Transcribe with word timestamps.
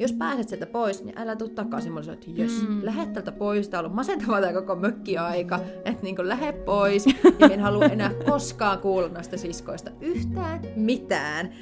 Jos 0.00 0.12
pääset 0.12 0.48
sieltä 0.48 0.66
pois, 0.66 1.04
niin 1.04 1.18
älä 1.18 1.36
tuu 1.36 1.48
takaisin. 1.48 1.92
Mä 1.92 2.00
että 2.00 2.26
jes, 2.34 2.68
mm. 2.68 2.84
lähde 2.84 3.06
täältä 3.06 3.32
pois. 3.32 3.68
Tää 3.68 3.80
on 3.80 3.84
ollut 3.84 3.96
masentavaa 3.96 4.40
tää 4.40 4.52
koko 4.52 4.76
mökkiaika. 4.76 5.60
Että 5.84 6.02
niin 6.02 6.28
lähde 6.28 6.52
pois. 6.52 7.06
Ja 7.38 7.46
en 7.52 7.60
halua 7.60 7.84
enää 7.84 8.10
koskaan 8.30 8.78
kuulla 8.78 9.08
noista 9.08 9.38
siskoista 9.38 9.90
yhtään 10.00 10.60
mitään. 10.76 11.54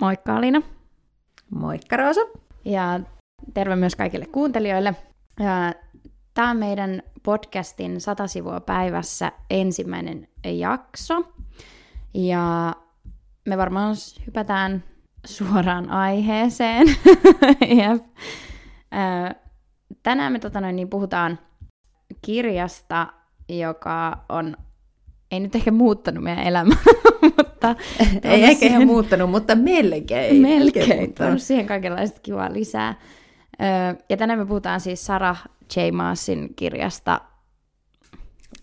Moikka 0.00 0.36
Alina. 0.36 0.62
Moikka 1.50 1.96
Roosa. 1.96 2.20
Ja 2.64 3.00
terve 3.54 3.76
myös 3.76 3.96
kaikille 3.96 4.26
kuuntelijoille. 4.26 4.94
Tämä 6.34 6.50
on 6.50 6.56
meidän 6.56 7.02
podcastin 7.22 8.00
100 8.00 8.26
sivua 8.26 8.60
päivässä 8.60 9.32
ensimmäinen 9.50 10.28
jakso. 10.44 11.14
Ja 12.14 12.74
me 13.48 13.58
varmaan 13.58 13.96
hypätään 14.26 14.84
suoraan 15.26 15.90
aiheeseen. 15.90 16.86
Jep. 17.78 18.02
Tänään 20.02 20.32
me 20.32 20.38
tota 20.38 20.60
noin, 20.60 20.76
niin 20.76 20.88
puhutaan 20.88 21.38
kirjasta, 22.22 23.06
joka 23.48 24.24
on, 24.28 24.56
ei 25.30 25.40
nyt 25.40 25.54
ehkä 25.54 25.70
muuttanut 25.70 26.24
meidän 26.24 26.44
elämää, 26.44 26.76
mutta... 27.36 27.74
ei 28.22 28.44
ehkä 28.44 28.60
siihen... 28.60 28.76
ihan 28.76 28.86
muuttanut, 28.86 29.30
mutta 29.30 29.54
melkein. 29.54 30.42
Melkein, 30.42 30.88
melkein 30.88 31.40
siihen 31.40 31.66
kaikenlaista 31.66 32.20
kivaa 32.22 32.52
lisää. 32.52 32.94
Ja 34.08 34.16
tänään 34.16 34.38
me 34.38 34.46
puhutaan 34.46 34.80
siis 34.80 35.06
Sarah 35.06 35.44
J. 35.76 35.80
Maasin 35.92 36.54
kirjasta 36.56 37.20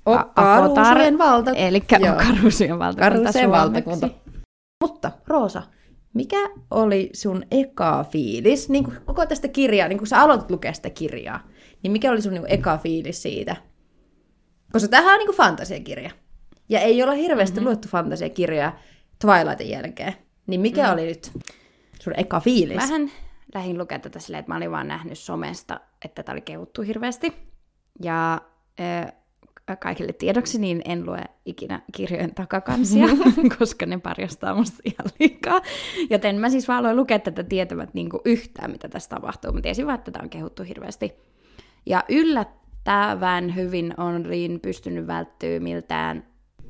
Okaruusien 0.06 1.18
valtakunta. 1.18 1.60
Eli 1.60 1.84
Okaruusien 2.14 2.80
valtakunta 2.80 3.52
valtakunta. 3.52 4.10
Mutta 4.82 5.12
Roosa, 5.28 5.64
mikä 6.14 6.50
oli 6.72 7.10
sun 7.14 7.44
eka 7.52 8.06
fiilis, 8.12 8.70
niin 8.70 8.84
kuin 8.84 8.98
koko 9.06 9.26
tästä 9.26 9.48
kirjaa, 9.48 9.88
niin 9.88 9.98
kun 9.98 10.08
sä 10.08 10.22
aloitit 10.22 10.52
lukea 10.52 10.74
sitä 10.74 10.90
kirjaa, 10.90 11.48
niin 11.84 11.92
mikä 11.92 12.12
oli 12.12 12.22
sun 12.22 12.34
niin 12.34 12.42
kuin 12.42 12.52
eka 12.52 12.78
fiilis 12.78 13.22
siitä? 13.22 13.56
Koska 14.72 14.88
tämähän 14.88 15.14
on 15.14 15.20
niin 15.20 15.28
kuin 15.28 15.38
fantasiakirja. 15.38 16.12
Ja 16.70 16.80
ei 16.80 17.04
olla 17.04 17.14
hirveästi 17.14 17.56
mm-hmm. 17.56 17.68
luettu 17.68 17.88
fantasiakirjaa 17.88 18.80
Twilightin 19.22 19.70
jälkeen. 19.70 20.14
Niin 20.48 20.62
mikä 20.62 20.88
mm. 20.88 20.94
oli 20.94 21.06
nyt 21.06 21.32
sun 22.02 22.14
eka 22.18 22.40
fiilis? 22.40 22.78
Vähän 22.78 23.12
lähdin 23.54 23.78
lukemaan 23.78 24.02
tätä 24.02 24.20
silleen, 24.20 24.40
että 24.40 24.52
mä 24.52 24.58
olin 24.58 24.72
vaan 24.72 24.88
nähnyt 24.88 25.20
somesta, 25.20 25.80
että 26.06 26.24
tätä 26.24 26.32
oli 26.32 26.42
kehuttu 26.42 26.82
hirveästi. 26.82 27.34
Ja 28.04 28.42
kaikille 29.80 30.14
tiedoksi, 30.14 30.60
niin 30.60 30.82
en 30.86 31.06
lue 31.06 31.24
ikinä 31.46 31.82
kirjojen 31.96 32.36
takakansia, 32.36 33.08
koska 33.60 33.86
ne 33.86 33.98
parjastaa 33.98 34.56
musta 34.56 34.78
ihan 34.86 35.12
liikaa. 35.20 35.62
Joten 36.10 36.36
mä 36.36 36.50
siis 36.50 36.68
vaan 36.68 36.80
aloin 36.80 36.96
lukea 36.96 37.20
tätä 37.20 37.44
tietävät 37.44 37.94
niin 37.94 38.10
yhtään, 38.26 38.72
mitä 38.72 38.90
tässä 38.90 39.10
tapahtuu. 39.10 39.52
Mä 39.52 39.62
tiesin 39.62 39.86
vaan, 39.86 39.96
että 39.96 40.12
tätä 40.12 40.24
on 40.24 40.30
kehuttu 40.30 40.64
hirveästi. 40.64 41.14
Ja 41.86 42.04
yllättävän 42.10 43.56
hyvin 43.56 43.94
olin 43.98 44.60
pystynyt 44.60 45.08
välttyä 45.08 45.60
miltään 45.60 46.24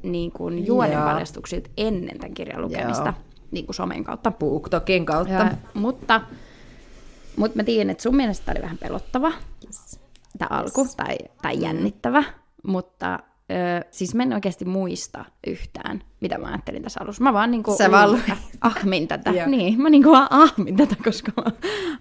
niin 0.04 0.32
kuin 0.32 0.68
juonenpaljastuksilta 0.68 1.70
ennen 1.78 2.20
tämän 2.20 2.34
kirjan 2.34 2.62
lukemista. 2.62 3.06
Joo. 3.06 3.46
Niin 3.52 3.66
kuin 3.66 3.76
somen 3.76 4.04
kautta. 4.04 4.32
BookTokin 4.32 5.06
kautta. 5.06 5.34
Ja, 5.34 5.52
mutta, 5.74 6.22
mutta 7.36 7.58
mä 7.58 7.64
tiedän, 7.64 7.90
että 7.90 8.04
sun 8.04 8.16
mielestä 8.16 8.52
oli 8.52 8.62
vähän 8.62 8.78
pelottava. 8.78 9.32
Yes. 9.66 10.00
Tämä 10.38 10.60
alku, 10.60 10.88
tai, 10.98 11.18
tai 11.42 11.56
mm. 11.56 11.92
Mutta 12.64 13.20
ö, 13.52 13.86
siis 13.92 14.16
mä 14.16 14.24
en 14.24 14.34
oikeasti 14.34 14.66
muista 14.66 15.26
yhtään, 15.48 16.02
mitä 16.22 16.38
mä 16.38 16.48
ajattelin 16.48 16.84
tässä 16.84 17.00
alussa. 17.04 17.24
Mä 17.24 17.34
vaan 17.34 17.52
niinku 17.52 17.78
Sä 17.78 17.92
vaan 17.92 18.24
ahmin 18.62 19.08
tätä. 19.08 19.32
niin, 19.48 19.82
mä 19.82 19.90
niinku 19.90 20.12
vaan 20.12 20.28
ahmin 20.30 20.78
tätä, 20.78 20.96
koska 21.04 21.32
mä, 21.38 21.44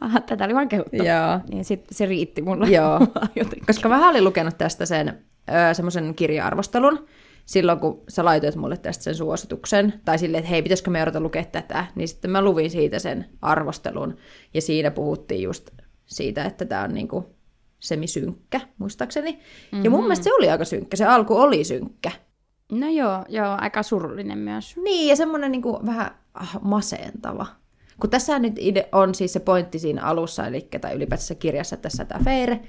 aha, 0.01 0.21
tätä 0.21 0.45
oli 0.45 0.55
vaan 0.55 0.69
kehuttu. 0.69 0.97
Joo. 0.97 1.41
Niin 1.51 1.65
sit 1.65 1.87
se 1.91 2.07
riitti 2.07 2.43
mulle. 2.43 2.69
Joo. 2.69 3.01
koska 3.67 3.89
mä 3.89 4.09
olin 4.09 4.25
lukenut 4.25 4.59
tästä 4.59 4.87
sen 4.87 5.25
semmoisen 5.73 6.15
kirja-arvostelun, 6.15 7.07
silloin 7.47 7.81
kun 7.81 8.03
sä 8.09 8.25
laitoit 8.25 8.57
mulle 8.57 8.77
tästä 8.77 9.05
sen 9.05 9.15
suosituksen, 9.15 10.01
tai 10.05 10.19
silleen, 10.19 10.39
että 10.41 10.51
hei, 10.51 10.63
pitäisikö 10.63 10.91
me 10.91 11.03
odota 11.03 11.21
lukea 11.21 11.45
tätä, 11.45 11.87
niin 11.95 12.09
sitten 12.09 12.31
mä 12.31 12.43
luvin 12.43 12.71
siitä 12.71 12.99
sen 12.99 13.27
arvostelun, 13.43 14.17
ja 14.55 14.63
siinä 14.63 14.91
puhuttiin 14.91 15.43
just 15.43 15.71
siitä, 16.07 16.45
että 16.45 16.65
tämä 16.65 16.83
on 16.83 16.95
niinku 16.95 17.37
semisynkkä, 17.81 18.61
muistaakseni. 18.79 19.33
Mm-hmm. 19.33 19.85
Ja 19.85 19.91
mun 19.91 20.01
mhm. 20.01 20.07
mielestä 20.07 20.25
se 20.25 20.35
oli 20.35 20.51
aika 20.51 20.65
synkkä, 20.65 20.97
se 20.97 21.05
alku 21.05 21.37
oli 21.37 21.65
synkkä. 21.65 22.11
No 22.73 22.89
joo, 22.89 23.25
joo, 23.29 23.57
aika 23.61 23.83
surullinen 23.83 24.39
myös. 24.39 24.77
Niin, 24.77 25.09
ja 25.09 25.17
semmoinen 25.17 25.53
niin 25.53 25.63
kuin, 25.63 25.87
vähän 25.87 26.11
ah, 26.35 26.59
masentava. 26.63 27.47
Kun 28.01 28.11
tässä 28.11 28.39
nyt 28.39 28.55
on 28.93 29.15
siis 29.15 29.33
se 29.33 29.41
pointti 29.41 29.79
siinä 29.79 30.03
alussa, 30.03 30.47
eli 30.47 30.69
tai 30.81 30.95
ylipäätään 30.95 31.39
kirjassa, 31.39 31.77
tässä 31.77 32.05
tämä 32.05 32.25
Feire. 32.25 32.61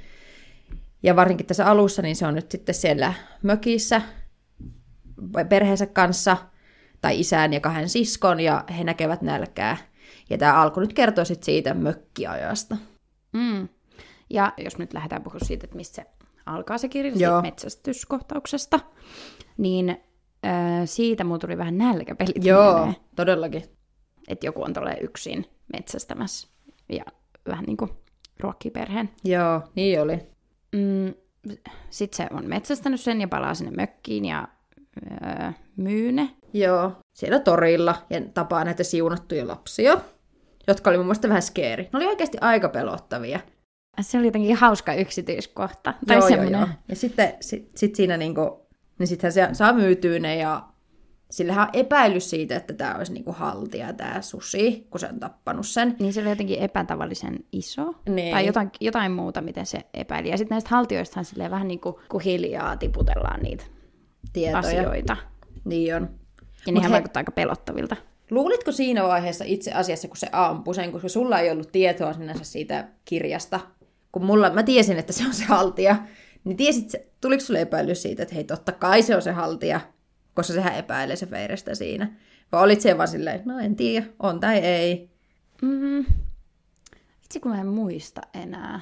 Ja 1.03 1.16
varsinkin 1.16 1.45
tässä 1.45 1.66
alussa, 1.66 2.01
niin 2.01 2.16
se 2.16 2.28
on 2.28 2.35
nyt 2.35 2.51
sitten 2.51 2.75
siellä 2.75 3.13
mökissä 3.43 4.01
perheensä 5.49 5.85
kanssa, 5.85 6.38
tai 7.01 7.19
isän 7.19 7.53
ja 7.53 7.59
kahden 7.59 7.89
siskon, 7.89 8.39
ja 8.39 8.63
he 8.78 8.83
näkevät 8.83 9.22
nälkää. 9.22 9.78
Ja 10.29 10.38
tämä 10.38 10.61
alku 10.61 10.79
nyt 10.79 10.93
kertoo 10.93 11.25
sitten 11.25 11.45
siitä 11.45 11.73
mökkiajasta. 11.73 12.78
Mm. 13.33 13.67
Ja 14.33 14.53
jos 14.57 14.77
nyt 14.77 14.93
lähdetään 14.93 15.23
puhumaan 15.23 15.47
siitä, 15.47 15.63
että 15.65 15.75
mistä 15.75 15.95
se 15.95 16.05
alkaa 16.45 16.77
se 16.77 16.87
kirja, 16.89 17.11
siitä 17.13 17.41
metsästyskohtauksesta, 17.41 18.79
niin 19.57 19.89
äh, 20.45 20.81
siitä 20.85 21.23
mulla 21.23 21.39
tuli 21.39 21.57
vähän 21.57 21.77
nälkäpelit 21.77 22.45
Joo, 22.45 22.73
mieleen. 22.73 22.95
todellakin. 23.15 23.63
Että 24.27 24.45
joku 24.45 24.63
on 24.63 24.73
tolleen 24.73 25.03
yksin 25.03 25.45
metsästämässä 25.73 26.47
ja 26.89 27.03
vähän 27.47 27.65
niin 27.65 27.77
kuin 27.77 27.91
ruokkii 28.39 28.71
perheen. 28.71 29.09
Joo, 29.23 29.61
niin 29.75 30.01
oli. 30.01 30.19
Mm, 30.75 31.13
Sitten 31.89 32.17
se 32.17 32.35
on 32.35 32.45
metsästänyt 32.45 33.01
sen 33.01 33.21
ja 33.21 33.27
palaa 33.27 33.53
sinne 33.53 33.71
mökkiin 33.71 34.25
ja 34.25 34.47
öö, 35.11 35.51
myy 35.77 36.11
ne. 36.11 36.29
Joo, 36.53 36.91
siellä 37.13 37.39
torilla 37.39 37.95
ja 38.09 38.21
tapaa 38.33 38.63
näitä 38.63 38.83
siunattuja 38.83 39.47
lapsia, 39.47 39.97
jotka 40.67 40.89
oli 40.89 40.97
mun 40.97 41.05
mielestä 41.05 41.27
vähän 41.27 41.41
skeeri. 41.41 41.83
Ne 41.83 41.89
oli 41.93 42.05
oikeasti 42.07 42.37
aika 42.41 42.69
pelottavia. 42.69 43.39
Se 44.02 44.18
oli 44.18 44.28
jotenkin 44.28 44.56
hauska 44.56 44.94
yksityiskohta. 44.94 45.94
Tai 46.07 46.18
joo, 46.18 46.28
joo, 46.28 46.44
joo. 46.44 46.68
Ja 46.88 46.96
sitten 46.96 47.34
sit, 47.40 47.72
sit 47.75 47.96
siinä 47.96 48.18
niinku, 48.18 48.68
niin 49.00 49.07
sittenhän 49.07 49.34
se 49.34 49.50
saa 49.53 49.74
myytyä 49.74 50.19
ne 50.19 50.35
ja 50.35 50.63
sillähän 51.31 51.68
on 51.68 51.69
epäilys 51.74 52.29
siitä, 52.29 52.56
että 52.56 52.74
tämä 52.74 52.96
olisi 52.96 53.13
niinku 53.13 53.31
haltija, 53.31 53.94
tämä 53.94 54.22
susi, 54.22 54.88
kun 54.90 55.00
se 55.00 55.07
on 55.07 55.19
tappanut 55.19 55.68
sen. 55.68 55.96
Niin 56.00 56.13
se 56.13 56.22
oli 56.22 56.29
jotenkin 56.29 56.59
epätavallisen 56.59 57.40
iso. 57.52 57.96
Niin. 58.09 58.31
Tai 58.31 58.46
jotain, 58.46 58.72
jotain 58.81 59.12
muuta, 59.12 59.41
miten 59.41 59.66
se 59.66 59.79
epäili. 59.94 60.29
Ja 60.29 60.38
sitten 60.38 60.56
näistä 60.56 60.69
haltioistahan 60.69 61.25
silleen 61.25 61.52
vähän 61.52 61.68
niin 61.68 61.79
kuin 61.79 62.23
hiljaa 62.25 62.78
tiputellaan 62.78 63.40
niitä 63.40 63.63
Tietoja. 64.34 64.59
asioita. 64.59 65.18
Niin 65.66 65.96
on. 65.96 66.09
Ja 66.66 66.73
nehän 66.73 66.91
he... 66.91 66.94
vaikuttaa 66.94 67.19
aika 67.19 67.31
pelottavilta. 67.31 67.96
Luulitko 68.31 68.72
siinä 68.72 69.03
vaiheessa 69.03 69.44
itse 69.47 69.72
asiassa, 69.72 70.08
kun 70.08 70.18
se 70.18 70.28
ampui 70.31 70.75
sen, 70.75 70.91
koska 70.91 71.09
sulla 71.09 71.40
ei 71.40 71.52
ollut 71.52 71.72
tietoa 71.72 72.13
sinänsä 72.13 72.44
siitä 72.44 72.88
kirjasta, 73.06 73.59
kun 74.11 74.25
mulla, 74.25 74.49
mä 74.49 74.63
tiesin, 74.63 74.99
että 74.99 75.13
se 75.13 75.25
on 75.25 75.33
se 75.33 75.44
haltija, 75.44 75.95
niin 76.44 76.57
tiesit, 76.57 76.95
tuliko 77.22 77.44
sulle 77.44 77.61
epäilys 77.61 78.01
siitä, 78.01 78.23
että 78.23 78.35
hei, 78.35 78.44
totta 78.44 78.72
kai 78.72 79.01
se 79.01 79.16
on 79.16 79.22
se 79.22 79.31
haltija, 79.31 79.81
koska 80.33 80.53
sehän 80.53 80.75
epäilee 80.75 81.16
se 81.16 81.25
Feirestä 81.25 81.75
siinä. 81.75 82.13
Vai 82.51 82.63
olit 82.63 82.81
se 82.81 82.97
vaan 82.97 83.07
silleen, 83.07 83.41
no 83.45 83.59
en 83.59 83.75
tiedä, 83.75 84.05
on 84.19 84.39
tai 84.39 84.57
ei. 84.57 85.09
Mm-hmm. 85.61 86.05
Itse 87.23 87.39
kun 87.39 87.51
mä 87.51 87.59
en 87.61 87.67
muista 87.67 88.22
enää, 88.33 88.79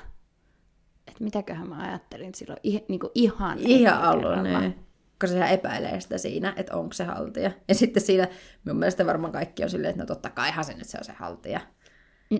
että 1.08 1.24
mitäköhän 1.24 1.70
mä 1.70 1.78
ajattelin 1.88 2.36
silloin 2.36 2.60
I, 2.66 2.80
niin 2.88 3.00
kuin 3.00 3.12
ihan 3.16 3.60
Ihan 3.60 4.02
alun, 4.02 4.44
niin. 4.44 4.76
Koska 5.22 5.34
sehän 5.34 5.52
epäilee 5.52 6.02
sitä 6.02 6.18
siinä, 6.18 6.54
että 6.56 6.78
onko 6.78 6.94
se 6.94 7.04
haltija. 7.04 7.52
Ja 7.68 7.76
sitten 7.76 8.04
siinä, 8.04 8.28
mun 8.66 8.76
mielestä 8.76 9.06
varmaan 9.06 9.34
kaikki 9.34 9.64
on 9.64 9.70
silleen, 9.70 9.90
että 9.90 10.04
no 10.04 10.08
totta 10.08 10.30
kaihan 10.30 10.66
se 10.66 10.74
nyt 10.74 10.88
se 10.88 10.98
on 10.98 11.06
se 11.06 11.12
haltija. 11.12 11.60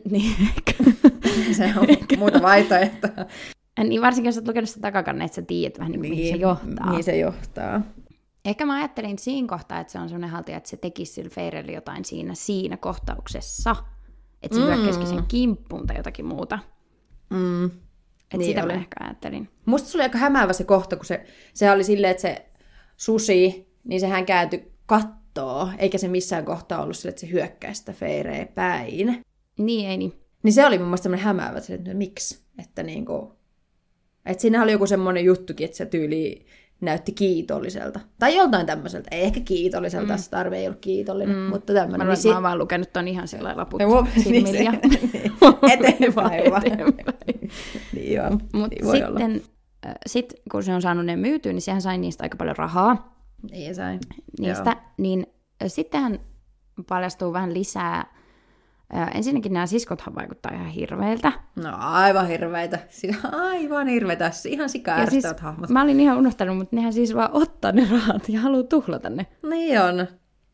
Niin, 0.10 0.36
se 1.58 1.74
on 1.78 1.88
muuta 2.18 2.42
vaihtoehtoa. 2.42 3.26
Niin 3.84 4.02
varsinkin, 4.02 4.30
jos 4.30 4.38
olet 4.38 4.48
lukenut 4.48 4.70
sitä 4.70 4.82
takakanne, 4.82 5.26
että 5.26 5.36
sä 5.36 5.42
tiedät 5.42 5.80
vähän 5.80 5.92
niin, 5.92 6.02
niin, 6.02 6.12
mihin 6.12 6.34
se 6.34 6.38
johtaa. 6.38 6.90
Mihin 6.90 7.04
se 7.04 7.18
johtaa. 7.18 7.82
Ehkä 8.46 8.66
mä 8.66 8.76
ajattelin 8.76 9.20
siinä 9.20 9.48
kohtaa, 9.48 9.80
että 9.80 9.94
se 9.94 10.00
on 10.00 10.10
sellainen 10.10 10.30
haltija, 10.30 10.58
että 10.58 10.70
se 10.70 10.78
tekisi 10.78 11.14
sille 11.14 11.30
Feirelle 11.30 11.72
jotain 11.72 12.06
siinä, 12.06 12.34
siinä 12.36 12.78
kohtauksessa. 12.78 13.76
Että 14.44 14.58
se 14.58 14.64
mm. 14.64 14.68
hyökkäisikin 14.68 15.08
sen 15.08 15.24
kimppuun 15.28 15.88
tai 15.88 15.98
jotakin 15.98 16.26
muuta. 16.26 16.60
Mm. 17.30 17.66
Että 17.66 18.38
niin 18.38 18.48
sitä 18.48 18.64
oli. 18.64 18.74
mä 18.74 18.80
ehkä 18.80 18.96
ajattelin. 19.00 19.50
Musta 19.66 19.90
se 19.90 19.98
oli 19.98 20.04
aika 20.04 20.18
hämäävä 20.18 20.54
se 20.54 20.64
kohta, 20.64 20.96
kun 20.96 21.06
se, 21.06 21.26
se 21.54 21.72
oli 21.72 21.84
silleen, 21.84 22.12
että 22.12 22.22
se 22.22 22.46
susi, 22.98 23.68
niin 23.84 24.00
sehän 24.00 24.26
kääntyi 24.26 24.72
kattoo, 24.86 25.70
eikä 25.78 25.98
se 25.98 26.08
missään 26.08 26.46
kohtaa 26.46 26.84
ollut 26.84 26.98
sille, 26.98 27.10
että 27.10 27.22
se 27.22 27.32
hyökkää 27.32 27.74
sitä 27.74 27.94
Feireä 27.94 28.46
päin. 28.46 29.24
Niin, 29.58 29.90
ei 29.90 29.98
niin. 29.98 30.14
Niin 30.44 30.54
se 30.54 30.66
oli 30.66 30.78
mun 30.78 30.88
mielestä 30.88 31.04
semmoinen 31.04 31.26
hämäävä, 31.26 31.58
että 31.70 31.94
miksi? 31.94 32.40
Että 32.60 32.84
niinku, 32.84 33.40
että 34.26 34.42
siinä 34.42 34.64
oli 34.64 34.72
joku 34.72 34.88
semmoinen 34.88 35.26
juttukin, 35.26 35.66
että 35.66 35.78
se 35.78 35.86
tyyli 35.86 36.46
näytti 36.82 37.12
kiitolliselta. 37.12 38.00
Tai 38.20 38.36
joltain 38.36 38.66
tämmöiseltä. 38.66 39.08
Ei 39.12 39.24
ehkä 39.24 39.40
kiitolliselta, 39.40 40.14
mm. 40.14 40.20
Starve 40.20 40.58
ei 40.58 40.68
ollut 40.68 40.82
kiitollinen, 40.82 41.36
mm. 41.36 41.42
mutta 41.42 41.74
tämmöinen. 41.74 42.08
Mä, 42.08 42.14
niin 42.14 42.24
niin 42.24 42.32
mä 42.32 42.36
oon 42.36 42.44
vaan 42.44 42.58
lukenut 42.58 42.94
ton 42.94 43.08
ihan 43.08 43.28
sillä 43.28 43.54
laput 43.58 43.82
Joo, 43.82 44.08
silmillä. 44.24 44.52
niin 44.52 44.66
ja- 44.66 44.74
Eteenpäin 45.74 46.16
vaan. 46.52 46.68
Eteenpäin. 46.68 47.50
niin 47.96 48.14
joo, 48.14 48.30
Mutta 48.30 48.68
niin 48.68 48.86
voi 48.86 49.04
olla. 49.04 49.20
sitten, 49.20 49.42
äh, 49.86 49.94
sit, 50.08 50.34
kun 50.52 50.64
se 50.64 50.74
on 50.74 50.82
saanut 50.82 51.06
ne 51.06 51.16
myytyä, 51.16 51.54
niin 51.54 51.62
sehän 51.62 51.82
sai 51.82 51.98
niistä 51.98 52.24
aika 52.24 52.38
paljon 52.38 52.56
rahaa 52.58 53.20
Niin 53.52 53.76
sai. 53.76 54.00
niistä. 54.40 54.78
Niin 54.98 55.28
äh, 55.64 55.68
sittenhän 55.68 56.20
paljastuu 56.90 57.34
vähän 57.34 57.54
lisää. 57.54 58.19
Ensinnäkin 59.14 59.54
nämä 59.54 59.66
siskothan 59.66 60.16
vaikuttaa 60.16 60.52
ihan 60.54 60.68
hirveiltä. 60.68 61.32
No 61.56 61.70
aivan 61.80 62.28
hirveitä. 62.28 62.80
Aivan 63.32 63.88
hirveitä. 63.88 64.32
Ihan 64.46 64.70
sika 64.70 64.92
Ja 64.92 65.06
siis, 65.06 65.26
hahmot. 65.40 65.70
mä 65.70 65.82
olin 65.82 66.00
ihan 66.00 66.18
unohtanut, 66.18 66.58
mutta 66.58 66.76
nehän 66.76 66.94
siis 66.94 67.16
vaan 67.16 67.30
ottaa 67.34 67.72
ne 67.72 67.88
rahat 67.92 68.30
ja 68.30 68.40
haluaa 68.40 68.64
tuhlata 68.64 69.10
ne. 69.10 69.26
Niin 69.50 69.82
on. 69.82 69.98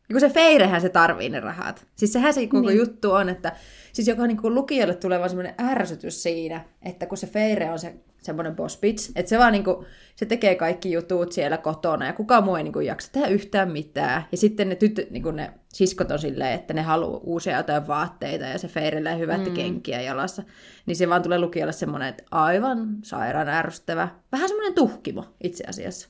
Ja 0.08 0.12
kun 0.12 0.20
se 0.20 0.28
Feirehän 0.28 0.80
se 0.80 0.88
tarvii 0.88 1.28
ne 1.28 1.40
rahat. 1.40 1.86
Siis 1.96 2.12
sehän 2.12 2.34
se 2.34 2.46
koko 2.46 2.68
niin. 2.68 2.78
juttu 2.78 3.12
on, 3.12 3.28
että 3.28 3.52
siis 3.92 4.08
joka 4.08 4.26
niin 4.26 4.36
kuin 4.36 4.54
lukijalle 4.54 4.94
tulee 4.94 5.18
vaan 5.18 5.30
semmoinen 5.30 5.54
ärsytys 5.60 6.22
siinä, 6.22 6.64
että 6.82 7.06
kun 7.06 7.18
se 7.18 7.26
Feire 7.26 7.70
on 7.70 7.78
se 7.78 7.94
semmoinen 8.26 8.56
boss 8.56 8.80
bitch, 8.80 9.12
että 9.16 9.28
se 9.28 9.38
vaan 9.38 9.52
niin 9.52 9.64
kuin, 9.64 9.86
se 10.16 10.26
tekee 10.26 10.54
kaikki 10.54 10.92
jutut 10.92 11.32
siellä 11.32 11.58
kotona 11.58 12.06
ja 12.06 12.12
kukaan 12.12 12.44
muu 12.44 12.56
ei 12.56 12.62
niin 12.62 12.72
kuin 12.72 12.86
jaksa 12.86 13.12
tehdä 13.12 13.26
yhtään 13.26 13.72
mitään. 13.72 14.24
Ja 14.32 14.38
sitten 14.38 14.68
ne, 14.68 14.74
tyttö, 14.74 15.06
niin 15.10 15.22
kuin 15.22 15.36
ne 15.36 15.52
siskot 15.72 16.10
on 16.10 16.18
silleen, 16.18 16.52
että 16.52 16.74
ne 16.74 16.82
haluaa 16.82 17.20
uusia 17.22 17.56
jotain 17.56 17.86
vaatteita 17.86 18.44
ja 18.44 18.58
se 18.58 18.68
Feirelle 18.68 19.18
hyvät 19.18 19.44
mm. 19.44 19.54
kenkiä 19.54 20.00
jalassa. 20.00 20.42
Niin 20.86 20.96
se 20.96 21.08
vaan 21.08 21.22
tulee 21.22 21.38
lukijalle 21.38 21.72
semmoinen, 21.72 22.08
että 22.08 22.24
aivan 22.30 22.88
sairaan 23.02 23.48
ärsyttävä. 23.48 24.08
Vähän 24.32 24.48
semmoinen 24.48 24.74
tuhkimo 24.74 25.24
itse 25.42 25.64
asiassa. 25.68 26.08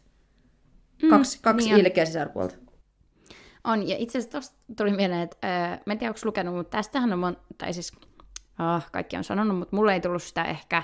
Kaksi, 1.11 1.39
kaksi 1.43 1.69
niin 1.69 1.87
ilkeä 1.87 2.05
sisarpuolta. 2.05 2.57
On, 3.65 3.89
ja 3.89 3.97
itse 3.99 4.19
asiassa 4.19 4.33
tuosta 4.33 4.57
tuli 4.77 4.93
mieleen, 4.93 5.21
että 5.21 5.37
äh, 5.45 5.81
mä 5.87 5.93
en 5.93 5.99
tiedä, 5.99 6.11
onko 6.11 6.21
lukenut, 6.25 6.55
mutta 6.55 6.77
tästähän 6.77 7.13
on, 7.13 7.35
mon- 7.35 7.55
tai 7.59 7.73
siis 7.73 7.93
ah, 8.59 8.91
kaikki 8.93 9.17
on 9.17 9.25
sanonut, 9.25 9.59
mutta 9.59 9.77
mulle 9.77 9.95
ei 9.95 10.01
tullut 10.01 10.23
sitä 10.23 10.45
ehkä 10.45 10.83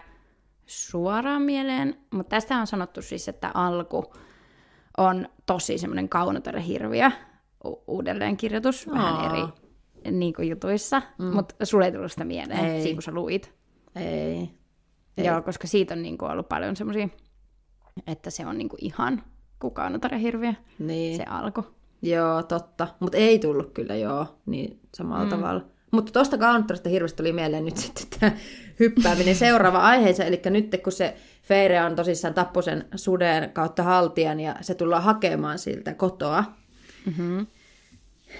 suoraan 0.72 1.42
mieleen, 1.42 1.96
mutta 2.10 2.30
tästä 2.30 2.58
on 2.58 2.66
sanottu 2.66 3.02
siis, 3.02 3.28
että 3.28 3.50
alku 3.54 4.14
on 4.98 5.28
tosi 5.46 5.78
semmoinen 5.78 6.08
kaunotarehirviö, 6.08 7.10
u- 7.64 7.84
uudelleenkirjoitus, 7.86 8.88
vähän 8.88 9.14
Aa. 9.14 9.30
eri 9.30 9.42
niin 10.18 10.34
kuin 10.34 10.48
jutuissa, 10.48 11.02
mm. 11.18 11.24
mutta 11.24 11.66
sulle 11.66 11.84
ei 11.84 11.92
tullut 11.92 12.12
sitä 12.12 12.24
mieleen, 12.24 12.64
Ei. 12.64 12.82
siinä 12.82 12.96
kun 12.96 13.02
sä 13.02 13.12
luit. 13.12 13.54
Ei. 13.96 14.50
Ei. 15.18 15.26
Joo, 15.26 15.42
koska 15.42 15.66
siitä 15.66 15.94
on 15.94 16.02
niin 16.02 16.18
kuin 16.18 16.30
ollut 16.30 16.48
paljon 16.48 16.76
semmoisia, 16.76 17.08
että 18.06 18.30
se 18.30 18.46
on 18.46 18.58
niin 18.58 18.68
kuin 18.68 18.84
ihan 18.84 19.22
kuin 19.58 19.74
kaunotarehirviö, 19.74 20.52
Niin. 20.78 21.16
se 21.16 21.24
alku. 21.24 21.64
Joo, 22.02 22.42
totta. 22.42 22.88
Mutta 23.00 23.16
ei 23.16 23.38
tullut 23.38 23.70
kyllä, 23.70 23.94
joo, 23.96 24.26
niin 24.46 24.80
samalla 24.94 25.24
mm. 25.24 25.30
tavalla. 25.30 25.64
Mutta 25.90 26.12
tuosta 26.12 26.38
Counterista 26.38 26.88
hirveästi 26.88 27.16
tuli 27.16 27.32
mieleen 27.32 27.64
nyt 27.64 27.76
sitten 27.76 28.20
tämä 28.20 28.32
hyppääminen 28.82 29.36
seuraava 29.36 29.78
aiheeseen. 29.78 30.28
Eli 30.28 30.40
nyt 30.50 30.80
kun 30.84 30.92
se 30.92 31.16
Feire 31.42 31.82
on 31.82 31.96
tosissaan 31.96 32.34
tappo 32.34 32.62
sen 32.62 32.84
suden 32.94 33.50
kautta 33.52 33.82
haltijan 33.82 34.40
ja 34.40 34.56
se 34.60 34.74
tullaan 34.74 35.02
hakemaan 35.02 35.58
siltä 35.58 35.94
kotoa. 35.94 36.44
Mm-hmm. 37.06 37.46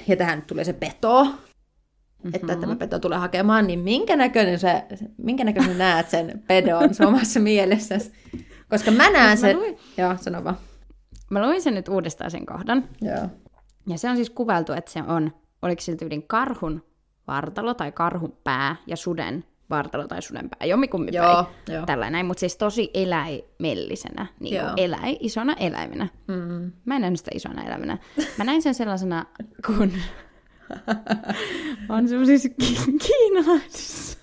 Ja 0.09 0.17
tähän 0.17 0.39
nyt 0.39 0.47
tulee 0.47 0.65
se 0.65 0.73
peto, 0.73 1.25
mm-hmm. 1.25 2.35
että 2.35 2.57
tämä 2.57 2.77
peto 2.77 2.99
tulee 2.99 3.19
hakemaan, 3.19 3.67
niin 3.67 3.79
minkä 3.81 4.17
näköinen 4.17 4.59
sä, 4.59 4.83
minkä 5.17 5.45
näköinen 5.45 5.79
näet 5.79 6.11
sen 6.11 6.43
pedon 6.47 6.95
sun 6.95 7.07
omassa 7.15 7.41
mielessäsi? 7.41 8.13
Koska 8.71 8.91
mä 8.91 9.11
näen 9.11 9.39
sen... 9.39 9.57
luin- 9.57 9.79
Joo, 9.99 10.17
sano 10.21 10.45
vaan. 10.45 10.57
Mä 11.31 11.47
luin 11.47 11.63
sen 11.63 11.75
nyt 11.75 11.89
uudestaan 11.89 12.31
sen 12.31 12.47
kohdan. 12.47 12.89
Joo. 13.01 13.29
Ja 13.89 13.99
se 13.99 14.11
on 14.11 14.17
siis 14.17 14.31
kuvailtu, 14.31 14.73
että 14.73 14.91
se 14.91 15.03
on, 15.07 15.33
oliko 15.63 15.83
se 15.83 15.97
karhun 16.27 16.85
vartalo 17.27 17.75
tai 17.75 17.93
karhun 17.93 18.37
pää 18.45 18.77
ja 18.87 18.97
suden 18.97 19.45
vartalo 19.73 20.09
tai 20.09 20.23
suden 20.23 20.51
pää. 20.51 20.67
Jommikummin 20.69 21.15
Joo, 21.15 21.35
päin. 21.35 21.47
joo. 21.77 21.87
Tällainen, 21.87 22.27
mutta 22.27 22.41
siis 22.41 22.57
tosi 22.57 22.91
eläimellisenä, 22.95 24.27
niin 24.41 24.61
kuin 24.65 24.73
eläi, 24.77 25.17
isona 25.21 25.55
eläimenä. 25.61 26.09
Mm. 26.29 26.73
Mä 26.85 26.95
en 26.97 27.01
nähnyt 27.01 27.19
sitä 27.19 27.31
isona 27.35 27.63
eläimenä. 27.65 27.99
Mä 28.39 28.45
näin 28.45 28.63
sen 28.63 28.75
sellaisena, 28.75 29.27
kun 29.67 29.93
on 31.89 32.09
semmoisissa 32.09 32.49
ki- 32.49 32.99
kiinalaisissa, 33.07 34.19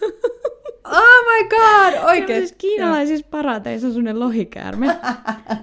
Oh 0.85 1.25
my 1.25 1.49
god, 1.49 2.03
oikein. 2.05 2.27
semmoisissa 2.27 2.55
kiinalaisissa 2.57 3.27
parateissa 3.31 3.87
on 3.87 3.93
semmoinen 3.93 4.19
lohikäärme. 4.19 4.85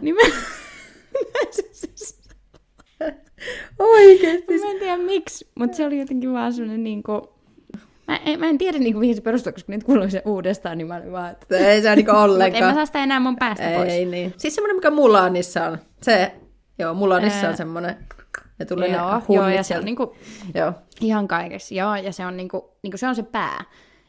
niin 0.03 0.15
mä, 0.15 0.21
siis 1.51 2.21
Oikeesti. 3.79 4.59
Mä 4.59 4.71
en 4.71 4.79
tiedä 4.79 4.97
miksi, 4.97 5.49
mutta 5.55 5.77
se 5.77 5.87
oli 5.87 5.99
jotenkin 5.99 6.33
vaan 6.33 6.53
semmoinen 6.53 6.85
niinku... 6.85 7.36
En, 8.27 8.41
mä 8.41 8.47
en 8.47 8.59
tiedä 8.59 8.79
niinku 8.79 9.01
mihin 9.01 9.15
se 9.17 9.21
perustuu, 9.21 9.53
koska 9.53 9.73
nyt 9.73 9.85
kuuluin 9.85 10.11
se 10.11 10.23
uudestaan, 10.25 10.79
niin 10.79 10.89
mä 10.89 10.97
olin 10.97 11.13
vaan, 11.13 11.31
että... 11.31 11.59
Ei 11.59 11.83
se 11.83 11.97
niinku 11.97 12.13
Mut 12.13 12.21
en 12.21 12.29
mä 12.29 12.35
ollenkaan. 12.35 12.75
saa 12.75 12.87
sitä 12.87 13.03
enää 13.03 13.21
mun 13.21 13.37
päästä 13.37 13.73
pois. 13.77 13.93
Ei 13.93 14.05
niin. 14.05 14.35
Siis 14.37 14.55
semmoinen, 14.55 14.77
mikä 14.77 14.91
Mulanissa 14.91 15.67
on. 15.67 15.79
Se, 16.03 16.33
joo, 16.79 16.95
Mulanissa 16.95 17.47
Ää, 17.47 17.51
on 17.51 17.57
semmoinen. 17.57 17.97
Ne 18.59 18.67
tulee 18.67 18.89
Joo, 18.89 19.15
ne 19.29 19.35
joo, 19.35 19.49
ja 19.49 19.63
se 19.63 19.79
on 19.79 19.85
niinku 19.85 20.17
Joo. 20.55 20.73
ihan 21.01 21.29
kaikessa. 21.29 21.75
Joo, 21.75 21.97
ja 21.97 22.13
se 22.13 22.27
on 22.27 22.37
niinku, 22.37 22.77
niinku 22.83 22.97
se 22.97 23.09
on 23.09 23.15
se 23.15 23.23
pää. 23.23 23.65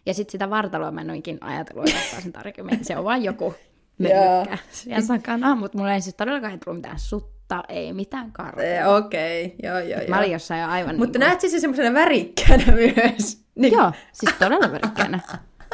Ja 0.05 0.13
sitten 0.13 0.31
sitä 0.31 0.49
vartaloa 0.49 0.91
mä 0.91 1.01
en 1.01 1.09
ole 1.09 1.17
ikinä 1.17 1.37
ajatellut 1.41 1.89
sen 2.23 2.33
tarkemmin. 2.33 2.85
Se 2.85 2.97
on 2.97 3.03
vaan 3.03 3.23
joku 3.23 3.53
mölykkä 3.99 4.57
siellä 4.69 5.07
takana, 5.07 5.55
mutta 5.55 5.77
mulla 5.77 5.93
ei 5.93 6.01
siis 6.01 6.15
todellakaan 6.15 6.51
ei 6.51 6.57
tullut 6.65 6.77
mitään 6.77 6.99
sutta, 6.99 7.36
ei 7.69 7.93
mitään 7.93 8.31
karvaa. 8.31 8.63
Eh, 8.63 8.87
Okei, 8.87 9.45
okay. 9.45 9.57
joo, 9.63 9.79
joo, 9.79 9.99
Mä 9.99 10.15
joo. 10.15 10.19
olin 10.19 10.31
jossain 10.31 10.61
jo 10.61 10.67
aivan 10.67 10.97
Mutta 10.97 11.19
niinku... 11.19 11.29
näet 11.29 11.41
siis 11.41 11.61
semmoisena 11.61 11.93
värikkäänä 11.93 12.65
myös. 12.95 13.43
Niin. 13.55 13.73
Joo, 13.73 13.91
siis 14.13 14.35
todella 14.39 14.71
värikkäänä. 14.71 15.19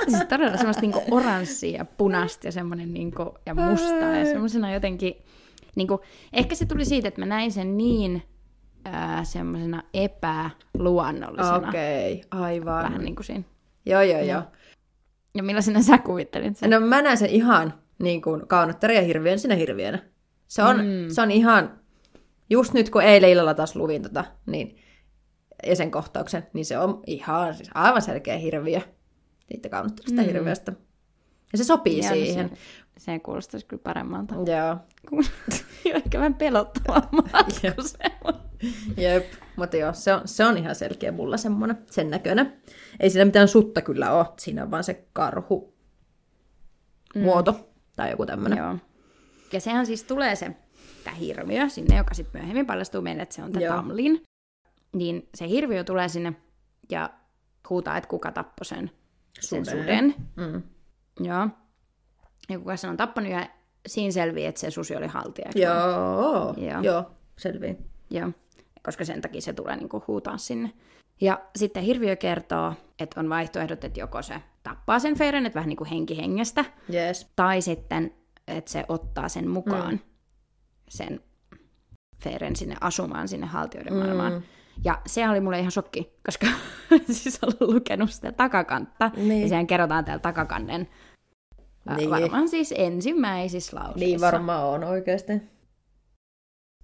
Siis 0.10 0.26
todella 0.30 0.58
semmoista 0.58 0.82
niinku 0.82 1.04
oranssia 1.12 1.78
ja 1.78 1.86
punaista 1.86 2.48
ja 2.48 2.52
semmoinen 2.52 2.94
niinku, 2.94 3.38
ja 3.46 3.56
mustaa 3.56 4.16
ja 4.16 4.26
semmoisena 4.26 4.74
jotenkin, 4.74 5.16
niinku, 5.76 6.02
ehkä 6.34 6.56
se 6.56 6.66
tuli 6.66 6.86
siitä, 6.86 7.08
että 7.08 7.22
mä 7.22 7.26
näin 7.26 7.52
sen 7.52 7.78
niin 7.78 8.24
ää, 8.86 9.24
semmoisena 9.24 9.84
epäluonnollisena. 9.94 11.70
Okei, 11.70 12.14
okay. 12.14 12.42
aivan. 12.42 12.84
Vähän 12.84 13.02
niin 13.02 13.16
kuin 13.16 13.26
siinä. 13.26 13.44
Joo, 13.86 14.02
joo, 14.02 14.22
joo. 14.22 14.42
Ja 15.36 15.44
millaisena 15.44 15.82
sä 15.82 15.98
kuvittelit 15.98 16.58
sen? 16.58 16.70
No 16.70 16.80
mä 16.80 17.02
näen 17.02 17.18
sen 17.18 17.30
ihan 17.30 17.74
niin 18.00 18.22
kuin 18.22 18.48
kaunottari 18.48 18.96
ja 18.96 19.02
hirviön 19.02 19.40
sinä 19.40 19.56
hirviönä. 19.56 20.00
Se 20.48 20.64
on, 20.64 20.78
mm. 20.78 21.10
se 21.10 21.22
on 21.22 21.32
ihan, 21.32 21.80
just 22.50 22.74
nyt 22.74 22.90
kun 22.90 23.02
eilen 23.02 23.30
illalla 23.30 23.54
taas 23.54 23.76
luvin 23.76 24.02
tota, 24.02 24.26
niin, 24.46 24.78
ja 25.68 25.76
sen 25.76 25.92
kohtauksen, 25.92 26.48
niin 26.54 26.66
se 26.66 26.78
on 26.78 27.02
ihan 27.08 27.56
siis 27.56 27.70
aivan 27.74 28.02
selkeä 28.02 28.38
hirviö. 28.38 28.82
Siitä 29.52 29.70
kaunottarista 29.70 30.22
mm. 30.22 30.28
hirviöstä. 30.28 30.74
Ja 31.52 31.58
se 31.58 31.64
sopii 31.64 32.00
Joo, 32.00 32.14
siihen. 32.14 32.50
Se, 32.50 32.56
se 32.98 33.20
kuulostaisi 33.20 33.66
kyllä 33.66 33.82
paremmalta. 33.84 34.36
Joo. 34.36 34.78
Kun- 35.10 35.26
Ehkä 35.96 36.18
vähän 36.18 36.36
pelottavammalta 36.36 37.38
kuin 37.62 37.90
se 37.90 37.98
on. 38.24 38.34
Jep, 38.98 39.26
mutta 39.56 39.78
joo, 39.78 39.94
se 39.94 40.14
on, 40.14 40.22
se 40.26 40.46
on 40.46 40.58
ihan 40.58 40.76
selkeä 40.76 41.12
mulla 41.12 41.38
semmoinen, 41.38 41.78
sen 41.92 42.10
näköinen. 42.10 42.54
Ei 43.00 43.10
siinä 43.10 43.26
mitään 43.26 43.48
sutta 43.48 43.82
kyllä 43.82 44.12
ole, 44.12 44.26
siinä 44.40 44.64
on 44.64 44.72
vaan 44.72 44.84
se 44.84 45.06
karhu 45.14 45.74
muoto 47.16 47.70
tai 47.96 48.12
joku 48.12 48.26
tämmöinen. 48.26 48.58
Joo. 48.58 48.78
Ja 49.54 49.60
sehän 49.60 49.86
siis 49.86 50.04
tulee 50.04 50.36
se 50.36 50.56
tämä 51.04 51.16
hirviö 51.16 51.70
sinne, 51.70 51.98
joka 51.98 52.14
sitten 52.14 52.42
myöhemmin 52.42 52.66
paljastuu 52.66 53.02
meille, 53.02 53.22
että 53.24 53.36
se 53.36 53.44
on 53.44 53.52
tämä. 53.52 53.68
Tamlin. 53.68 54.24
Niin 54.96 55.30
se 55.36 55.48
hirviö 55.48 55.84
tulee 55.84 56.10
sinne 56.10 56.34
ja 56.92 57.10
huutaa, 57.70 57.98
että 57.98 58.08
kuka 58.08 58.32
tappoi 58.32 58.66
sen, 58.66 58.92
sen 59.40 59.66
Suden. 59.66 59.80
suden. 59.82 60.16
Mm. 60.36 60.64
Joo. 61.20 61.48
Ja 62.50 62.60
kuka 62.60 62.78
sen 62.78 62.90
on 62.90 62.98
tappanut 62.98 63.32
ja 63.32 63.48
siinä 63.88 64.12
selvii, 64.12 64.46
että 64.46 64.62
se 64.62 64.72
susi 64.72 64.96
oli 64.96 65.08
haltija. 65.08 65.52
Joo. 65.56 66.54
joo, 66.58 66.82
joo 66.82 67.12
selvii. 67.38 67.78
Joo, 68.10 68.32
koska 68.84 69.06
sen 69.06 69.22
takia 69.22 69.42
se 69.42 69.54
tulee 69.54 69.76
niinku 69.76 70.04
huutaa 70.08 70.38
sinne. 70.38 70.72
Ja 71.22 71.42
sitten 71.56 71.84
hirviö 71.84 72.16
kertoo, 72.16 72.74
että 73.00 73.20
on 73.20 73.30
vaihtoehdot, 73.30 73.84
että 73.84 74.00
joko 74.00 74.22
se 74.22 74.36
tappaa 74.64 75.00
sen 75.00 75.18
Feiren, 75.18 75.46
että 75.46 75.56
vähän 75.56 75.70
niin 75.70 75.78
kuin 75.78 75.90
henki 75.90 76.18
hengestä, 76.18 76.66
Yes. 76.94 77.32
tai 77.36 77.62
sitten, 77.62 78.14
että 78.48 78.72
se 78.72 78.86
ottaa 78.88 79.30
sen 79.30 79.50
mukaan, 79.50 79.94
mm. 79.94 80.00
sen 80.90 81.20
Feiren 82.24 82.56
sinne 82.56 82.76
asumaan 82.82 83.28
sinne 83.28 83.48
haltioiden 83.48 83.94
maailmaan. 83.94 84.34
Mm. 84.34 84.42
Ja 84.84 85.02
se 85.06 85.30
oli 85.30 85.40
mulle 85.40 85.60
ihan 85.60 85.72
shokki, 85.72 86.14
koska 86.26 86.48
siis 87.12 87.40
olen 87.44 87.74
lukenut 87.74 88.12
sitä 88.12 88.32
takakantta, 88.32 89.12
Niin. 89.16 89.42
ja 89.42 89.50
sehän 89.50 89.68
kerrotaan 89.68 90.06
täällä 90.06 90.22
takakannen 90.22 90.90
ää, 91.88 91.98
Niin. 91.98 92.10
varmaan 92.10 92.50
siis 92.50 92.74
ensimmäisissä 92.78 93.78
lauseissa. 93.78 94.00
Niin 94.00 94.22
varmaan 94.22 94.66
on 94.66 94.84
oikeasti. 94.84 95.34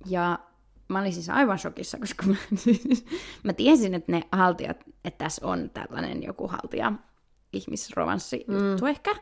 Ja 0.05 0.39
mä 0.89 0.99
olin 0.99 1.13
siis 1.13 1.29
aivan 1.29 1.59
shokissa, 1.59 1.97
koska 1.97 2.25
mä, 2.25 2.35
siis, 2.55 3.05
mä 3.43 3.53
tiesin, 3.53 3.93
että 3.93 4.11
ne 4.11 4.21
haltijat, 4.31 4.77
että 5.05 5.23
tässä 5.23 5.47
on 5.47 5.69
tällainen 5.69 6.23
joku 6.23 6.47
haltija 6.47 6.91
ihmisromanssi 7.53 8.45
juttu 8.47 8.83
mm. 8.85 8.87
ehkä, 8.87 9.15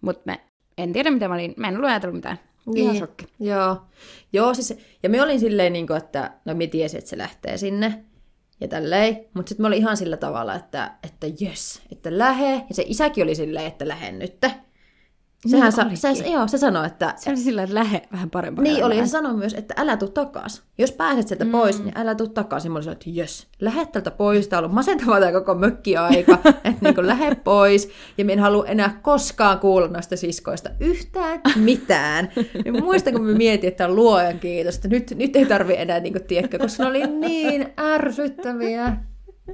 mutta 0.00 0.22
mä 0.26 0.38
en 0.78 0.92
tiedä 0.92 1.10
mitä 1.10 1.28
mä 1.28 1.34
olin, 1.34 1.54
mä 1.56 1.68
en 1.68 1.76
ollut 1.76 1.90
ajatellut 1.90 2.16
mitään 2.16 2.38
Ihan 2.74 2.96
shokki. 2.96 3.26
Joo. 3.40 3.82
Joo, 4.32 4.54
siis, 4.54 4.74
ja 5.02 5.08
me 5.08 5.22
olin 5.22 5.40
silleen, 5.40 5.72
niin 5.72 5.86
kuin, 5.86 5.96
että 5.96 6.30
no 6.44 6.54
me 6.54 6.66
tiesin, 6.66 6.98
että 6.98 7.10
se 7.10 7.18
lähtee 7.18 7.56
sinne 7.56 8.04
ja 8.60 8.68
tälleen, 8.68 9.24
mutta 9.34 9.48
sitten 9.48 9.64
me 9.64 9.66
oli 9.66 9.76
ihan 9.76 9.96
sillä 9.96 10.16
tavalla, 10.16 10.54
että, 10.54 10.94
että 11.02 11.26
jes, 11.40 11.82
että 11.92 12.18
lähe, 12.18 12.52
ja 12.52 12.74
se 12.74 12.84
isäkin 12.86 13.24
oli 13.24 13.34
silleen, 13.34 13.66
että 13.66 13.88
lähde 13.88 14.12
nytte. 14.12 14.54
Sehän 15.46 15.72
Niin 15.88 15.96
sa- 15.96 16.14
se, 16.14 16.28
joo, 16.28 16.48
se 16.48 16.58
sanoi, 16.58 16.86
että... 16.86 17.14
Se 17.16 17.30
oli 17.30 17.38
sillä, 17.38 17.62
että 17.62 17.74
lähde 17.74 18.02
vähän 18.12 18.30
parempaa. 18.30 18.62
Niin 18.62 18.84
oli, 18.84 18.98
ja 18.98 19.06
se 19.06 19.10
sanoi 19.10 19.34
myös, 19.34 19.54
että 19.54 19.74
älä 19.76 19.96
tuu 19.96 20.08
takas. 20.08 20.62
Jos 20.78 20.92
pääset 20.92 21.28
sieltä 21.28 21.44
mm. 21.44 21.50
pois, 21.50 21.84
niin 21.84 21.98
älä 21.98 22.14
tuu 22.14 22.28
takaisin. 22.28 22.72
Mä 22.72 22.78
olin 22.78 22.88
että 22.88 23.04
jes, 23.06 23.46
lähde 23.60 23.86
tältä 23.86 24.10
pois. 24.10 24.48
Tämä 24.48 24.58
on 24.58 24.64
ollut 24.64 24.74
masentavaa 24.74 25.20
tämä 25.20 25.32
koko 25.32 25.54
mökkiaika. 25.54 26.38
että 26.64 26.76
niin 26.80 26.94
kuin, 26.94 27.06
lähde 27.06 27.34
pois. 27.34 27.90
Ja 28.18 28.24
minä 28.24 28.32
en 28.32 28.38
halua 28.38 28.66
enää 28.66 28.98
koskaan 29.02 29.58
kuulla 29.58 29.88
noista 29.88 30.16
siskoista 30.16 30.70
yhtään 30.80 31.40
mitään. 31.56 32.32
Ja 32.64 32.72
muistan, 32.72 33.12
kun 33.12 33.24
mä 33.24 33.32
mietin, 33.32 33.68
että 33.68 33.84
on 33.84 33.96
luojan 33.96 34.38
kiitos, 34.38 34.74
että 34.74 34.88
nyt, 34.88 35.10
nyt 35.16 35.36
ei 35.36 35.46
tarvi 35.46 35.74
enää, 35.76 36.00
niin 36.00 36.12
kuin, 36.12 36.24
tiedätkö, 36.24 36.58
koska 36.58 36.82
ne 36.82 36.88
oli 36.88 37.06
niin 37.06 37.72
ärsyttäviä. 37.80 38.96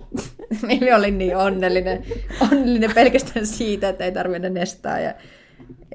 Minä 0.66 0.96
olin 0.96 1.18
niin 1.18 1.36
onnellinen, 1.36 2.04
onnellinen 2.40 2.94
pelkästään 2.94 3.46
siitä, 3.46 3.88
että 3.88 4.04
ei 4.04 4.12
tarvitse 4.12 4.50
nestaa 4.50 4.98
ja 4.98 5.14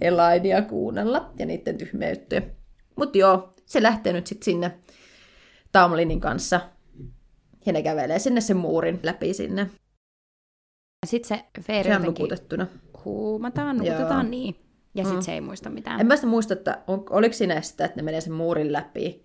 elainia 0.01 0.61
kuunnella 0.61 1.31
ja 1.39 1.45
niiden 1.45 1.77
tyhmeyttyä. 1.77 2.41
Mutta 2.95 3.17
joo, 3.17 3.53
se 3.65 3.83
lähtee 3.83 4.13
nyt 4.13 4.27
sitten 4.27 4.45
sinne 4.45 4.71
Tamlinin 5.71 6.19
kanssa. 6.19 6.61
Ja 7.65 7.73
ne 7.73 7.83
kävelee 7.83 8.19
sinne 8.19 8.41
sen 8.41 8.57
muurin 8.57 8.99
läpi 9.03 9.33
sinne. 9.33 9.69
Sitten 11.05 11.37
se 11.37 11.61
Feeri 11.61 11.89
Se 11.89 11.95
on 11.95 12.01
nukutettuna. 12.01 12.67
huumataan, 13.05 13.77
nukutetaan 13.77 14.31
niin. 14.31 14.55
Ja 14.95 15.03
sitten 15.03 15.23
se 15.23 15.33
ei 15.33 15.41
muista 15.41 15.69
mitään. 15.69 15.99
En 15.99 16.07
mä 16.07 16.15
sitä 16.15 16.27
muista, 16.27 16.53
että 16.53 16.81
on, 16.87 17.03
oliko 17.09 17.33
siinä 17.33 17.61
sitä, 17.61 17.85
että 17.85 17.97
ne 17.97 18.03
menee 18.03 18.21
sen 18.21 18.33
muurin 18.33 18.73
läpi. 18.73 19.23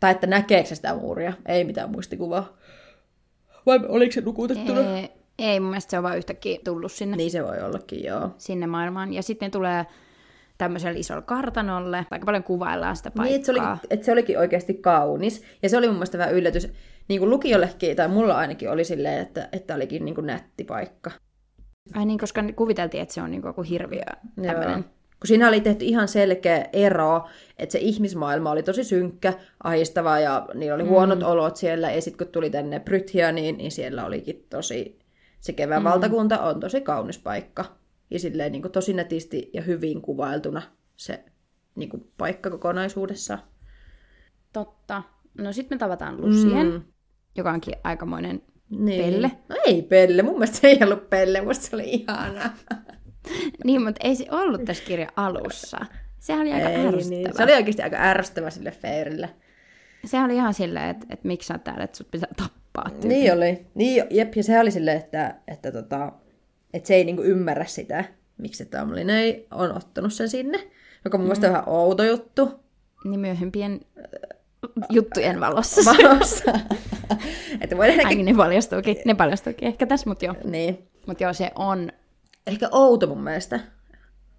Tai 0.00 0.10
että 0.10 0.26
näkeekö 0.26 0.68
se 0.68 0.74
sitä 0.74 0.94
muuria. 0.94 1.32
Ei 1.46 1.64
mitään 1.64 1.90
muistikuvaa. 1.90 2.56
Vai 3.66 3.80
oliko 3.88 4.12
se 4.12 4.20
nukutettuna? 4.20 4.98
Ei, 4.98 5.10
ei, 5.38 5.60
mun 5.60 5.70
mielestä 5.70 5.90
se 5.90 5.98
on 5.98 6.02
vaan 6.02 6.16
yhtäkkiä 6.16 6.58
tullut 6.64 6.92
sinne, 6.92 7.16
Niin 7.16 7.30
se 7.30 7.44
voi 7.44 7.62
ollakin, 7.62 8.04
joo. 8.04 8.30
sinne 8.38 8.66
maailmaan. 8.66 9.12
Ja 9.12 9.22
sitten 9.22 9.46
ne 9.46 9.50
tulee 9.50 9.86
tämmöiselle 10.58 10.98
isolle 10.98 11.22
kartanolle. 11.22 12.06
Aika 12.10 12.26
paljon 12.26 12.44
kuvaillaan 12.44 12.96
sitä 12.96 13.10
paikkaa. 13.10 13.24
Niin, 13.24 13.36
että 13.36 13.46
se, 13.46 13.52
oli, 13.52 13.78
että 13.90 14.06
se 14.06 14.12
olikin 14.12 14.38
oikeasti 14.38 14.74
kaunis. 14.74 15.42
Ja 15.62 15.68
se 15.68 15.76
oli 15.76 15.86
mun 15.86 15.96
mielestä 15.96 16.18
vähän 16.18 16.34
yllätys. 16.34 16.68
Niin 17.08 17.20
kuin 17.20 17.30
lukiollekin, 17.30 17.96
tai 17.96 18.08
mulla 18.08 18.34
ainakin 18.34 18.70
oli 18.70 18.84
silleen, 18.84 19.18
että, 19.18 19.48
että 19.52 19.74
olikin 19.74 20.04
niin 20.04 20.14
kuin 20.14 20.26
nätti 20.26 20.64
paikka. 20.64 21.10
Ai 21.94 22.04
niin, 22.04 22.18
koska 22.18 22.44
kuviteltiin, 22.56 23.02
että 23.02 23.14
se 23.14 23.22
on 23.22 23.30
niin 23.30 23.42
joku 23.44 23.62
hirviö 23.62 24.02
tämmöinen. 24.42 24.84
Kun 24.84 25.26
siinä 25.28 25.48
oli 25.48 25.60
tehty 25.60 25.84
ihan 25.84 26.08
selkeä 26.08 26.68
ero, 26.72 27.28
että 27.58 27.72
se 27.72 27.78
ihmismaailma 27.78 28.50
oli 28.50 28.62
tosi 28.62 28.84
synkkä, 28.84 29.32
ahistava 29.64 30.18
ja 30.18 30.46
niillä 30.54 30.74
oli 30.74 30.84
huonot 30.84 31.18
mm. 31.18 31.26
olot 31.26 31.56
siellä. 31.56 31.90
Ja 31.90 32.02
sitten 32.02 32.26
kun 32.26 32.32
tuli 32.32 32.50
tänne 32.50 32.80
Brythianiin, 32.80 33.58
niin 33.58 33.70
siellä 33.70 34.04
olikin 34.06 34.46
tosi, 34.50 34.98
se 35.42 35.52
kevään 35.52 35.82
mm. 35.82 35.88
valtakunta 35.88 36.40
on 36.42 36.60
tosi 36.60 36.80
kaunis 36.80 37.18
paikka. 37.18 37.64
Ja 38.10 38.18
silleen 38.18 38.52
niin 38.52 38.62
kuin 38.62 38.72
tosi 38.72 38.92
nätisti 38.92 39.50
ja 39.54 39.62
hyvin 39.62 40.02
kuvailtuna 40.02 40.62
se 40.96 41.24
niin 41.74 41.88
kuin 41.88 42.12
paikka 42.18 42.50
kokonaisuudessaan. 42.50 43.42
Totta. 44.52 45.02
No 45.38 45.52
sitten 45.52 45.76
me 45.76 45.78
tavataan 45.78 46.20
Lucien, 46.20 46.66
Mm. 46.72 46.82
joka 47.36 47.50
onkin 47.50 47.74
aikamoinen 47.84 48.42
Niin. 48.70 49.04
Pelle. 49.14 49.30
No 49.48 49.56
ei 49.66 49.82
Pelle, 49.82 50.22
mun 50.22 50.34
mielestä 50.34 50.56
se 50.58 50.68
ei 50.68 50.78
ollut 50.84 51.10
Pelle, 51.10 51.40
musta 51.40 51.66
se 51.66 51.76
oli 51.76 51.84
ihanaa. 51.90 52.50
Niin, 53.64 53.82
mutta 53.84 54.00
ei 54.04 54.16
se 54.16 54.26
ollut 54.30 54.64
tässä 54.64 54.84
kirjan 54.84 55.08
alussa. 55.16 55.78
Sehän 56.18 56.40
oli 56.42 56.52
aika 56.52 56.68
Ei, 56.68 56.86
ärsyttävä. 56.86 57.10
niin. 57.10 57.36
Se 57.36 57.42
oli 57.42 57.52
oikeasti 57.52 57.82
aika 57.82 57.96
ärsyttävä 57.96 58.50
sille 58.50 58.70
Feirille. 58.70 59.30
Sehän 60.04 60.24
oli 60.24 60.34
ihan 60.36 60.54
silleen, 60.54 60.88
että, 60.90 61.06
että 61.10 61.26
miksi 61.28 61.46
sä 61.46 61.58
täällä, 61.58 61.84
että 61.84 61.96
sut 61.96 62.10
pitää 62.10 62.28
tappaa. 62.36 62.61
Tyyli. 63.00 63.08
Niin 63.08 63.32
oli. 63.32 63.66
Niin, 63.74 64.04
jep, 64.10 64.34
ja 64.36 64.42
sehän 64.42 64.62
oli 64.62 64.70
silleen, 64.70 64.96
että, 64.96 65.34
että, 65.48 65.72
tota, 65.72 66.12
että 66.74 66.86
se 66.86 66.94
ei 66.94 67.04
niinku 67.04 67.22
ymmärrä 67.22 67.64
sitä, 67.64 68.04
miksi 68.38 68.66
Tamlin 68.66 69.10
ei 69.10 69.46
on 69.50 69.76
ottanut 69.76 70.12
sen 70.12 70.28
sinne. 70.28 70.70
Joka 71.04 71.18
mun 71.18 71.26
mielestä 71.26 71.46
on 71.46 71.52
vähän 71.52 71.68
outo 71.68 72.04
juttu. 72.04 72.50
Niin 73.04 73.20
myöhempien 73.20 73.80
juttujen 74.90 75.40
valossa. 75.40 75.80
Valossa. 75.92 76.52
että 77.60 77.76
voidaan 77.76 77.90
ehkä... 77.90 78.08
Ainakin 78.08 78.26
ne 78.26 78.34
paljastuukin, 78.34 78.96
ne 79.04 79.14
paljastuukin 79.14 79.68
ehkä 79.68 79.86
tässä, 79.86 80.10
mutta 80.10 80.24
joo. 80.24 80.34
Niin. 80.44 80.88
Mutta 81.06 81.24
joo, 81.24 81.32
se 81.32 81.50
on, 81.54 81.92
Ehkä 82.46 82.68
outo 82.72 83.06
mun 83.06 83.22
mielestä. 83.22 83.60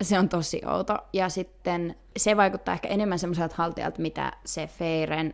se 0.02 0.20
on 0.20 0.30
tosi 0.30 0.62
outo. 0.66 0.98
Ja 1.14 1.30
sitten 1.30 1.96
se 2.18 2.38
vaikuttaa 2.38 2.74
ehkä 2.74 2.88
enemmän 2.88 3.20
semmoiselta 3.20 3.56
haltijalta, 3.58 4.02
mitä 4.02 4.32
se 4.46 4.68
Feiren, 4.68 5.34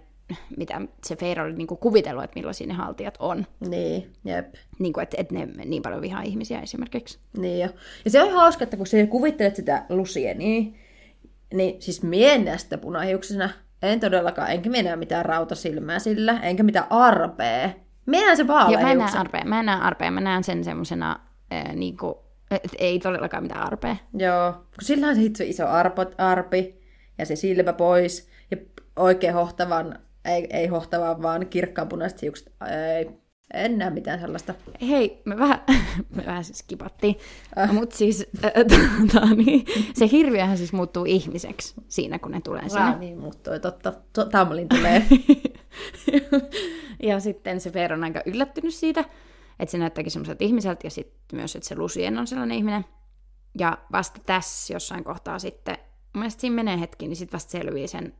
mitä 0.57 0.81
se 1.05 1.15
Feire 1.15 1.41
oli 1.41 1.53
niinku 1.53 1.75
kuvitellut, 1.75 2.23
että 2.23 2.39
millaisia 2.39 2.67
ne 2.67 2.73
haltijat 2.73 3.15
on. 3.19 3.45
Niin, 3.67 4.11
jep. 4.25 4.53
Niin 4.79 4.93
kuin, 4.93 5.03
että, 5.03 5.17
että 5.19 5.33
ne 5.33 5.45
niin 5.65 5.81
paljon 5.81 6.01
vihaa 6.01 6.21
ihmisiä 6.21 6.61
esimerkiksi. 6.61 7.19
Niin 7.37 7.59
jo. 7.59 7.69
Ja 8.05 8.11
se 8.11 8.23
on 8.23 8.31
hauska, 8.31 8.63
että 8.63 8.77
kun 8.77 8.87
sä 8.87 9.05
kuvittelet 9.09 9.55
sitä 9.55 9.85
Lucienia, 9.89 10.73
niin 11.53 11.81
siis 11.81 12.03
mie 12.03 12.33
en 12.33 12.45
näe 12.45 12.57
sitä 12.57 12.77
punahiuksena. 12.77 13.49
En 13.83 13.99
todellakaan, 13.99 14.51
enkä 14.51 14.69
minä 14.69 14.95
mitään 14.95 15.25
rautasilmää 15.25 15.99
sillä, 15.99 16.39
enkä 16.41 16.63
mitään 16.63 16.87
arpea. 16.89 17.69
Minä 18.05 18.35
se 18.35 18.45
Joo, 18.47 18.81
mä 18.81 18.91
en 18.91 18.97
näe 18.97 19.17
arpea, 19.17 19.45
mä 19.45 19.59
en 19.59 19.65
näe 19.65 19.81
arpea, 19.81 20.11
mä 20.11 20.21
näen 20.21 20.43
sen 20.43 20.63
semmosena, 20.63 21.19
äh, 21.53 21.75
niinku, 21.75 22.19
että 22.51 22.77
ei 22.79 22.99
todellakaan 22.99 23.43
mitään 23.43 23.65
arpea. 23.65 23.95
Joo, 24.13 24.51
kun 24.51 24.81
sillä 24.81 25.07
on 25.07 25.15
se 25.35 25.45
iso 25.45 25.67
arpot, 25.67 26.15
arpi 26.17 26.81
ja 27.17 27.25
se 27.25 27.35
silmä 27.35 27.73
pois 27.73 28.29
ja 28.51 28.57
oikein 28.95 29.33
hohtavan, 29.33 29.99
ei, 30.25 30.47
ei 30.49 30.67
hohtavan, 30.67 31.21
vaan 31.21 31.47
kirkkaanpunaiset 31.47 32.21
hiukset. 32.21 32.53
Ei, 32.95 33.09
en 33.53 33.77
näe 33.77 33.89
mitään 33.89 34.19
sellaista. 34.19 34.53
Hei, 34.81 35.21
me 35.25 35.37
vähän, 35.37 35.59
me 36.15 36.25
vähän 36.25 36.43
siis 36.43 36.63
kipattiin, 36.63 37.15
äh. 37.57 37.73
mutta 37.73 37.95
siis 37.95 38.27
äh, 38.45 38.51
tota, 39.11 39.25
niin, 39.35 39.65
se 39.93 40.09
hirviöhän 40.11 40.57
siis 40.57 40.73
muuttuu 40.73 41.05
ihmiseksi 41.05 41.73
siinä, 41.87 42.19
kun 42.19 42.31
ne 42.31 42.41
tulee 42.41 42.69
sinne. 42.69 42.97
Niin 42.97 43.19
muuttui, 43.19 43.59
totta. 43.59 43.93
To, 44.13 44.25
Tamlin 44.25 44.69
tulee. 44.69 45.05
ja 47.09 47.19
sitten 47.19 47.61
se 47.61 47.71
Feer 47.71 47.93
on 47.93 48.03
aika 48.03 48.21
yllättynyt 48.25 48.73
siitä, 48.73 49.05
että 49.59 49.71
se 49.71 49.77
näyttääkin 49.77 50.11
semmoiselta 50.11 50.43
ihmiseltä, 50.43 50.87
ja 50.87 50.91
sitten 50.91 51.39
myös, 51.39 51.55
että 51.55 51.67
se 51.67 51.75
Lucien 51.75 52.17
on 52.17 52.27
sellainen 52.27 52.57
ihminen. 52.57 52.85
Ja 53.59 53.77
vasta 53.91 54.21
tässä 54.25 54.73
jossain 54.73 55.03
kohtaa 55.03 55.39
sitten, 55.39 55.77
mun 56.13 56.19
mielestä 56.19 56.41
siinä 56.41 56.55
menee 56.55 56.79
hetki, 56.79 57.07
niin 57.07 57.15
sitten 57.15 57.37
vasta 57.37 57.51
selviää 57.51 57.87
sen 57.87 58.13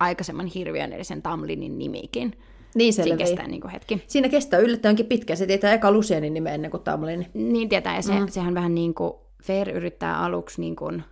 aikaisemman 0.00 0.46
hirviön, 0.46 0.92
eli 0.92 1.04
sen 1.04 1.22
Tamlinin 1.22 1.78
nimikin. 1.78 2.38
niin 2.74 2.92
Siinä 2.92 3.08
selviää. 3.08 3.26
kestää 3.26 3.48
niin 3.48 3.60
kuin 3.60 3.70
hetki. 3.70 4.04
Siinä 4.06 4.28
kestää 4.28 4.60
yllättävänkin 4.60 5.06
pitkä. 5.06 5.36
Se 5.36 5.46
tietää 5.46 5.72
eka 5.72 5.92
Lucienin 5.92 6.34
nimen 6.34 6.54
ennen 6.54 6.70
kuin 6.70 6.82
Tamlin. 6.82 7.26
Niin 7.34 7.68
tietää, 7.68 7.96
ja 7.96 8.02
se, 8.02 8.20
mm. 8.20 8.28
sehän 8.28 8.54
vähän 8.54 8.74
niin 8.74 8.94
kuin, 8.94 9.12
Fair 9.44 9.70
yrittää 9.70 10.18
aluksi 10.18 10.60
niin 10.60 10.76
kuin, 10.76 11.04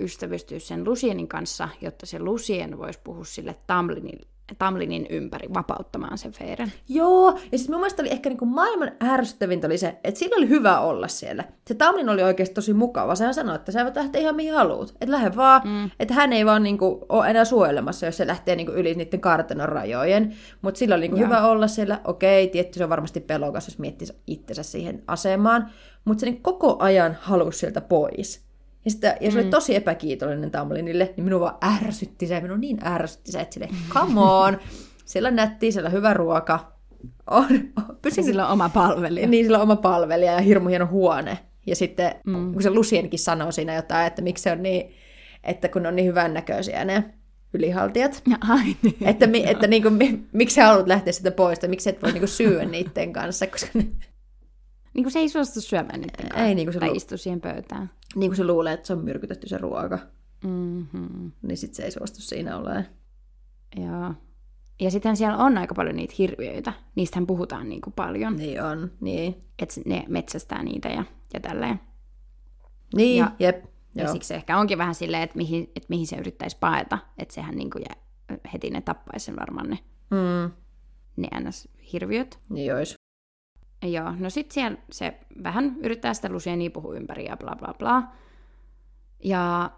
ystävystyä 0.00 0.58
sen 0.58 0.84
Lucienin 0.84 1.28
kanssa, 1.28 1.68
jotta 1.80 2.06
se 2.06 2.18
Lucien 2.18 2.78
voisi 2.78 3.00
puhua 3.04 3.24
sille 3.24 3.56
Tamlinin, 3.66 4.20
Tamlinin 4.58 5.06
ympäri 5.10 5.48
vapauttamaan 5.54 6.18
sen 6.18 6.32
Feiren. 6.32 6.72
Joo, 6.88 7.38
ja 7.52 7.58
siis 7.58 7.68
mun 7.68 7.80
mielestä 7.80 8.02
oli 8.02 8.10
ehkä 8.10 8.28
niinku 8.28 8.44
maailman 8.44 8.92
ärsyttävintä 9.02 9.66
oli 9.66 9.78
se, 9.78 9.96
että 10.04 10.18
sillä 10.18 10.36
oli 10.36 10.48
hyvä 10.48 10.80
olla 10.80 11.08
siellä. 11.08 11.44
Se 11.66 11.74
Tamlin 11.74 12.08
oli 12.08 12.22
oikeasti 12.22 12.54
tosi 12.54 12.72
mukava. 12.72 13.14
Sehän 13.14 13.34
sanoi, 13.34 13.54
että 13.56 13.72
sä 13.72 13.84
voit 13.84 13.96
lähteä 13.96 14.20
ihan 14.20 14.36
mihin 14.36 14.54
haluat. 14.54 14.90
Että 15.00 15.10
lähde 15.10 15.36
vaan, 15.36 15.62
mm. 15.64 15.90
että 16.00 16.14
hän 16.14 16.32
ei 16.32 16.46
vaan 16.46 16.62
niinku 16.62 17.06
ole 17.08 17.30
enää 17.30 17.44
suojelemassa, 17.44 18.06
jos 18.06 18.16
se 18.16 18.26
lähtee 18.26 18.56
niinku 18.56 18.72
yli 18.72 18.94
niiden 18.94 19.20
kartanon 19.20 19.68
rajojen. 19.68 20.34
Mutta 20.62 20.78
sillä 20.78 20.94
oli 20.94 21.02
niinku 21.02 21.16
Joo. 21.16 21.26
hyvä 21.26 21.46
olla 21.46 21.68
siellä. 21.68 22.00
Okei, 22.04 22.48
tietty 22.48 22.78
se 22.78 22.84
on 22.84 22.90
varmasti 22.90 23.20
pelokas, 23.20 23.66
jos 23.66 23.78
miettii 23.78 24.08
itsensä 24.26 24.62
siihen 24.62 25.02
asemaan. 25.06 25.70
Mutta 26.04 26.20
se 26.20 26.26
niin 26.26 26.42
koko 26.42 26.76
ajan 26.78 27.18
halusi 27.20 27.58
sieltä 27.58 27.80
pois. 27.80 28.51
Ja, 28.84 28.90
sitä, 28.90 29.16
ja 29.20 29.30
se 29.30 29.38
oli 29.38 29.48
tosi 29.48 29.76
epäkiitollinen 29.76 30.50
Tamlinille, 30.50 31.14
niin 31.16 31.24
minua 31.24 31.40
vaan 31.40 31.58
ärsytti 31.84 32.26
se, 32.26 32.40
minua 32.40 32.56
niin 32.56 32.86
ärsytti 32.86 33.32
se, 33.32 33.40
että 33.40 33.54
sille, 33.54 33.68
come 33.88 34.20
on, 34.20 34.58
siellä 35.04 35.28
on 35.28 35.36
nätti, 35.36 35.72
siellä 35.72 35.86
on 35.88 35.92
hyvä 35.92 36.14
ruoka, 36.14 36.72
on, 37.30 37.46
on 37.76 37.98
pysy, 38.02 38.22
Sillä 38.22 38.46
on 38.46 38.52
oma 38.52 38.68
palvelija. 38.68 39.26
niin 39.26 39.44
sillä 39.44 39.58
on 39.58 39.62
oma 39.62 39.76
palvelija 39.76 40.32
ja 40.32 40.40
hirmu 40.40 40.68
hieno 40.68 40.86
huone. 40.86 41.38
Ja 41.66 41.76
sitten, 41.76 42.14
mm. 42.26 42.52
kun 42.52 42.62
se 42.62 42.70
Lucienkin 42.70 43.18
sanoo 43.18 43.52
siinä 43.52 43.74
jotain, 43.74 44.06
että 44.06 44.22
miksi 44.22 44.42
se 44.42 44.52
on 44.52 44.62
niin, 44.62 44.94
että 45.44 45.68
kun 45.68 45.86
on 45.86 45.96
niin 45.96 46.08
hyvännäköisiä 46.08 46.84
ne 46.84 47.04
ylihaltijat, 47.54 48.22
Ai 48.48 48.76
niin. 48.82 49.08
että, 49.08 49.26
mi, 49.26 49.44
että 49.46 49.66
niin 49.66 49.82
kuin, 49.82 49.94
mi, 49.94 50.20
miksi 50.32 50.54
sä 50.54 50.66
haluat 50.66 50.86
lähteä 50.86 51.12
sitä 51.12 51.30
pois, 51.30 51.58
tai 51.58 51.68
miksi 51.68 51.90
et 51.90 52.02
voi 52.02 52.12
niin 52.12 52.20
kuin 52.20 52.28
syödä 52.28 52.64
niiden 52.64 53.12
kanssa, 53.12 53.46
koska 53.46 53.68
ne, 53.74 53.86
Niin 54.94 55.04
kuin 55.04 55.12
se 55.12 55.18
ei 55.18 55.28
suostu 55.28 55.60
syömään 55.60 56.00
niiden. 56.00 56.38
Ei, 56.46 56.54
niin 56.54 56.66
kuin 56.66 56.72
se 56.74 56.80
tai 56.80 56.88
lu- 56.88 56.94
istu 56.94 57.16
siihen 57.16 57.40
pöytään. 57.40 57.90
niin 58.14 58.30
kuin 58.30 58.36
se 58.36 58.44
luulee, 58.44 58.72
että 58.72 58.86
se 58.86 58.92
on 58.92 59.04
myrkytetty 59.04 59.48
se 59.48 59.58
ruoka, 59.58 59.98
Mm-hmm. 60.44 61.32
niin 61.42 61.56
sitten 61.58 61.76
se 61.76 61.82
ei 61.82 61.90
suostu 61.90 62.20
siinä 62.20 62.56
olemaan. 62.56 62.86
Joo. 63.76 64.14
Ja 64.80 64.90
sitten 64.90 65.16
siellä 65.16 65.38
on 65.38 65.58
aika 65.58 65.74
paljon 65.74 65.96
niitä 65.96 66.14
hirviöitä. 66.18 66.72
Niistähän 66.94 67.26
puhutaan 67.26 67.68
niin 67.68 67.80
kuin 67.80 67.94
paljon. 67.94 68.36
Niin 68.36 68.62
on, 68.62 68.90
niin. 69.00 69.36
Että 69.58 69.80
ne 69.86 70.04
metsästää 70.08 70.62
niitä 70.62 70.88
ja, 70.88 71.04
ja 71.34 71.40
tälleen. 71.40 71.80
Niin, 72.96 73.18
Ja- 73.18 73.32
jep. 73.38 73.64
Ja 73.94 74.04
Joo. 74.04 74.12
siksi 74.12 74.26
se 74.28 74.34
ehkä 74.34 74.58
onkin 74.58 74.78
vähän 74.78 74.94
silleen, 74.94 75.22
että 75.22 75.36
mihin, 75.36 75.62
että 75.76 75.86
mihin 75.88 76.06
se 76.06 76.16
yrittäisi 76.16 76.56
paeta. 76.60 76.98
Että 77.18 77.34
sehän 77.34 77.54
niin 77.54 77.70
kuin 77.70 77.84
jää, 77.88 78.38
heti 78.52 78.70
ne 78.70 78.80
tappaisi 78.80 79.24
sen 79.26 79.36
varmaan 79.36 79.70
ne, 79.70 79.78
Mm, 80.10 80.50
ne 81.16 81.28
NS-hirviöt. 81.40 82.38
niin 82.48 82.74
ois. 82.74 82.94
Joo, 83.82 84.12
no 84.18 84.30
sit 84.30 84.50
siellä 84.50 84.78
se 84.90 85.14
vähän 85.42 85.76
yrittää 85.80 86.14
sitä 86.14 86.28
Lucienia 86.28 86.70
puhua 86.70 86.94
ympäri 86.94 87.24
ja 87.24 87.36
bla 87.36 87.56
bla 87.58 87.74
bla. 87.78 88.02
Ja 89.24 89.70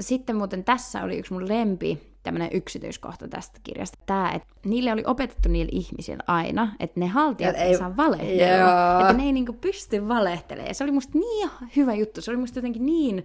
sitten 0.00 0.36
muuten 0.36 0.64
tässä 0.64 1.02
oli 1.02 1.18
yksi 1.18 1.32
mun 1.32 1.48
lempi 1.48 2.14
tämmöinen 2.22 2.48
yksityiskohta 2.52 3.28
tästä 3.28 3.60
kirjasta. 3.62 3.98
Tämä, 4.06 4.30
että 4.32 4.48
niille 4.64 4.92
oli 4.92 5.02
opetettu 5.06 5.48
niille 5.48 5.70
ihmisille 5.74 6.22
aina, 6.26 6.72
että 6.80 7.00
ne 7.00 7.06
haltijat 7.06 7.56
ei, 7.56 7.62
ei- 7.62 7.76
saa 7.78 7.96
valehdella. 7.96 9.00
Että 9.00 9.12
ne 9.12 9.22
ei 9.24 9.32
niinku 9.32 9.52
pysty 9.52 10.08
valehtelemaan. 10.08 10.68
Ja 10.70 10.74
se 10.74 10.84
oli 10.84 10.92
musta 10.92 11.18
niin 11.18 11.50
hyvä 11.76 11.94
juttu. 11.94 12.20
Se 12.20 12.30
oli 12.30 12.38
musta 12.38 12.58
jotenkin 12.58 12.86
niin 12.86 13.24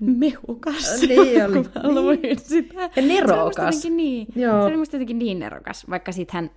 mehukas. 0.00 1.00
Niin 1.08 1.44
oli. 1.46 1.52
kun 1.54 1.68
mä 1.82 2.00
luin 2.00 2.38
sitä. 2.38 2.80
Ja 2.82 2.88
Se 2.94 3.00
oli 3.00 3.08
musta 3.20 3.26
nerokas. 3.26 3.74
jotenkin 3.74 3.96
niin, 3.96 4.26
Joo. 4.36 4.60
se 4.60 4.66
oli 4.66 4.76
musta 4.76 4.96
jotenkin 4.96 5.18
niin 5.18 5.38
nerokas, 5.38 5.90
vaikka 5.90 6.12
sitten 6.12 6.34
hän 6.34 6.50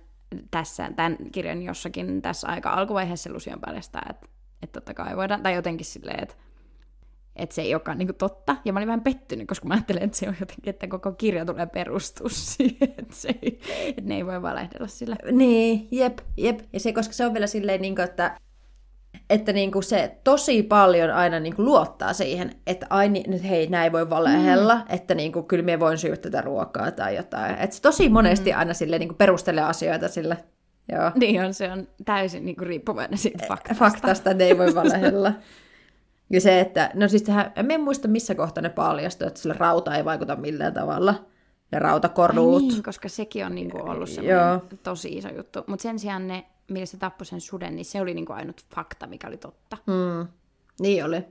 tässä, 0.50 0.90
tämän 0.96 1.16
kirjan 1.32 1.62
jossakin 1.62 2.22
tässä 2.22 2.48
aika 2.48 2.70
alkuvaiheessa 2.70 3.32
Lucian 3.32 3.60
paljastaa, 3.60 4.02
että, 4.10 4.26
että 4.62 4.80
totta 4.80 4.94
kai 4.94 5.16
voidaan, 5.16 5.42
tai 5.42 5.54
jotenkin 5.54 5.86
silleen, 5.86 6.22
että, 6.22 6.34
että 7.36 7.54
se 7.54 7.62
ei 7.62 7.74
olekaan 7.74 7.98
niin 7.98 8.14
totta. 8.14 8.56
Ja 8.64 8.72
mä 8.72 8.78
olin 8.78 8.86
vähän 8.86 9.00
pettynyt, 9.00 9.48
koska 9.48 9.68
mä 9.68 9.74
ajattelin, 9.74 10.02
että 10.02 10.16
se 10.16 10.28
on 10.28 10.36
jotenkin, 10.40 10.70
että 10.70 10.86
koko 10.86 11.12
kirja 11.12 11.44
tulee 11.44 11.66
perustua 11.66 12.28
siihen, 12.52 12.94
että, 12.98 13.14
se 13.14 13.28
ei, 13.42 13.60
että 13.88 14.08
ne 14.08 14.16
ei 14.16 14.26
voi 14.26 14.42
valehdella 14.42 14.88
sillä. 14.88 15.16
Niin, 15.32 15.88
jep, 15.90 16.18
jep. 16.36 16.60
Ja 16.72 16.80
se, 16.80 16.92
koska 16.92 17.14
se 17.14 17.26
on 17.26 17.32
vielä 17.32 17.46
silleen, 17.46 17.82
niin 17.82 17.94
kuin, 17.94 18.04
että, 18.04 18.36
että 19.30 19.52
niin 19.52 19.72
kuin 19.72 19.82
se 19.82 20.18
tosi 20.24 20.62
paljon 20.62 21.10
aina 21.10 21.40
niin 21.40 21.56
kuin 21.56 21.66
luottaa 21.66 22.12
siihen, 22.12 22.50
että 22.66 22.86
ai 22.90 23.08
niin, 23.08 23.30
nyt 23.30 23.44
hei, 23.44 23.66
näin 23.66 23.92
voi 23.92 24.10
valehella, 24.10 24.74
mm. 24.74 24.82
että 24.88 25.14
niin 25.14 25.32
kuin, 25.32 25.46
kyllä 25.46 25.64
me 25.64 25.80
voin 25.80 25.98
syödä 25.98 26.16
tätä 26.16 26.40
ruokaa 26.40 26.90
tai 26.90 27.16
jotain. 27.16 27.58
Että 27.58 27.76
se 27.76 27.82
tosi 27.82 28.08
monesti 28.08 28.52
mm. 28.52 28.58
aina 28.58 28.74
silleen 28.74 29.00
niin 29.00 29.08
kuin 29.08 29.18
perustelee 29.18 29.64
asioita 29.64 30.08
sillä, 30.08 30.36
joo, 30.92 31.10
Niin 31.14 31.44
on, 31.44 31.54
se 31.54 31.72
on 31.72 31.88
täysin 32.04 32.44
niin 32.44 32.56
kuin 32.56 32.66
riippuvainen 32.66 33.18
siitä 33.18 33.46
faktasta. 33.48 33.84
faktasta, 33.84 34.30
että 34.30 34.44
ei 34.44 34.58
voi 34.58 34.74
valehella. 34.74 35.32
Ja 36.30 36.40
se, 36.40 36.60
että, 36.60 36.90
no 36.94 37.08
siis 37.08 37.22
tähän, 37.22 37.52
en 37.56 37.80
muista 37.80 38.08
missä 38.08 38.34
kohtaa 38.34 38.62
ne 38.62 38.68
paljastui, 38.68 39.28
että 39.28 39.40
sillä 39.40 39.54
rauta 39.58 39.96
ei 39.96 40.04
vaikuta 40.04 40.36
millään 40.36 40.74
tavalla. 40.74 41.14
Ja 41.72 41.78
rautakorduut. 41.78 42.62
Ai 42.62 42.68
niin, 42.68 42.82
koska 42.82 43.08
sekin 43.08 43.46
on 43.46 43.54
niinku 43.54 43.78
ollut 43.78 44.08
semmoinen 44.08 44.60
tosi 44.82 45.08
iso 45.08 45.28
juttu. 45.28 45.64
Mutta 45.66 45.82
sen 45.82 45.98
sijaan 45.98 46.28
ne, 46.28 46.44
millä 46.70 46.86
se 46.86 46.96
tappoi 46.96 47.26
sen 47.26 47.40
suden, 47.40 47.76
niin 47.76 47.84
se 47.84 48.00
oli 48.00 48.14
niinku 48.14 48.32
ainut 48.32 48.66
fakta, 48.74 49.06
mikä 49.06 49.28
oli 49.28 49.36
totta. 49.36 49.76
Mm. 49.86 50.28
Niin 50.80 51.04
oli. 51.04 51.24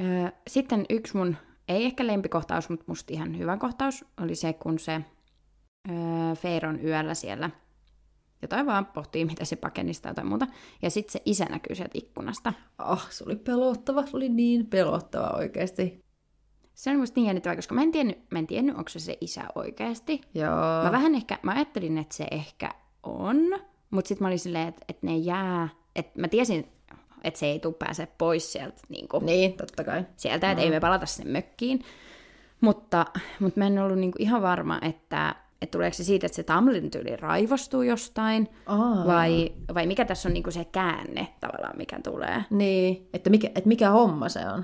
Öö, 0.00 0.30
sitten 0.48 0.86
yksi 0.90 1.16
mun, 1.16 1.36
ei 1.68 1.84
ehkä 1.84 2.06
lempikohtaus, 2.06 2.68
mutta 2.68 2.84
musta 2.88 3.12
ihan 3.12 3.38
hyvä 3.38 3.56
kohtaus, 3.56 4.04
oli 4.22 4.34
se, 4.34 4.52
kun 4.52 4.78
se 4.78 5.00
öö, 5.90 6.34
Feiron 6.34 6.84
yöllä 6.84 7.14
siellä 7.14 7.50
jotain 8.42 8.66
vaan 8.66 8.86
pohtii, 8.86 9.24
mitä 9.24 9.44
se 9.44 9.56
pakenista 9.56 10.02
tai 10.02 10.10
jotain 10.10 10.26
muuta. 10.26 10.46
Ja 10.82 10.90
sitten 10.90 11.12
se 11.12 11.22
isä 11.24 11.44
näkyy 11.44 11.76
sieltä 11.76 11.98
ikkunasta. 11.98 12.52
Ah, 12.78 13.10
se 13.10 13.24
oli 13.24 13.36
pelottava, 13.36 14.06
se 14.06 14.16
oli 14.16 14.28
niin 14.28 14.66
pelottava 14.66 15.36
oikeasti. 15.36 16.04
Se 16.74 16.90
oli 16.90 16.98
musta 16.98 17.20
niin 17.20 17.26
jännittävää, 17.26 17.56
koska 17.56 17.74
mä 17.74 17.82
en 17.82 17.92
tiennyt, 17.92 18.30
mä 18.30 18.38
en 18.38 18.46
tiennyt 18.46 18.76
onko 18.76 18.88
se 18.88 18.98
se 18.98 19.18
isä 19.20 19.44
oikeasti. 19.54 20.20
Joo. 20.34 20.84
Mä 20.84 20.92
vähän 20.92 21.14
ehkä, 21.14 21.38
mä 21.42 21.52
ajattelin, 21.52 21.98
että 21.98 22.16
se 22.16 22.26
ehkä 22.30 22.70
on, 23.02 23.36
mutta 23.92 24.08
sitten 24.08 24.24
mä 24.24 24.28
olin 24.28 24.38
silleen, 24.38 24.68
että, 24.68 24.84
että 24.88 25.06
ne 25.06 25.16
jää, 25.16 25.68
että 25.96 26.20
mä 26.20 26.28
tiesin, 26.28 26.68
että 27.24 27.40
se 27.40 27.46
ei 27.46 27.58
tule 27.60 27.74
pääse 27.78 28.08
pois 28.18 28.52
sieltä, 28.52 28.80
niin 28.88 29.08
kuin, 29.08 29.26
Niin, 29.26 29.52
totta 29.52 29.84
kai. 29.84 30.04
sieltä 30.16 30.50
että 30.50 30.62
ei 30.64 30.70
me 30.70 30.80
palata 30.80 31.06
sen 31.06 31.28
mökkiin. 31.28 31.80
Mutta, 32.60 33.06
mutta 33.40 33.60
mä 33.60 33.66
en 33.66 33.78
ollut 33.78 33.98
niin 33.98 34.12
kuin 34.12 34.22
ihan 34.22 34.42
varma, 34.42 34.78
että, 34.82 35.34
että 35.62 35.70
tuleeko 35.70 35.94
se 35.94 36.04
siitä, 36.04 36.26
että 36.26 36.36
se 36.36 36.42
Tamlin 36.42 36.90
tyyli 36.90 37.16
raivostuu 37.16 37.82
jostain, 37.82 38.48
Aa. 38.66 39.06
vai, 39.06 39.52
vai 39.74 39.86
mikä 39.86 40.04
tässä 40.04 40.28
on 40.28 40.32
niin 40.32 40.42
kuin 40.42 40.52
se 40.52 40.64
käänne 40.64 41.28
tavallaan, 41.40 41.76
mikä 41.76 42.00
tulee. 42.04 42.44
Niin, 42.50 43.08
että 43.14 43.30
mikä, 43.30 43.48
että 43.48 43.68
mikä 43.68 43.90
homma 43.90 44.28
se 44.28 44.40
on. 44.48 44.60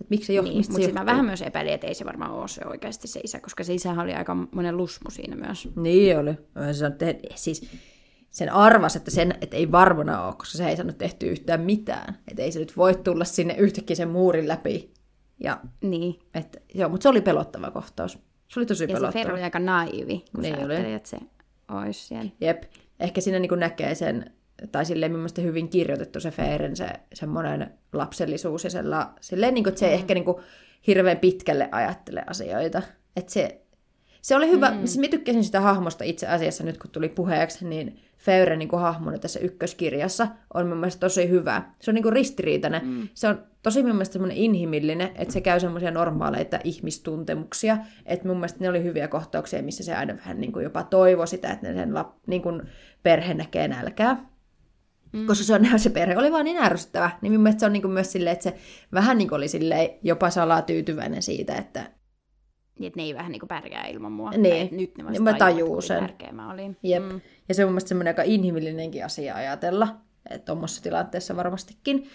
Että 0.00 0.10
miksi 0.10 0.26
se 0.26 0.32
johtuu, 0.32 0.52
Niin, 0.54 0.64
mutta 0.68 0.74
sitten 0.84 0.94
mä 0.94 1.06
vähän 1.06 1.24
myös 1.24 1.42
epäilin, 1.42 1.72
että 1.72 1.86
ei 1.86 1.94
se 1.94 2.04
varmaan 2.04 2.30
ole 2.32 2.48
se 2.48 2.60
oikeasti 2.66 3.08
se 3.08 3.20
isä, 3.24 3.40
koska 3.40 3.64
se 3.64 3.74
isähän 3.74 4.04
oli 4.04 4.14
aika 4.14 4.34
monen 4.34 4.76
lusmu 4.76 5.10
siinä 5.10 5.36
myös. 5.36 5.68
Niin 5.76 6.18
oli. 6.18 6.34
Se 6.72 6.86
on 6.86 6.92
te- 6.92 7.20
siis 7.34 7.70
sen 8.32 8.52
arvas, 8.52 8.96
että, 8.96 9.10
sen, 9.10 9.34
että 9.40 9.56
ei 9.56 9.72
varmana 9.72 10.26
ole, 10.26 10.34
koska 10.34 10.58
se 10.58 10.68
ei 10.68 10.76
saanut 10.76 10.98
tehty 10.98 11.26
yhtään 11.26 11.60
mitään. 11.60 12.18
Että 12.28 12.42
ei 12.42 12.52
se 12.52 12.58
nyt 12.58 12.76
voi 12.76 12.94
tulla 12.94 13.24
sinne 13.24 13.54
yhtäkkiä 13.54 13.96
sen 13.96 14.08
muurin 14.08 14.48
läpi. 14.48 14.92
Ja, 15.40 15.60
Niin, 15.80 16.18
että, 16.34 16.58
joo, 16.74 16.88
mutta 16.88 17.02
se 17.02 17.08
oli 17.08 17.20
pelottava 17.20 17.70
kohtaus. 17.70 18.18
Se 18.48 18.60
oli 18.60 18.66
tosi 18.66 18.84
Ja 18.84 18.88
se 18.88 18.94
pelottava. 18.94 19.24
Fer 19.24 19.32
oli 19.32 19.42
aika 19.42 19.58
naivi, 19.58 20.24
kun 20.34 20.42
Niin 20.42 20.64
oli. 20.64 20.94
että 20.94 21.08
se 21.08 21.18
olisi 21.68 22.06
siellä. 22.06 22.30
Jep. 22.40 22.62
Ehkä 23.00 23.20
siinä 23.20 23.38
niin 23.38 23.58
näkee 23.58 23.94
sen, 23.94 24.32
tai 24.72 24.84
silleen 24.84 25.12
mielestäni 25.12 25.46
hyvin 25.46 25.68
kirjoitettu 25.68 26.20
se 26.20 26.30
Feeren 26.30 26.76
se 26.76 26.88
semmoinen 27.14 27.70
lapsellisuus 27.92 28.64
ja 28.64 28.70
sella, 28.70 29.12
silleen, 29.20 29.54
niin 29.54 29.64
kuin, 29.64 29.70
että 29.70 29.78
se 29.78 29.86
ei 29.86 29.94
ehkä 29.94 30.14
niin 30.14 30.24
kuin, 30.24 30.36
hirveän 30.86 31.18
pitkälle 31.18 31.68
ajattele 31.72 32.24
asioita. 32.26 32.82
Että 33.16 33.32
se, 33.32 33.60
se 34.22 34.36
oli 34.36 34.50
hyvä, 34.50 34.70
mm. 34.70 34.78
siis 34.78 34.98
mä 34.98 35.08
tykkäsin 35.08 35.44
sitä 35.44 35.60
hahmosta 35.60 36.04
itse 36.04 36.26
asiassa 36.26 36.64
nyt 36.64 36.78
kun 36.78 36.90
tuli 36.90 37.08
puheeksi, 37.08 37.64
niin 37.64 38.00
Feyren 38.22 38.58
niin 38.58 38.68
hahmona 38.72 39.18
tässä 39.18 39.40
ykköskirjassa 39.40 40.28
on 40.54 40.68
mun 40.68 40.76
mielestä 40.76 41.00
tosi 41.00 41.28
hyvä. 41.28 41.62
Se 41.80 41.90
on 41.90 41.94
niin 41.94 42.02
kuin 42.02 42.12
ristiriitainen. 42.12 42.86
Mm. 42.86 43.08
Se 43.14 43.28
on 43.28 43.42
tosi 43.62 43.82
mun 43.82 43.92
mielestä 43.92 44.12
semmoinen 44.12 44.36
inhimillinen, 44.36 45.10
että 45.14 45.34
se 45.34 45.40
käy 45.40 45.60
semmoisia 45.60 45.90
normaaleita 45.90 46.58
ihmistuntemuksia. 46.64 47.78
Että 48.06 48.28
mun 48.28 48.36
mielestä 48.36 48.58
ne 48.60 48.68
oli 48.68 48.82
hyviä 48.82 49.08
kohtauksia, 49.08 49.62
missä 49.62 49.84
se 49.84 49.94
aina 49.94 50.16
vähän 50.16 50.40
niin 50.40 50.52
kuin 50.52 50.62
jopa 50.62 50.82
toivoi 50.82 51.28
sitä, 51.28 51.50
että 51.50 51.68
ne 51.68 51.74
sen 51.74 51.94
lap, 51.94 52.14
niin 52.26 52.42
kuin 52.42 52.62
perhe 53.02 53.34
näkee 53.34 53.68
nälkää. 53.68 54.26
Mm. 55.12 55.26
Koska 55.26 55.44
se, 55.44 55.54
on, 55.54 55.66
se 55.78 55.90
perhe 55.90 56.16
oli 56.16 56.32
vaan 56.32 56.44
niin 56.44 56.62
ärsyttävä. 56.62 57.10
Niin 57.22 57.32
mun 57.32 57.42
mielestä 57.42 57.60
se 57.60 57.66
on 57.66 57.72
niin 57.72 57.82
kuin 57.82 57.92
myös 57.92 58.12
silleen, 58.12 58.32
että 58.32 58.42
se 58.44 58.56
vähän 58.92 59.18
niin 59.18 59.28
kuin 59.28 59.36
oli 59.36 59.48
silleen 59.48 59.90
jopa 60.02 60.30
salaa 60.30 60.62
tyytyväinen 60.62 61.22
siitä, 61.22 61.54
että 61.54 61.90
Niin, 62.78 62.86
että 62.86 63.00
ne 63.00 63.04
ei 63.04 63.14
vähän 63.14 63.32
niin 63.32 63.40
kuin 63.40 63.48
pärjää 63.48 63.86
ilman 63.86 64.12
mua. 64.12 64.30
Niin. 64.30 64.42
Tai 64.42 64.60
että 64.60 64.76
nyt 64.76 64.98
ne 64.98 65.04
vasta 65.04 65.22
mä 65.22 65.34
tajuu 65.34 65.80
sen. 65.80 66.00
tärkeä 66.00 66.32
mä 66.32 66.52
olin. 66.52 66.76
Jep. 66.82 67.02
Mm. 67.02 67.20
Ja 67.48 67.54
se 67.54 67.64
on 67.64 67.68
mun 67.68 67.72
mielestä 67.72 67.88
semmoinen 67.88 68.10
aika 68.10 68.22
inhimillinenkin 68.22 69.04
asia 69.04 69.34
ajatella, 69.34 69.96
että 70.30 70.44
tuommoisessa 70.44 70.82
tilanteessa 70.82 71.36
varmastikin. 71.36 72.08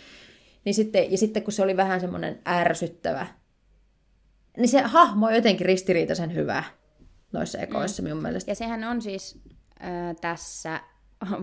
Niin 0.66 0.74
sitten, 0.74 1.12
ja 1.12 1.18
sitten 1.18 1.44
kun 1.44 1.54
se 1.54 1.64
oli 1.64 1.78
vähän 1.78 2.02
semmoinen 2.02 2.42
ärsyttävä, 2.48 3.28
niin 4.58 4.70
se 4.70 4.82
hahmo 4.82 5.26
on 5.26 5.36
jotenkin 5.36 5.66
ristiriitaisen 5.66 6.36
hyvä 6.36 6.64
noissa 7.32 7.58
ekoissa 7.58 8.02
mm. 8.02 8.08
minun 8.08 8.22
mielestä. 8.22 8.52
Ja 8.52 8.56
sehän 8.56 8.84
on 8.84 9.02
siis 9.02 9.40
äh, 9.84 10.16
tässä 10.22 10.80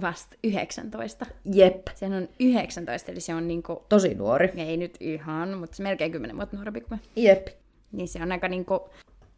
vasta 0.00 0.37
19. 0.44 1.27
Jep, 1.44 1.87
Sehän 1.94 2.22
on 2.22 2.29
19, 2.40 3.12
eli 3.12 3.20
se 3.20 3.35
on 3.35 3.48
niinku, 3.48 3.87
tosi 3.88 4.14
nuori. 4.14 4.53
ei 4.57 4.77
nyt 4.77 4.96
ihan, 5.00 5.59
mutta 5.59 5.77
se 5.77 5.83
melkein 5.83 6.12
10 6.12 6.37
vuotta 6.37 6.57
nuorempi 6.57 6.81
kuin 6.81 6.90
mä. 6.90 6.98
Jep, 7.16 7.46
Niin 7.96 8.09
se 8.09 8.22
on 8.22 8.33
aika 8.33 8.48
niinku, 8.48 8.88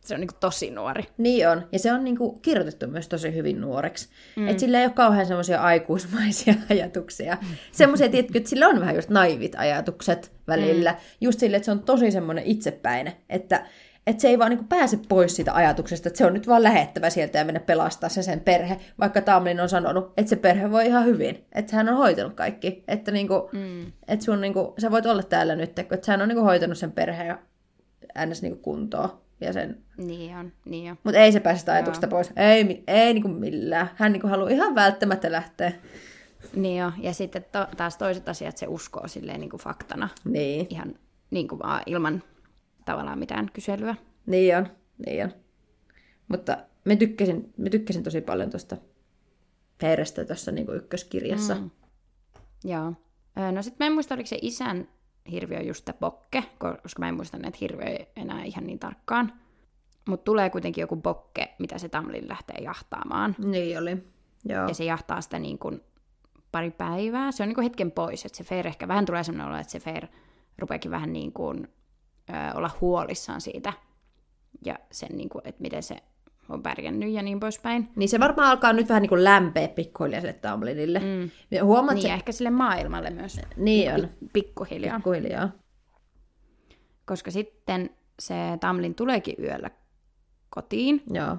se 0.01 0.15
on 0.15 0.21
niinku 0.21 0.37
tosi 0.41 0.71
nuori. 0.71 1.05
niin 1.19 1.49
on. 1.49 1.69
Ja 1.73 1.79
se 1.79 1.93
on 1.93 2.05
niinku 2.05 2.33
kirjoitettu 2.33 2.87
myös 2.87 3.09
tosi 3.09 3.35
hyvin 3.35 3.61
nuoreksi. 3.61 4.09
Mm. 4.37 4.49
Että 4.49 4.61
sillä 4.61 4.79
ei 4.79 4.85
ole 4.85 4.93
kauhean 4.93 5.27
semmoisia 5.27 5.61
aikuismaisia 5.61 6.55
ajatuksia. 6.71 7.39
Semmoisia, 7.73 8.09
tietkö, 8.09 8.39
että 8.39 8.51
sillä 8.51 8.69
on 8.69 8.81
vähän 8.81 8.95
just 8.95 9.11
naivit 9.11 9.55
ajatukset 9.57 10.33
välillä. 10.47 10.93
Mm. 10.93 10.99
Just 11.21 11.41
sille, 11.41 11.57
että 11.57 11.65
se 11.65 11.71
on 11.71 11.83
tosi 11.83 12.11
semmoinen 12.11 12.45
itsepäinen, 12.45 13.13
että 13.29 13.67
että 14.07 14.21
se 14.21 14.29
ei 14.29 14.39
vaan 14.39 14.51
niinku 14.51 14.67
pääse 14.69 14.99
pois 15.09 15.37
siitä 15.37 15.55
ajatuksesta, 15.55 16.09
että 16.09 16.19
se 16.19 16.27
on 16.27 16.35
nyt 16.35 16.47
vaan 16.47 16.63
lähettävä 16.63 17.11
sieltä 17.11 17.39
ja 17.39 17.45
mennä 17.45 17.61
pelastaa 17.61 18.09
se 18.09 18.23
sen 18.23 18.41
perhe, 18.41 18.77
vaikka 19.01 19.21
Tamlin 19.21 19.61
on 19.61 19.69
sanonut, 19.69 20.13
että 20.17 20.31
se 20.31 20.37
perhe 20.37 20.71
voi 20.71 20.87
ihan 20.87 21.05
hyvin, 21.05 21.45
että 21.53 21.77
hän 21.77 21.89
on 21.89 21.97
hoitanut 21.97 22.35
kaikki, 22.35 22.85
että 22.89 23.11
niinku, 23.11 23.51
mm. 23.53 23.93
et 24.09 24.23
sun 24.23 24.41
niinku, 24.41 24.75
sä 24.79 24.91
voit 24.91 25.07
olla 25.07 25.23
täällä 25.23 25.57
nyt, 25.57 25.79
että 25.79 26.13
hän 26.13 26.23
on 26.23 26.29
niinku 26.29 26.45
hoitanut 26.45 26.79
sen 26.79 26.93
perheen 26.93 27.39
ns. 28.27 28.43
Niinku 28.43 28.63
kuntoon 28.63 29.09
ja 29.41 29.53
sen 29.53 29.83
Niin 29.97 30.37
on, 30.37 30.53
niin 30.65 30.91
on. 30.91 30.99
mutta 31.05 31.19
ei 31.19 31.33
se 31.33 31.41
pääse 31.41 31.59
sitä 31.61 31.73
ajatuksesta 31.73 32.09
pois. 32.09 32.33
Ei, 32.37 32.85
ei 32.87 33.15
niinku 33.15 33.29
millään. 33.29 33.91
Hän 33.97 34.13
niinku 34.13 34.29
haluaa 34.29 34.51
ihan 34.51 34.75
välttämättä 34.75 35.33
lähteä. 35.33 35.73
Niin 36.55 36.81
jo. 36.81 36.93
Ja 37.01 37.15
sitten 37.15 37.45
to, 37.53 37.67
taas 37.77 37.97
toiset 37.97 38.29
asiat 38.29 38.57
se 38.57 38.67
uskoo 38.67 39.09
silleen 39.09 39.41
niinku 39.41 39.59
faktana. 39.59 40.09
Niin, 40.25 40.67
Ihan 40.71 40.95
niinku 41.31 41.59
vaan 41.59 41.83
ilman 41.87 42.23
tavallaan 42.85 43.19
mitään 43.19 43.51
kyselyä. 43.53 43.95
niin 44.27 44.57
on. 44.57 44.67
Niin 45.07 45.25
on. 45.25 45.33
Mutta 46.29 46.59
me 46.85 46.97
tykkäsin, 46.97 47.53
me 47.57 47.71
tykkäsin 47.71 48.03
tosi 48.03 48.21
paljon 48.21 48.51
tuosta 48.51 48.77
Feirestä 49.81 50.25
tuossa 50.25 50.53
niinku 50.53 50.73
ykköskirjassa. 50.73 51.55
Mm. 51.55 51.71
Joo. 52.65 52.93
No 53.53 53.63
sitten 53.63 53.85
mä 53.85 53.87
en 53.87 53.93
muista, 53.93 54.15
oliko 54.15 54.27
se 54.27 54.39
isän 54.43 54.89
hirviö 55.31 55.61
just 55.61 55.85
tämä 55.85 55.99
bokke, 55.99 56.45
koska 56.59 57.01
mä 57.01 57.09
en 57.09 57.15
muista 57.15 57.39
näitä 57.39 57.59
hirviöitä 57.61 58.07
enää 58.17 58.45
ihan 58.45 58.67
niin 58.67 58.79
tarkkaan. 58.79 59.33
Mutta 60.09 60.25
tulee 60.25 60.51
kuitenkin 60.51 60.83
joku 60.83 60.97
bokke, 60.97 61.55
mitä 61.59 61.79
se 61.79 61.89
Tamlin 61.89 62.29
lähtee 62.29 62.57
jahtaamaan. 62.57 63.35
Niin 63.39 63.79
oli. 63.79 63.97
Joo. 64.45 64.69
Ja 64.69 64.75
se 64.75 64.85
jahtaa 64.85 65.21
sitä 65.21 65.39
niin 65.39 65.59
kuin 65.59 65.81
pari 66.53 66.71
päivää. 66.71 67.33
Se 67.33 67.43
on 67.43 67.49
niin 67.49 67.55
kuin 67.55 67.63
hetken 67.63 67.93
pois, 67.93 68.25
että 68.25 68.39
se 68.39 68.45
Fer 68.45 68.67
ehkä 68.67 68.89
vähän 68.89 69.07
tulee 69.07 69.25
sellainen 69.25 69.49
olo, 69.49 69.61
että 69.61 69.73
se 69.73 69.81
Fer 69.81 70.07
rupeakin 70.59 70.91
vähän 70.91 71.13
niin 71.13 71.33
kuin 71.33 71.69
ö, 72.31 72.57
olla 72.57 72.71
huolissaan 72.81 73.41
siitä 73.41 73.73
ja 74.65 74.79
sen, 74.91 75.09
niin 75.17 75.29
kuin, 75.29 75.43
että 75.45 75.63
miten 75.63 75.83
se 75.83 75.97
on 76.49 76.63
pärjännyt 76.63 77.11
ja 77.13 77.23
niin 77.23 77.41
poispäin. 77.41 77.89
Niin 77.97 78.09
se 78.09 78.21
varmaan 78.21 78.49
alkaa 78.51 78.73
nyt 78.73 78.89
vähän 78.89 79.03
niin 79.03 79.09
kuin 79.09 79.25
lämpeä 79.25 79.69
pikkuhiljaa 79.69 80.21
sille 80.21 80.33
Tumblinille. 80.33 80.99
Mm. 80.99 81.31
Ja 81.51 81.65
huomaat, 81.65 81.95
Niin, 81.95 82.03
se... 82.03 82.13
ehkä 82.13 82.33
sille 82.33 82.51
maailmalle 82.51 83.11
myös. 83.11 83.41
Niin 83.57 83.95
on. 83.95 84.01
Pik- 84.01 84.29
pikkuhiljaa. 84.33 84.97
Pikkuhiljaa. 84.97 85.51
Koska 87.07 87.31
sitten 87.31 87.91
se 88.19 88.35
Tamlin 88.61 88.95
tuleekin 88.95 89.35
yöllä 89.45 89.71
kotiin, 90.51 91.03
Joo. 91.11 91.37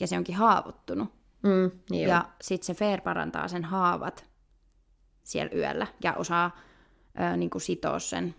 ja 0.00 0.06
se 0.06 0.16
onkin 0.18 0.34
haavoittunut. 0.34 1.08
Mm, 1.42 1.70
niin 1.90 2.08
Ja 2.08 2.24
sitten 2.40 2.66
se 2.66 2.74
Fair 2.74 3.00
parantaa 3.00 3.48
sen 3.48 3.64
haavat 3.64 4.24
siellä 5.22 5.50
yöllä 5.56 5.86
ja 6.04 6.14
osaa 6.14 6.56
ö, 7.20 7.36
niin 7.36 7.50
kuin 7.50 7.62
sitoa 7.62 7.98
sen 7.98 8.34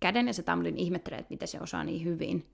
käden. 0.00 0.26
Ja 0.26 0.32
se 0.34 0.42
Tamlin 0.42 0.76
ihmettelee, 0.78 1.18
että 1.18 1.30
miten 1.34 1.48
se 1.48 1.60
osaa 1.60 1.84
niin 1.84 2.04
hyvin 2.04 2.46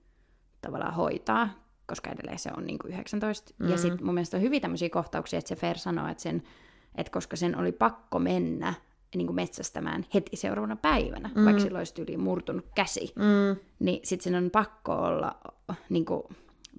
tavallaan 0.61 0.93
hoitaa, 0.93 1.49
koska 1.87 2.11
edelleen 2.11 2.39
se 2.39 2.51
on 2.57 2.65
niin 2.65 2.79
kuin 2.79 2.93
19. 2.93 3.53
Mm. 3.59 3.69
Ja 3.69 3.77
sitten 3.77 4.05
mun 4.05 4.13
mielestä 4.13 4.37
on 4.37 4.43
hyvin 4.43 4.61
tämmöisiä 4.61 4.89
kohtauksia, 4.89 5.39
että 5.39 5.49
se 5.49 5.55
Fair 5.55 5.77
sanoo, 5.77 6.07
että, 6.07 6.23
sen, 6.23 6.43
että 6.95 7.11
koska 7.11 7.35
sen 7.35 7.57
oli 7.57 7.71
pakko 7.71 8.19
mennä 8.19 8.73
niin 9.15 9.27
kuin 9.27 9.35
metsästämään 9.35 10.05
heti 10.13 10.35
seuraavana 10.35 10.75
päivänä, 10.75 11.29
mm. 11.35 11.45
vaikka 11.45 11.61
sillä 11.61 11.77
olisi 11.77 11.93
tyyliin 11.93 12.19
murtunut 12.19 12.65
käsi, 12.75 13.13
Mm, 13.15 13.59
niin 13.79 13.99
sitten 14.03 14.23
sen 14.23 14.43
on 14.43 14.51
pakko 14.51 14.93
olla, 14.93 15.39
niin 15.89 16.05
kuin, 16.05 16.23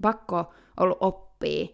pakko 0.03 0.53
ollut 0.81 0.99
oppia 1.01 1.67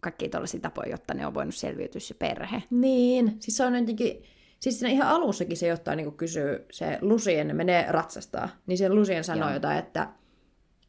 kaikkia 0.00 0.28
tällaisia 0.28 0.60
tapoja, 0.60 0.90
jotta 0.90 1.14
ne 1.14 1.26
on 1.26 1.34
voinut 1.34 1.54
selviytyä 1.54 2.00
se 2.00 2.14
perhe. 2.14 2.62
niin, 2.70 3.36
siis 3.40 3.56
se 3.56 3.64
on 3.64 3.74
jotenkin... 3.74 4.22
Siis 4.60 4.78
siinä 4.78 4.92
ihan 4.92 5.08
alussakin 5.08 5.56
se 5.56 5.66
jotain 5.66 5.96
niin 5.96 6.12
kysyy, 6.12 6.66
se 6.70 6.98
Lucien 7.00 7.48
ne 7.48 7.54
menee 7.54 7.92
ratsastaa, 7.92 8.48
niin 8.66 8.78
se 8.78 8.88
Lucien 8.88 9.24
sanoo 9.24 9.48
Joo. 9.48 9.54
jotain, 9.54 9.78
että... 9.78 10.08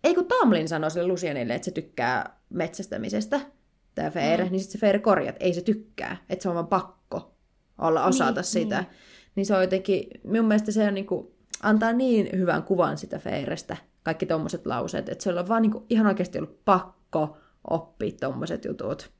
Ei 0.03 0.15
kun 0.15 0.25
Tamlin 0.25 0.67
sanoo 0.67 0.89
sille 0.89 1.07
Lucienille, 1.07 1.55
että 1.55 1.65
se 1.65 1.71
tykkää 1.71 2.39
metsästämisestä, 2.49 3.39
tämä 3.95 4.11
Fair, 4.11 4.43
mm. 4.43 4.51
niin 4.51 4.59
sitten 4.59 4.79
se 4.79 4.85
Fair 4.87 4.99
korjaa, 4.99 5.29
että 5.29 5.45
ei 5.45 5.53
se 5.53 5.61
tykkää, 5.61 6.17
että 6.29 6.43
se 6.43 6.49
on 6.49 6.55
vaan 6.55 6.67
pakko 6.67 7.35
olla 7.77 8.05
osata 8.05 8.41
Niin, 8.41 8.45
sitä. 8.45 8.77
niin. 8.77 8.87
Niin 9.35 9.45
se 9.45 9.55
on 9.55 9.61
jotenkin, 9.61 10.07
minun 10.23 10.47
mielestä 10.47 10.71
se 10.71 10.87
on 10.87 10.93
niinku, 10.93 11.35
antaa 11.63 11.93
niin 11.93 12.29
hyvän 12.37 12.63
kuvan 12.63 12.97
sitä 12.97 13.19
Feirestä, 13.19 13.77
kaikki 14.03 14.25
tommoset 14.25 14.65
lauseet, 14.65 15.09
että 15.09 15.23
se 15.23 15.33
on 15.33 15.47
vaan 15.47 15.61
niinku 15.61 15.85
ihan 15.89 16.07
oikeasti 16.07 16.37
ollut 16.37 16.65
pakko 16.65 17.37
oppia 17.69 18.11
tommoset 18.19 18.65
jutut. 18.65 19.11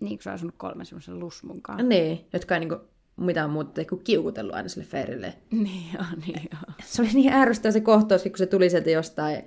Niin 0.00 0.16
kuin 0.16 0.22
se 0.22 0.28
on 0.30 0.34
asunut 0.34 0.54
kolme 0.58 0.84
semmoisen 0.84 1.20
lusmunkaan. 1.20 1.88
Niin, 1.88 2.26
jotka 2.32 2.54
ei 2.54 2.60
niinku 2.60 2.76
mitään 3.16 3.50
muuta 3.50 3.70
tee 3.70 3.84
kuin 3.84 4.04
kiukutellut 4.04 4.54
aina 4.54 4.68
sille 4.68 4.86
Feirille. 4.86 5.34
Niin 5.50 5.92
joo, 5.94 6.04
niin 6.26 6.42
joo. 6.52 6.74
Se 6.84 7.02
oli 7.02 7.10
niin 7.14 7.32
ärsyttävä 7.32 7.72
se 7.72 7.80
kohtauskin, 7.80 8.32
kun 8.32 8.38
se 8.38 8.46
tuli 8.46 8.70
sieltä 8.70 8.90
jostain 8.90 9.44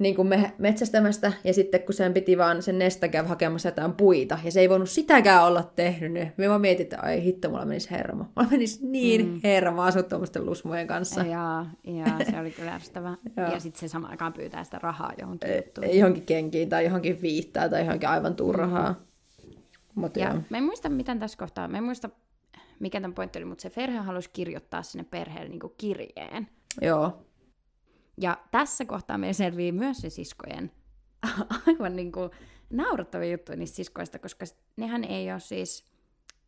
niin 0.00 0.16
kuin 0.16 0.28
me, 0.28 0.52
metsästämästä, 0.58 1.32
ja 1.44 1.54
sitten 1.54 1.82
kun 1.82 1.94
sen 1.94 2.14
piti 2.14 2.38
vaan 2.38 2.62
sen 2.62 2.78
Nesta 2.78 3.08
käydä 3.08 3.28
hakemassa 3.28 3.68
jotain 3.68 3.92
puita, 3.92 4.38
ja 4.44 4.52
se 4.52 4.60
ei 4.60 4.68
voinut 4.68 4.90
sitäkään 4.90 5.44
olla 5.44 5.62
tehnyt, 5.62 6.12
niin 6.12 6.32
me 6.36 6.48
vaan 6.48 6.60
mietin, 6.60 6.82
että 6.82 6.98
ai 7.00 7.22
hitto, 7.24 7.50
mulla 7.50 7.64
menisi 7.64 7.90
hermo. 7.90 8.24
Mulla 8.36 8.50
menisi 8.50 8.86
niin 8.86 9.26
mm. 9.26 9.40
hermo 9.44 9.82
asua 9.82 10.02
tuommoisten 10.02 10.46
lusmujen 10.46 10.86
kanssa. 10.86 11.20
Ja, 11.22 11.66
ja 11.84 12.24
se 12.30 12.40
oli 12.40 12.50
kyllä 12.50 12.74
ärsyttävää. 12.74 13.16
Ja 13.52 13.60
sitten 13.60 13.80
se 13.80 13.88
samaan 13.88 14.10
aikaan 14.10 14.32
pyytää 14.32 14.64
sitä 14.64 14.78
rahaa 14.78 15.12
johonkin 15.18 15.56
juttuun. 15.56 15.98
Johonkin 15.98 16.26
kenkiin 16.26 16.68
tai 16.68 16.84
johonkin 16.84 17.22
viittaa 17.22 17.68
tai 17.68 17.80
johonkin 17.80 18.08
aivan 18.08 18.36
turhaa. 18.36 18.92
Mm. 18.92 19.00
Mutta 19.94 20.20
Ja 20.20 20.28
joo. 20.28 20.42
mä 20.50 20.58
en 20.58 20.64
muista, 20.64 20.88
miten 20.88 21.18
tässä 21.18 21.38
kohtaa, 21.38 21.68
mä 21.68 21.78
en 21.78 21.84
muista, 21.84 22.10
mikä 22.80 23.00
tämän 23.00 23.14
pointti 23.14 23.38
oli, 23.38 23.44
mutta 23.44 23.62
se 23.62 23.70
perhe 23.70 23.98
halusi 23.98 24.30
kirjoittaa 24.32 24.82
sinne 24.82 25.04
perheelle 25.10 25.48
niin 25.48 25.60
kirjeen. 25.78 26.48
joo. 26.80 27.26
Ja 28.20 28.38
tässä 28.50 28.84
kohtaa 28.84 29.18
meillä 29.18 29.32
selvii 29.32 29.72
myös 29.72 29.98
se 29.98 30.10
siskojen 30.10 30.72
aivan 31.66 31.96
niin 31.96 32.12
kuin 32.12 32.30
naurattavia 32.70 33.30
juttuja 33.30 33.56
niistä 33.56 33.76
siskoista, 33.76 34.18
koska 34.18 34.44
nehän 34.76 35.04
ei 35.04 35.32
ole 35.32 35.40
siis... 35.40 35.84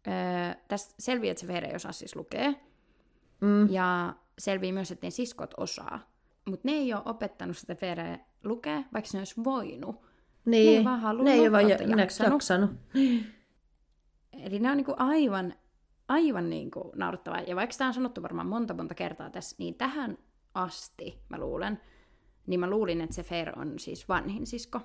Öö, 0.06 0.62
tässä 0.68 0.94
selvii, 0.98 1.30
että 1.30 1.40
se 1.40 1.48
Vere 1.48 1.68
ei 1.68 1.76
osaa 1.76 1.92
siis 1.92 2.16
lukea. 2.16 2.52
Mm. 3.40 3.68
Ja 3.70 4.14
selvii 4.38 4.72
myös, 4.72 4.90
että 4.90 5.06
ne 5.06 5.10
siskot 5.10 5.54
osaa. 5.56 6.12
Mutta 6.44 6.68
ne 6.68 6.72
ei 6.72 6.94
ole 6.94 7.02
opettanut 7.04 7.56
sitä 7.56 7.76
Vereä 7.80 8.18
lukea, 8.44 8.82
vaikka 8.92 9.10
se 9.10 9.18
olisi 9.18 9.44
voinut. 9.44 9.96
Niin. 10.44 10.72
Ne 10.72 10.78
ei 10.78 10.84
vaan 10.84 11.00
halunnut, 11.00 11.24
ne 11.24 11.32
ei 11.32 11.40
ole 11.40 11.52
vaan 11.52 11.68
jaksanut. 11.68 12.32
jaksanut. 12.32 12.70
Eli 14.32 14.58
ne 14.58 14.70
on 14.70 14.76
niinku 14.76 14.94
aivan, 14.96 15.54
aivan 16.08 16.50
niinku 16.50 16.92
naurettavaa. 16.96 17.40
Ja 17.40 17.56
vaikka 17.56 17.76
tämä 17.78 17.88
on 17.88 17.94
sanottu 17.94 18.22
varmaan 18.22 18.46
monta 18.46 18.74
monta 18.74 18.94
kertaa 18.94 19.30
tässä, 19.30 19.56
niin 19.58 19.74
tähän 19.74 20.18
asti, 20.54 21.18
mä 21.28 21.38
luulen, 21.38 21.80
niin 22.46 22.60
mä 22.60 22.70
luulin, 22.70 23.00
että 23.00 23.14
se 23.14 23.22
Fer 23.22 23.58
on 23.58 23.78
siis 23.78 24.08
vanhin 24.08 24.46
sisko. 24.46 24.78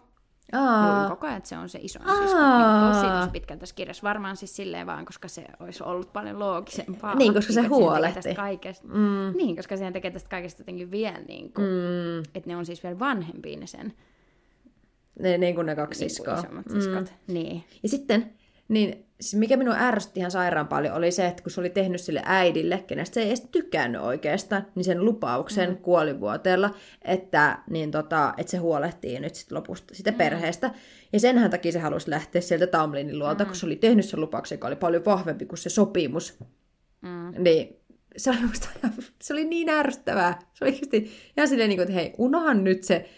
Mä 0.53 0.87
luulin 0.87 1.01
Aa, 1.03 1.09
koko 1.09 1.25
ajan, 1.27 1.37
että 1.37 1.49
se 1.49 1.57
on 1.57 1.69
se 1.69 1.79
isoin 1.81 2.07
Aa. 2.07 2.15
sisko. 2.15 2.37
Niin 2.57 2.93
tosi, 2.93 3.19
tosi 3.19 3.29
pitkään 3.31 3.59
tässä 3.59 3.75
kirjassa. 3.75 4.03
Varmaan 4.03 4.37
siis 4.37 4.55
silleen 4.55 4.87
vaan, 4.87 5.05
koska 5.05 5.27
se 5.27 5.45
olisi 5.59 5.83
ollut 5.83 6.13
paljon 6.13 6.39
loogisempaa. 6.39 7.15
Niin, 7.15 7.33
koska 7.33 7.53
se 7.53 7.61
huolehti. 7.61 8.15
Tästä 8.15 8.33
kaikesta, 8.33 8.87
Mm. 8.87 9.37
Niin, 9.37 9.55
koska 9.55 9.77
siihen 9.77 9.93
tekee 9.93 10.11
tästä 10.11 10.29
kaikesta 10.29 10.61
jotenkin 10.61 10.91
vielä 10.91 11.19
niin 11.19 11.53
kuin, 11.53 11.67
mm, 11.67 12.19
että 12.35 12.49
ne 12.49 12.57
on 12.57 12.65
siis 12.65 12.83
vielä 12.83 12.99
vanhempia 12.99 13.57
ne 13.59 13.67
sen 13.67 13.93
ne, 15.19 15.37
niin 15.37 15.55
kuin 15.55 15.65
ne 15.65 15.75
kaksi 15.75 15.99
niin 16.03 16.09
siskoa. 16.09 16.43
siskot. 16.73 17.13
Niin. 17.27 17.63
Ja 17.83 17.89
sitten, 17.89 18.33
niin 18.67 19.06
siis 19.21 19.35
mikä 19.35 19.57
minua 19.57 19.75
ärsytti 19.79 20.19
ihan 20.19 20.31
sairaan 20.31 20.67
paljon, 20.67 20.95
oli 20.95 21.11
se, 21.11 21.27
että 21.27 21.43
kun 21.43 21.51
se 21.51 21.59
oli 21.59 21.69
tehnyt 21.69 22.01
sille 22.01 22.21
äidille, 22.25 22.83
kenestä 22.87 23.13
se 23.13 23.21
ei 23.21 23.27
edes 23.27 23.47
tykännyt 23.51 24.01
oikeastaan, 24.01 24.67
niin 24.75 24.83
sen 24.83 25.05
lupauksen 25.05 25.69
mm. 25.69 25.77
kuolivuoteella, 25.77 26.75
että, 27.01 27.59
niin 27.69 27.91
tota, 27.91 28.33
että 28.37 28.51
se 28.51 28.57
huolehtii 28.57 29.19
nyt 29.19 29.35
sit 29.35 29.51
lopusta 29.51 29.95
sitä 29.95 30.11
mm. 30.11 30.17
perheestä. 30.17 30.71
Ja 31.13 31.19
senhän 31.19 31.51
takia 31.51 31.71
se 31.71 31.79
halusi 31.79 32.09
lähteä 32.09 32.41
sieltä 32.41 32.67
Tamlinin 32.67 33.19
luolta, 33.19 33.43
mm. 33.43 33.47
kun 33.47 33.55
se 33.55 33.65
oli 33.65 33.75
tehnyt 33.75 34.05
sen 34.05 34.21
lupauksen, 34.21 34.55
joka 34.55 34.67
oli 34.67 34.75
paljon 34.75 35.05
vahvempi 35.05 35.45
kuin 35.45 35.59
se 35.59 35.69
sopimus. 35.69 36.39
Mm. 37.01 37.43
Niin 37.43 37.79
se 38.17 38.29
oli, 38.29 38.39
musta, 38.47 38.69
se 39.21 39.33
oli 39.33 39.45
niin 39.45 39.69
ärsyttävää. 39.69 40.39
Se 40.53 40.65
oli 40.65 40.71
oikeasti 40.71 41.11
ihan 41.37 41.47
silleen, 41.47 41.69
niin 41.69 41.77
kuin, 41.77 41.83
että 41.83 41.93
hei, 41.93 42.13
unohan 42.17 42.63
nyt 42.63 42.83
se 42.83 43.09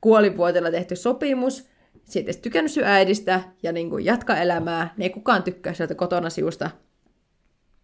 kuolivuotella 0.00 0.70
tehty 0.70 0.96
sopimus, 0.96 1.69
siitä 2.10 2.30
ei 2.30 2.38
tykännyt 2.42 2.72
äidistä 2.84 3.40
ja 3.62 3.72
niin 3.72 3.90
kuin 3.90 4.04
jatka 4.04 4.36
elämää, 4.36 4.94
niin 4.96 5.02
ei 5.02 5.10
kukaan 5.10 5.42
tykkää 5.42 5.74
sieltä 5.74 5.94
kotona 5.94 6.30
siusta. 6.30 6.70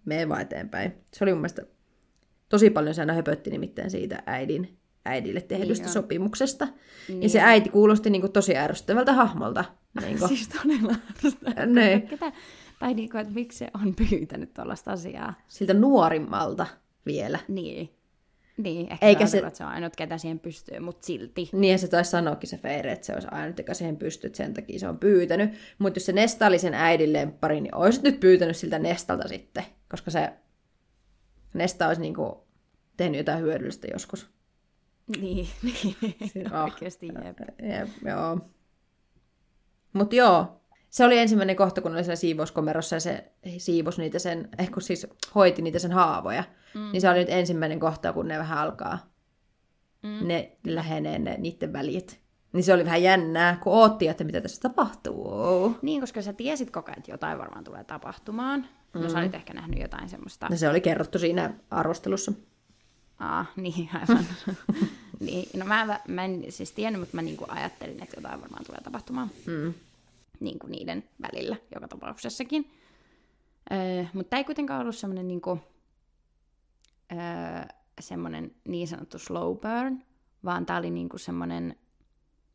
Mene 0.04 0.28
vaan 0.28 0.40
eteenpäin. 0.40 0.92
Se 1.14 1.24
oli 1.24 1.32
mun 1.32 1.40
mielestä 1.40 1.62
tosi 2.48 2.70
paljon 2.70 2.94
se 2.94 3.02
aina 3.02 3.12
höpötti 3.12 3.50
nimittäin 3.50 3.90
siitä 3.90 4.22
äidin, 4.26 4.78
äidille 5.04 5.40
tehdystä 5.40 5.82
Niin 5.84 5.88
on. 5.88 5.92
sopimuksesta. 5.92 6.64
Niin. 6.64 6.76
Ja 7.08 7.16
Niin 7.20 7.30
se 7.30 7.40
äiti 7.40 7.70
kuulosti 7.70 8.10
niin 8.10 8.20
kuin 8.20 8.32
tosi 8.32 8.56
ärsyttävältä 8.56 9.12
hahmolta. 9.12 9.64
Niin 10.00 10.18
kuin. 10.18 10.28
Siis 10.36 10.48
todella 10.48 10.94
ärsyttävää. 11.10 11.66
Niin. 11.74 12.08
Tai 12.78 12.94
niin 12.94 13.10
kuin, 13.10 13.20
että 13.20 13.34
miksi 13.34 13.58
se 13.58 13.68
on 13.84 13.94
pyytänyt 13.94 14.54
tuollaista 14.54 14.92
asiaa. 14.92 15.34
Siltä 15.48 15.74
nuorimmalta 15.74 16.66
vielä. 17.06 17.38
Niin. 17.48 17.95
Niin, 18.56 18.92
ehkä 18.92 19.06
Eikä 19.06 19.26
se- 19.26 19.30
se... 19.30 19.46
että 19.46 19.58
se 19.58 19.64
on 19.64 19.70
ainut, 19.70 19.96
ketä 19.96 20.18
siihen 20.18 20.38
pystyy, 20.38 20.80
mutta 20.80 21.06
silti. 21.06 21.48
Niin 21.52 21.72
ja 21.72 21.78
se 21.78 21.88
taisi 21.88 22.10
sanoakin 22.10 22.50
se 22.50 22.56
Feire, 22.56 22.92
että 22.92 23.06
se 23.06 23.12
olisi 23.14 23.28
ainut, 23.30 23.58
joka 23.58 23.74
siihen 23.74 23.96
pystyy, 23.96 24.30
sen 24.34 24.54
takia 24.54 24.78
se 24.78 24.88
on 24.88 24.98
pyytänyt. 24.98 25.50
Mutta 25.78 25.96
jos 25.96 26.06
se 26.06 26.12
Nesta 26.12 26.46
oli 26.46 26.58
sen 26.58 26.74
äidin 26.74 27.12
lemppari, 27.12 27.60
niin 27.60 27.74
olisit 27.74 28.02
nyt 28.02 28.20
pyytänyt 28.20 28.56
siltä 28.56 28.78
Nestalta 28.78 29.28
sitten, 29.28 29.64
koska 29.90 30.10
se 30.10 30.32
Nesta 31.54 31.88
olisi 31.88 32.00
niinku 32.00 32.46
tehnyt 32.96 33.18
jotain 33.18 33.40
hyödyllistä 33.42 33.86
joskus. 33.92 34.30
Niin, 35.20 35.48
niin. 35.62 35.96
Ah. 36.52 36.64
oikeasti 36.64 37.06
jep. 37.06 37.38
Jep, 37.62 37.88
joo. 38.04 38.40
Mutta 39.92 40.16
joo, 40.16 40.60
se 40.90 41.04
oli 41.04 41.18
ensimmäinen 41.18 41.56
kohta, 41.56 41.80
kun 41.80 41.92
oli 41.92 42.04
siellä 42.04 42.16
siivouskomerossa 42.16 42.96
ja 42.96 43.00
se 43.00 43.32
siivos 43.58 43.98
niitä 43.98 44.18
sen, 44.18 44.48
eh 44.58 44.70
kun 44.70 44.82
siis 44.82 45.06
hoiti 45.34 45.62
niitä 45.62 45.78
sen 45.78 45.92
haavoja. 45.92 46.44
Mm. 46.76 46.92
Niin 46.92 47.00
se 47.00 47.10
oli 47.10 47.18
nyt 47.18 47.30
ensimmäinen 47.30 47.80
kohta, 47.80 48.12
kun 48.12 48.28
ne 48.28 48.38
vähän 48.38 48.58
alkaa, 48.58 48.98
mm. 50.02 50.28
ne 50.28 50.56
lähenee 50.66 51.18
ne, 51.18 51.36
niiden 51.38 51.72
välit. 51.72 52.20
Niin 52.52 52.64
se 52.64 52.74
oli 52.74 52.84
vähän 52.84 53.02
jännää, 53.02 53.56
kun 53.62 53.72
ootti, 53.72 54.08
että 54.08 54.24
mitä 54.24 54.40
tässä 54.40 54.60
tapahtuu. 54.60 55.76
Niin, 55.82 56.00
koska 56.00 56.22
sä 56.22 56.32
tiesit 56.32 56.70
koko 56.70 56.90
ajan, 56.90 56.98
että 56.98 57.10
jotain 57.10 57.38
varmaan 57.38 57.64
tulee 57.64 57.84
tapahtumaan. 57.84 58.66
Mm. 58.94 59.00
No 59.00 59.08
sä 59.08 59.18
olit 59.18 59.34
ehkä 59.34 59.54
nähnyt 59.54 59.80
jotain 59.80 60.08
semmoista... 60.08 60.48
No 60.50 60.56
se 60.56 60.68
oli 60.68 60.80
kerrottu 60.80 61.18
siinä 61.18 61.54
arvostelussa. 61.70 62.32
Aa, 63.18 63.46
niin, 63.56 63.88
aivan. 63.94 64.26
niin, 65.20 65.48
no 65.60 65.66
mä, 65.66 66.00
mä 66.08 66.24
en 66.24 66.44
siis 66.48 66.72
tiennyt, 66.72 67.00
mutta 67.00 67.16
mä 67.16 67.22
niinku 67.22 67.44
ajattelin, 67.48 68.02
että 68.02 68.16
jotain 68.16 68.40
varmaan 68.40 68.64
tulee 68.64 68.80
tapahtumaan. 68.80 69.30
Mm. 69.46 69.74
Niin 70.40 70.58
kuin 70.58 70.70
niiden 70.70 71.04
välillä, 71.22 71.56
joka 71.74 71.88
tapauksessakin. 71.88 72.70
Öö, 73.72 74.04
mutta 74.12 74.30
tämä 74.30 74.38
ei 74.38 74.44
kuitenkaan 74.44 74.80
ollut 74.80 74.96
semmoinen 74.96 75.28
niinku, 75.28 75.60
öö, 77.12 77.18
semmoinen 78.00 78.54
niin 78.68 78.88
sanottu 78.88 79.18
slow 79.18 79.56
burn, 79.56 80.02
vaan 80.44 80.66
tämä 80.66 80.78
oli 80.78 80.90
niinku 80.90 81.18
semmoinen, 81.18 81.76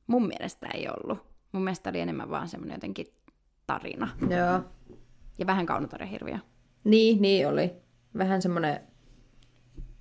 mun 0.07 0.27
mielestä 0.27 0.67
ei 0.73 0.87
ollut. 0.89 1.19
Mun 1.51 1.63
mielestä 1.63 1.89
oli 1.89 1.99
enemmän 1.99 2.29
vaan 2.29 2.47
semmoinen 2.47 2.75
jotenkin 2.75 3.07
tarina. 3.67 4.09
Joo. 4.21 4.63
Ja 5.37 5.47
vähän 5.47 5.65
kaunotarjahirviö. 5.65 6.37
Niin, 6.83 7.21
niin 7.21 7.47
oli. 7.47 7.73
Vähän 8.17 8.41
semmoinen 8.41 8.91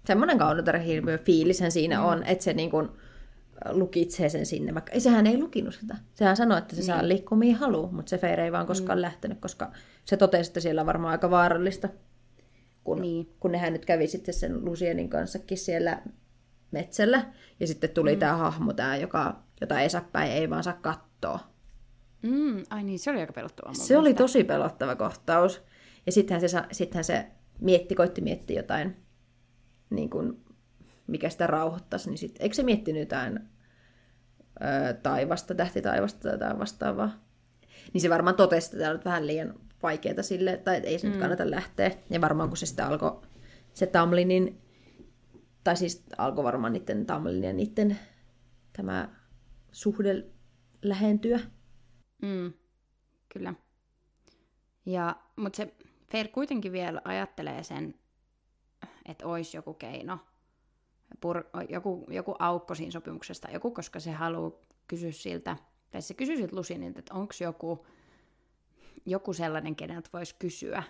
Semmoinen 0.06 0.38
kaunotarhirviö 0.38 1.18
fiilishän 1.18 1.72
siinä 1.72 1.98
mm. 1.98 2.04
on, 2.04 2.22
että 2.22 2.44
se 2.44 2.52
niin 2.52 2.70
kuin 2.70 2.88
lukitsee 3.70 4.28
sen 4.28 4.46
sinne, 4.46 4.74
vaikka 4.74 4.92
ei, 4.92 5.00
sehän 5.00 5.26
ei 5.26 5.38
lukinut 5.38 5.74
sitä. 5.74 5.96
Sehän 6.14 6.36
sanoi, 6.36 6.58
että 6.58 6.74
se 6.74 6.80
niin. 6.80 6.86
saa 6.86 7.08
liikkua 7.08 7.38
mihin 7.38 7.56
haluaa, 7.56 7.92
mutta 7.92 8.10
se 8.10 8.18
Feire 8.18 8.44
ei 8.44 8.52
vaan 8.52 8.66
koskaan 8.66 8.98
mm. 8.98 9.02
lähtenyt, 9.02 9.40
koska 9.40 9.72
se 10.04 10.16
totesi, 10.16 10.50
että 10.50 10.60
siellä 10.60 10.80
on 10.80 10.86
varmaan 10.86 11.12
aika 11.12 11.30
vaarallista, 11.30 11.88
kun, 12.84 13.02
niin. 13.02 13.34
kun 13.40 13.52
nehän 13.52 13.72
nyt 13.72 13.86
kävi 13.86 14.06
sitten 14.06 14.34
sen 14.34 14.64
Lucienin 14.64 15.08
kanssakin 15.08 15.58
siellä 15.58 16.02
metsällä, 16.70 17.32
ja 17.60 17.66
sitten 17.66 17.90
tuli 17.90 18.14
mm. 18.14 18.18
tämä 18.18 18.36
hahmo, 18.36 18.72
tämä, 18.72 18.96
joka, 18.96 19.42
jota 19.60 19.80
Esäpäin 19.80 20.32
ei 20.32 20.50
vaan 20.50 20.64
saa 20.64 20.72
katsoa. 20.72 21.38
Mm, 22.22 22.62
ai 22.70 22.82
niin, 22.82 22.98
se 22.98 23.10
oli 23.10 23.20
aika 23.20 23.32
pelottava. 23.32 23.74
Se 23.74 23.98
oli 23.98 24.14
tosi 24.14 24.44
pelottava 24.44 24.96
kohtaus. 24.96 25.62
Ja 26.06 26.12
sittenhän 26.12 26.48
se, 26.48 26.62
sittenhän 26.72 27.04
se 27.04 27.26
mietti, 27.60 27.94
koitti 27.94 28.20
miettiä 28.20 28.58
jotain, 28.58 28.96
niin 29.90 30.10
kuin, 30.10 30.44
mikä 31.06 31.30
sitä 31.30 31.46
rauhoittaisi, 31.46 32.10
niin 32.10 32.18
sit, 32.18 32.36
eikö 32.40 32.54
se 32.54 32.62
miettinyt 32.62 33.00
jotain 33.00 33.40
ö, 34.60 34.94
taivasta, 34.94 35.54
tähti 35.54 35.82
taivasta 35.82 36.20
tai 36.20 36.32
jotain 36.32 36.58
vastaavaa? 36.58 37.24
Niin 37.92 38.00
se 38.00 38.10
varmaan 38.10 38.36
totesi, 38.36 38.66
että 38.66 38.78
tämä 38.78 38.90
on 38.90 39.00
vähän 39.04 39.26
liian 39.26 39.54
vaikeaa 39.82 40.22
sille, 40.22 40.56
tai 40.56 40.76
ei 40.76 40.98
se 40.98 41.06
mm. 41.06 41.10
nyt 41.10 41.20
kannata 41.20 41.50
lähteä. 41.50 41.90
Ja 42.10 42.20
varmaan 42.20 42.48
kun 42.48 42.56
se 42.56 42.66
sitten 42.66 42.86
alkoi, 42.86 43.20
se 43.72 43.86
Tamlinin, 43.86 44.60
tai 45.64 45.76
siis 45.76 46.04
alkoi 46.18 46.44
varmaan 46.44 46.72
niiden 46.72 47.06
Tamlin 47.06 47.44
ja 47.44 47.52
niiden 47.52 47.98
tämä 48.72 49.08
suhde 49.72 50.24
lähentyä. 50.82 51.40
Mm, 52.22 52.52
kyllä. 53.28 53.54
Ja, 54.86 55.16
mutta 55.36 55.56
se 55.56 55.74
Fair 56.12 56.28
kuitenkin 56.28 56.72
vielä 56.72 57.00
ajattelee 57.04 57.62
sen, 57.62 57.94
että 59.06 59.26
olisi 59.26 59.56
joku 59.56 59.74
keino, 59.74 60.18
pur, 61.20 61.44
joku, 61.68 62.06
joku 62.08 62.34
aukko 62.38 62.74
siinä 62.74 62.90
sopimuksesta, 62.90 63.50
joku, 63.50 63.70
koska 63.70 64.00
se 64.00 64.12
haluaa 64.12 64.52
kysyä 64.86 65.12
siltä, 65.12 65.56
tai 65.90 66.02
se 66.02 66.14
kysyy 66.14 66.36
siltä 66.36 66.56
Lusinilta, 66.56 66.98
että 66.98 67.14
onko 67.14 67.34
joku, 67.40 67.86
joku 69.06 69.32
sellainen, 69.32 69.76
keneltä 69.76 70.08
voisi 70.12 70.34
kysyä 70.38 70.82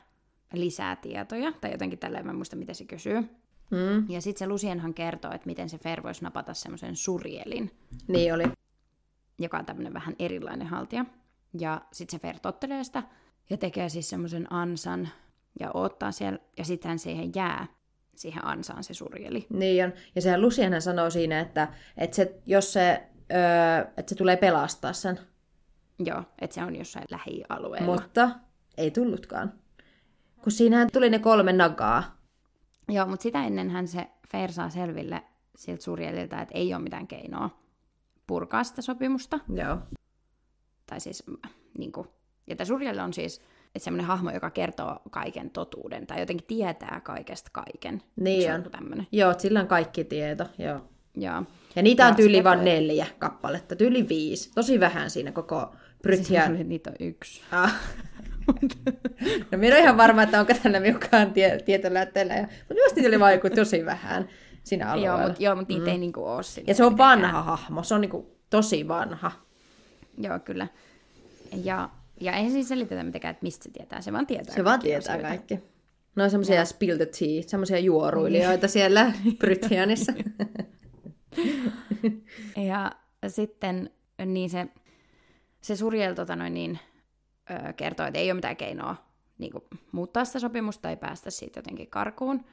lisää 0.53 0.96
tietoja, 0.96 1.53
tai 1.61 1.70
jotenkin 1.70 1.99
tälleen, 1.99 2.27
mä 2.27 2.33
muista, 2.33 2.57
mitä 2.57 2.75
se 2.75 2.85
kysyy. 2.85 3.20
Mm. 3.70 4.11
Ja 4.11 4.20
sitten 4.20 4.38
se 4.38 4.46
Lusienhan 4.46 4.94
kertoo, 4.94 5.33
että 5.33 5.46
miten 5.46 5.68
se 5.68 5.79
Fer 5.79 6.03
voisi 6.03 6.23
napata 6.23 6.55
semmoisen 6.55 6.96
surjelin. 6.96 7.70
Niin 8.09 8.35
oli. 8.35 8.44
Joka 9.38 9.59
on 9.59 9.66
tämmöinen 9.66 9.94
vähän 9.94 10.16
erilainen 10.18 10.66
haltija. 10.66 11.05
Ja 11.61 11.81
sitten 11.92 12.18
se 12.18 12.23
Fer 12.23 12.38
tottelee 12.38 12.85
sitä, 12.85 13.03
ja 13.51 13.57
tekee 13.57 13.88
siis 13.88 14.11
semmoisen 14.11 14.53
ansan 14.53 15.09
ja 15.61 15.70
ottaa 15.75 16.12
siellä, 16.12 16.38
ja 16.59 16.64
sitten 16.64 16.99
siihen 16.99 17.33
jää 17.35 17.66
siihen 18.16 18.46
ansaan 18.46 18.85
se 18.85 18.94
surjeli. 18.94 19.46
Niin 19.51 19.85
on. 19.85 19.92
Ja 20.14 20.23
sehän 20.23 20.40
Lucianhan 20.40 20.83
sanoo 20.83 21.11
siinä, 21.11 21.40
että, 21.40 21.68
että 21.96 22.16
se, 22.16 22.35
jos 22.46 22.73
se, 22.73 23.03
öö, 23.33 23.92
että 23.96 24.11
se 24.11 24.14
tulee 24.14 24.37
pelastaa 24.37 24.92
sen. 24.92 25.18
Joo, 26.05 26.23
että 26.41 26.55
se 26.55 26.63
on 26.63 26.77
jossain 26.77 27.05
lähialueella. 27.11 27.93
Mutta 27.93 28.31
ei 28.77 28.91
tullutkaan. 28.91 29.53
Kun 30.43 30.53
siinähän 30.53 30.89
tuli 30.93 31.11
ne 31.11 31.19
kolme 31.19 31.53
nagaa. 31.53 32.19
Joo, 32.89 33.07
mutta 33.07 33.23
sitä 33.23 33.45
ennenhän 33.45 33.89
se 33.89 34.07
Fair 34.33 34.53
saa 34.53 34.71
selville 34.71 35.23
siltä 35.57 35.83
surjelilta, 35.83 36.41
että 36.41 36.59
ei 36.59 36.75
ole 36.75 36.83
mitään 36.83 37.07
keinoa 37.07 37.61
purkaa 38.27 38.65
sitä 38.65 38.83
sopimusta. 38.83 39.39
Joo. 39.55 39.79
Tai 40.87 41.01
siis 41.01 41.25
niin 41.79 41.93
kuin, 41.93 42.09
ja 42.47 42.57
tämä 42.57 43.05
on 43.05 43.13
siis 43.13 43.43
että 43.75 43.85
semmoinen 43.85 44.07
hahmo, 44.07 44.31
joka 44.31 44.51
kertoo 44.51 44.99
kaiken 45.11 45.51
totuuden 45.51 46.07
tai 46.07 46.21
jotenkin 46.21 46.47
tietää 46.47 47.01
kaikesta 47.05 47.51
kaiken. 47.53 48.03
Niin 48.17 48.55
on. 48.55 48.63
Tämmönen? 48.63 49.07
Joo, 49.13 49.35
sillä 49.39 49.61
on 49.61 49.67
kaikki 49.67 50.05
tieto, 50.05 50.45
joo. 50.59 50.81
Joo. 51.17 51.43
Ja 51.77 51.83
niitä 51.83 52.07
on 52.07 52.17
tyyli 52.17 52.45
vain 52.45 52.65
neljä 52.65 53.07
kappaletta, 53.19 53.77
tyyli 53.77 54.09
viisi. 54.09 54.51
Tosi 54.55 54.81
vähän 54.81 55.11
siinä 55.11 55.33
koko 55.33 55.75
Brythia. 56.03 56.47
Siis 56.47 56.67
niitä 56.67 56.91
on 56.91 56.97
yksi. 57.07 57.43
Ah. 57.53 57.75
no 59.53 59.59
minä 59.59 59.75
olen 59.75 59.83
ihan 59.83 59.97
varma, 59.97 60.23
että 60.23 60.41
onko 60.41 60.53
tällä 60.63 60.81
miukaan 60.81 61.33
tie- 61.33 61.59
tietolähteellä. 61.65 62.35
Mutta 62.41 62.75
myös 62.75 62.95
niitä 62.95 63.09
oli 63.09 63.21
vaikuttu 63.21 63.57
tosi 63.57 63.87
vähän 63.87 64.29
siinä 64.65 64.91
alueella. 64.93 65.19
Joo, 65.19 65.29
mutta, 65.29 65.43
joo, 65.43 65.57
mutta 65.57 65.73
niitä 65.75 65.87
mm. 65.87 65.93
ei 65.93 65.99
niinku 65.99 66.25
ole 66.25 66.37
Ja 66.67 66.75
se 66.75 66.85
on 66.85 66.93
mitenkään. 66.93 67.23
vanha 67.23 67.43
hahmo, 67.43 67.83
se 67.83 67.95
on 67.95 68.01
niinku 68.01 68.37
tosi 68.51 68.89
vanha. 68.89 69.33
Joo, 70.19 70.39
kyllä. 70.39 70.67
Ja 71.65 71.89
ja 72.21 72.33
ei 72.33 72.51
siis 72.51 72.69
selitetä 72.69 73.03
mitenkään, 73.03 73.33
että 73.33 73.43
mistä 73.45 73.65
se 73.65 73.71
tietää, 73.71 74.01
se 74.01 74.13
vaan 74.13 74.27
tietää 74.27 74.55
Se 74.55 74.65
vaan 74.65 74.81
tietää 74.81 74.99
asioita. 75.15 75.29
kaikki. 75.29 75.59
No 76.17 76.25
on 76.25 76.31
semmoisia 76.31 76.65
spill 76.65 76.97
the 76.97 77.07
tea, 77.07 77.43
semmoisia 77.47 77.79
juoruilijoita 77.79 78.67
niin. 78.67 78.73
siellä 78.73 79.13
Brytianissa. 79.39 80.13
ja 82.57 82.93
sitten 83.29 83.91
niin 84.27 84.51
se, 84.51 84.67
se 85.61 85.77
Surjel 85.77 86.14
tota 86.14 86.37
noin, 86.37 86.55
niin, 86.55 86.79
ö, 87.51 87.73
kertoo, 87.73 88.07
että 88.07 88.18
ei 88.18 88.31
ole 88.31 88.35
mitään 88.35 88.57
keinoa 88.57 88.96
niin 89.38 89.53
kuin, 89.53 89.64
muuttaa 89.92 90.25
sitä 90.25 90.38
sopimusta 90.38 90.83
tai 90.83 90.96
päästä 90.96 91.31
siitä 91.31 91.59
jotenkin 91.59 91.90
karkuun. 91.90 92.44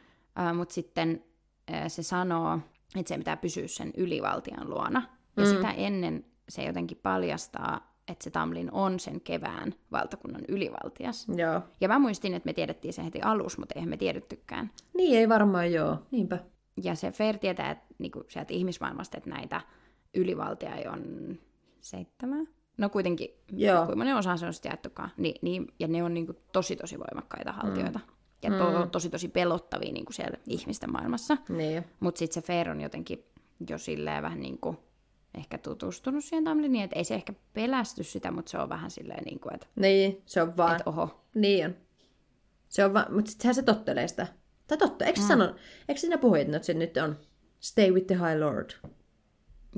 Mutta 0.54 0.74
sitten 0.74 1.24
ö, 1.70 1.90
se 1.90 2.04
sanoo, 2.04 2.60
että 2.96 3.10
se 3.10 3.18
pitää 3.18 3.38
pysyä 3.38 3.68
sen 3.68 3.92
ylivaltian 3.98 4.70
luona. 4.70 5.02
Ja 5.38 5.44
mm. 5.44 5.50
sitä 5.50 5.72
ennen 5.72 6.26
se 6.50 6.64
jotenkin 6.64 7.00
paljastaa, 7.04 7.94
että 8.08 8.24
se 8.24 8.30
Tamlin 8.30 8.72
on 8.72 9.00
sen 9.00 9.22
kevään 9.22 9.74
valtakunnan 9.92 10.42
ylivaltias. 10.48 11.28
Joo. 11.36 11.62
Ja 11.82 11.88
mä 11.88 12.00
muistin, 12.00 12.34
että 12.34 12.48
me 12.48 12.54
tiedettiin 12.54 12.94
se 12.94 13.06
heti 13.06 13.22
alus, 13.22 13.58
mutta 13.58 13.74
eihän 13.76 13.90
me 13.90 13.98
tiedettykään. 13.98 14.72
Niin, 14.94 15.18
ei 15.20 15.30
varmaan 15.30 15.74
joo. 15.74 15.98
Niinpä. 16.12 16.40
Ja 16.84 16.96
se 16.96 17.12
Fair 17.12 17.38
tietää 17.38 17.72
että, 17.72 17.86
niin 17.98 18.12
kuin 18.12 18.26
sieltä 18.28 18.54
ihmismaailmasta, 18.54 19.18
että 19.18 19.30
näitä 19.30 19.62
ylivaltia 20.14 20.92
on 20.92 21.36
seitsemän. 21.82 22.48
No 22.78 22.90
kuitenkin, 22.90 23.30
Joo. 23.52 23.78
kuinka 23.78 23.96
monen 23.96 24.16
osa 24.16 24.38
se 24.38 24.46
on 24.46 24.54
sitten 24.54 24.70
jaettukaan. 24.70 25.12
Ni, 25.18 25.36
niin, 25.42 25.68
ja 25.80 25.88
ne 25.88 26.04
on 26.04 26.14
niin 26.14 26.26
kuin, 26.26 26.38
tosi 26.52 26.76
tosi 26.76 27.00
voimakkaita 27.00 27.52
haltioita. 27.52 28.00
Mm. 28.00 28.18
Ja 28.44 28.58
to, 28.58 28.86
mm. 28.86 28.90
tosi 28.90 29.10
tosi 29.10 29.28
pelottavia 29.28 29.92
niin 29.92 30.06
kuin 30.06 30.14
siellä 30.14 30.38
ihmisten 30.48 30.92
maailmassa. 30.92 31.38
Niin. 31.50 31.86
Mutta 32.00 32.20
sitten 32.20 32.42
se 32.42 32.48
Fair 32.48 32.70
on 32.70 32.82
jotenkin 32.82 33.26
jo 33.70 33.78
silleen 33.78 34.24
vähän 34.24 34.40
niin 34.40 34.58
kuin 34.60 34.78
ehkä 35.38 35.58
tutustunut 35.58 36.24
siihen 36.24 36.44
Tamliniin, 36.44 36.84
että 36.84 36.96
ei 36.96 37.04
se 37.04 37.16
ehkä 37.16 37.34
pelästy 37.54 38.04
sitä, 38.04 38.32
mutta 38.32 38.50
se 38.52 38.58
on 38.58 38.70
vähän 38.70 38.92
silleen 38.92 39.24
niin 39.24 39.40
kuin, 39.40 39.56
että... 39.56 39.68
Niin, 39.76 40.22
se 40.26 40.42
on 40.42 40.58
vaan... 40.58 40.76
Että 40.76 40.90
oho. 40.90 41.24
Niin 41.36 41.66
on. 41.66 41.76
Se 42.68 42.86
on 42.86 42.94
vaan, 42.94 43.14
mutta 43.14 43.32
sittenhän 43.32 43.56
se 43.56 43.64
tottelee 43.64 44.08
sitä. 44.08 44.28
Tai 44.68 44.78
totta, 44.78 45.06
eikö, 45.06 45.20
mm. 45.20 45.28
sano, 45.28 45.56
eikö 45.88 46.02
sinä 46.02 46.18
puhu, 46.18 46.36
että 46.36 46.60
se 46.62 46.74
nyt 46.74 46.98
on 46.98 47.16
stay 47.60 47.92
with 47.92 48.08
the 48.08 48.16
high 48.16 48.40
lord? 48.40 48.70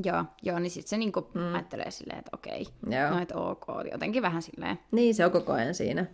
Joo, 0.06 0.26
joo 0.42 0.60
niin 0.60 0.72
sitten 0.72 0.90
se 0.90 0.98
niinku 0.98 1.30
mm. 1.34 1.54
ajattelee 1.54 1.92
silleen, 1.92 2.20
että 2.20 2.32
okei, 2.34 2.66
joo. 2.90 3.10
no 3.10 3.22
että 3.22 3.36
ok, 3.36 3.66
jotenkin 3.92 4.22
vähän 4.22 4.42
silleen. 4.42 4.80
Niin, 4.92 5.16
se 5.16 5.26
on 5.26 5.32
koko 5.32 5.54
ajan 5.54 5.76
siinä. 5.76 6.06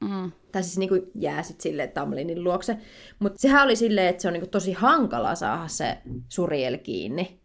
Mm. 0.00 0.32
Tai 0.52 0.62
siis 0.62 0.78
niinku 0.78 1.10
jää 1.14 1.42
sitten 1.42 1.62
silleen 1.62 1.90
Tamlinin 1.90 2.44
luokse. 2.44 2.78
Mutta 3.18 3.38
sehän 3.38 3.64
oli 3.64 3.76
silleen, 3.76 4.08
että 4.08 4.22
se 4.22 4.28
on 4.28 4.32
niinku 4.32 4.50
tosi 4.50 4.72
hankala 4.72 5.34
saada 5.34 5.68
se 5.68 5.98
Suriel 6.28 6.78
kiinni. 6.78 7.40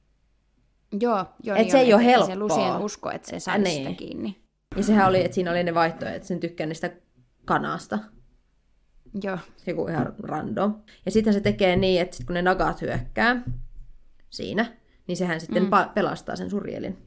Joo, 1.00 1.26
joo 1.44 1.56
et 1.56 1.62
niin 1.62 1.72
se 1.72 1.78
on, 1.78 1.84
ei 1.84 1.94
ole 1.94 2.06
helppoa. 2.06 2.28
Se 2.28 2.36
Lucien 2.36 2.78
usko, 2.78 3.12
että 3.12 3.30
se 3.30 3.40
saa 3.40 3.58
niin. 3.58 3.84
sitä 3.84 3.98
kiinni. 3.98 4.42
Ja 4.78 4.84
sehän 4.84 5.08
oli, 5.08 5.26
että 5.26 5.36
siinä 5.36 5.52
oli 5.52 5.64
ne 5.64 5.74
vaihtoehdot, 5.74 6.16
että 6.16 6.28
sen 6.28 6.40
tykkää 6.40 6.68
niistä 6.68 6.92
kanasta. 7.46 8.00
Joo. 9.24 9.38
Joku 9.68 9.88
ihan 9.88 10.16
random. 10.20 10.82
Ja 11.06 11.12
sitten 11.12 11.34
se 11.34 11.42
tekee 11.42 11.76
niin, 11.76 12.02
että 12.02 12.18
sit 12.18 12.26
kun 12.26 12.34
ne 12.34 12.42
nagat 12.42 12.82
hyökkää 12.82 13.42
siinä, 14.30 14.66
niin 15.12 15.18
sehän 15.18 15.40
sitten 15.40 15.64
mm. 15.64 15.70
pelastaa 15.94 16.36
sen 16.36 16.50
surjelin. 16.50 16.98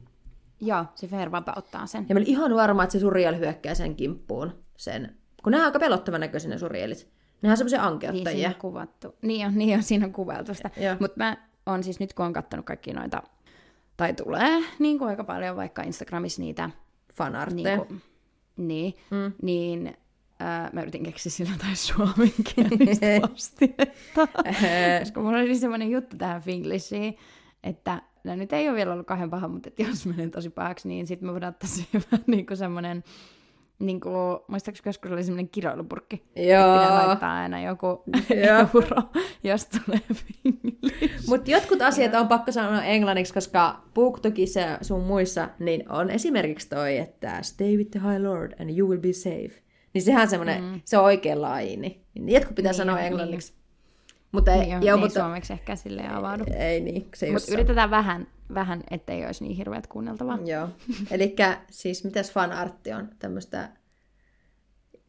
Joo, 0.61 0.85
se 0.95 1.07
Fervampa 1.07 1.53
ottaa 1.55 1.85
sen. 1.85 2.05
Ja 2.09 2.15
mä 2.15 2.19
olin 2.19 2.29
ihan 2.29 2.55
varma, 2.55 2.83
että 2.83 2.93
se 2.93 2.99
surjel 2.99 3.39
hyökkää 3.39 3.75
sen 3.75 3.95
kimppuun. 3.95 4.51
Sen. 4.77 5.15
Kun 5.43 5.51
ne 5.51 5.57
on 5.57 5.65
aika 5.65 5.79
pelottavan 5.79 6.21
näköisiä 6.21 6.49
ne 6.49 6.57
surjelit. 6.57 7.09
Ne 7.41 7.51
on 7.51 7.57
semmoisia 7.57 7.83
ankeuttajia. 7.83 8.49
Niin, 8.49 8.59
kuvattu. 8.59 9.15
Niin 9.21 9.47
on, 9.47 9.55
niin 9.55 9.77
on 9.77 9.83
siinä 9.83 10.05
on 10.05 10.13
kuvailtu 10.13 10.53
sitä. 10.53 10.69
Mutta 10.99 11.17
mä 11.17 11.37
on 11.65 11.83
siis 11.83 11.99
nyt, 11.99 12.13
kun 12.13 12.25
on 12.25 12.33
kattonut 12.33 12.65
kaikki 12.65 12.93
noita 12.93 13.23
tai 13.97 14.13
tulee 14.13 14.63
niin 14.79 14.97
kuin 14.99 15.09
aika 15.09 15.23
paljon 15.23 15.55
vaikka 15.55 15.81
Instagramissa 15.81 16.41
niitä 16.41 16.69
fanartteja. 17.13 17.77
Niin, 17.77 17.87
kuin, 17.87 18.01
niin, 18.57 18.93
mm. 19.11 19.31
niin 19.41 19.97
ää, 20.39 20.69
mä 20.73 20.81
yritin 20.81 21.03
keksiä 21.03 21.31
sillä 21.31 21.51
tai 21.57 21.75
suomenkielistä 21.75 23.05
vastetta. 23.31 23.85
Koska 24.99 25.21
mulla 25.21 25.37
oli 25.37 25.55
semmoinen 25.55 25.91
juttu 25.91 26.17
tähän 26.17 26.41
Finglishiin, 26.41 27.17
että 27.65 28.01
no 28.23 28.35
nyt 28.35 28.53
ei 28.53 28.69
ole 28.69 28.75
vielä 28.75 28.93
ollut 28.93 29.07
kahden 29.07 29.29
paha, 29.29 29.47
mutta 29.47 29.69
jos 29.77 30.05
menee 30.05 30.29
tosi 30.29 30.49
pahaksi, 30.49 30.87
niin 30.87 31.07
sitten 31.07 31.29
me 31.29 31.33
voidaan 31.33 31.53
ottaa 31.53 31.69
siihen 31.69 32.03
niin 32.27 32.45
kuin 32.45 32.57
semmoinen 32.57 33.03
niin 33.79 33.99
kuin, 33.99 34.39
muistaakseni 34.47 34.87
joskus 34.89 35.11
oli 35.11 35.23
semmoinen 35.23 35.49
kiroilupurkki. 35.49 36.23
Joo. 36.35 36.81
Että 36.81 36.95
laittaa 36.95 37.33
aina 37.33 37.61
joku 37.61 37.87
euro, 38.73 39.01
jos 39.43 39.65
tulee 39.65 40.01
Mutta 41.27 41.51
jotkut 41.51 41.81
asiat 41.81 42.13
on 42.13 42.27
pakko 42.27 42.51
sanoa 42.51 42.83
englanniksi, 42.83 43.33
koska 43.33 43.81
BookTokissa 43.93 44.59
ja 44.59 44.77
sun 44.81 45.03
muissa 45.03 45.49
niin 45.59 45.91
on 45.91 46.09
esimerkiksi 46.09 46.69
toi, 46.69 46.97
että 46.97 47.41
stay 47.41 47.77
with 47.77 47.91
the 47.91 47.99
high 47.99 48.21
lord 48.21 48.53
and 48.61 48.77
you 48.77 48.89
will 48.89 49.01
be 49.01 49.13
safe. 49.13 49.61
Niin 49.93 50.01
sehän 50.01 50.21
on 50.21 50.29
semmoinen, 50.29 50.63
mm. 50.63 50.81
se 50.85 50.97
on 50.97 51.03
oikein 51.03 51.41
laini. 51.41 52.01
Niin 52.13 52.29
jotkut 52.29 52.55
pitää 52.55 52.71
niin, 52.71 52.77
sanoa 52.77 52.95
niin. 52.95 53.05
englanniksi. 53.05 53.51
Niin. 53.51 53.64
Mutta 54.35 54.51
ei, 54.51 54.59
Niin 54.59 54.83
joo, 54.83 54.95
ei 54.97 55.01
mutta, 55.03 55.19
suomeksi 55.19 55.53
ehkä 55.53 55.75
silleen 55.75 56.11
avaudu. 56.11 56.43
ei 56.57 56.81
niin, 56.81 57.07
se 57.15 57.31
Mutta 57.31 57.53
yritetään 57.53 57.89
vähän, 57.91 58.27
vähän, 58.53 58.83
ettei 58.91 59.25
olisi 59.25 59.43
niin 59.43 59.57
hirveät 59.57 59.87
kuunneltavaa. 59.87 60.39
Joo. 60.45 60.69
Eli 61.11 61.35
siis 61.69 62.03
mitäs 62.03 62.31
fanartti 62.31 62.93
on? 62.93 63.09
Tämmöistä 63.19 63.69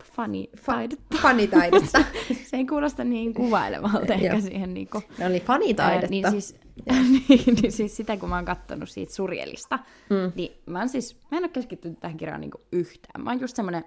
Funny 0.05 0.43
fa- 0.57 0.65
taidetta. 0.67 1.19
fanitaidetta. 1.23 2.05
Se 2.51 2.57
ei 2.57 2.67
kuulosta 2.67 3.05
niin 3.05 3.35
kuvailevalta 3.35 4.15
ehkä 4.15 4.41
siihen 4.41 4.75
niinku. 4.75 5.03
ne 5.19 5.27
oli 5.27 5.41
fanitaidetta. 5.41 6.07
Ää, 6.07 6.11
niin, 6.11 6.31
siis, 6.31 6.57
niin, 7.29 7.55
niin 7.62 7.73
siis 7.73 7.97
sitä, 7.97 8.17
kun 8.17 8.29
mä 8.29 8.35
oon 8.37 8.45
kattonut 8.45 8.89
siitä 8.89 9.15
Surjelista, 9.15 9.79
mm. 10.11 10.33
niin 10.35 10.53
mä, 10.67 10.79
oon 10.79 10.89
siis, 10.89 11.17
mä 11.31 11.37
en 11.39 11.45
ole 11.45 11.49
keskittynyt 11.49 12.01
tähän 12.01 12.17
kirjaan 12.17 12.41
niinku 12.41 12.61
yhtään. 12.73 13.25
Mä 13.25 13.31
oon 13.31 13.41
just 13.41 13.57
semmonen, 13.57 13.85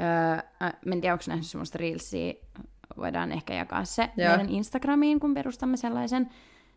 öö, 0.00 0.42
mä 0.60 0.92
en 0.94 1.00
tiedä, 1.00 1.12
onko 1.14 1.24
nähnyt 1.28 1.46
semmoista 1.46 1.78
reelsia, 1.78 2.34
voidaan 2.96 3.32
ehkä 3.32 3.54
jakaa 3.54 3.84
se 3.84 4.10
Joo. 4.16 4.28
meidän 4.28 4.48
Instagramiin, 4.48 5.20
kun 5.20 5.34
perustamme 5.34 5.76
sellaisen. 5.76 6.30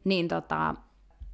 Niin 0.04 0.28
tota, 0.28 0.76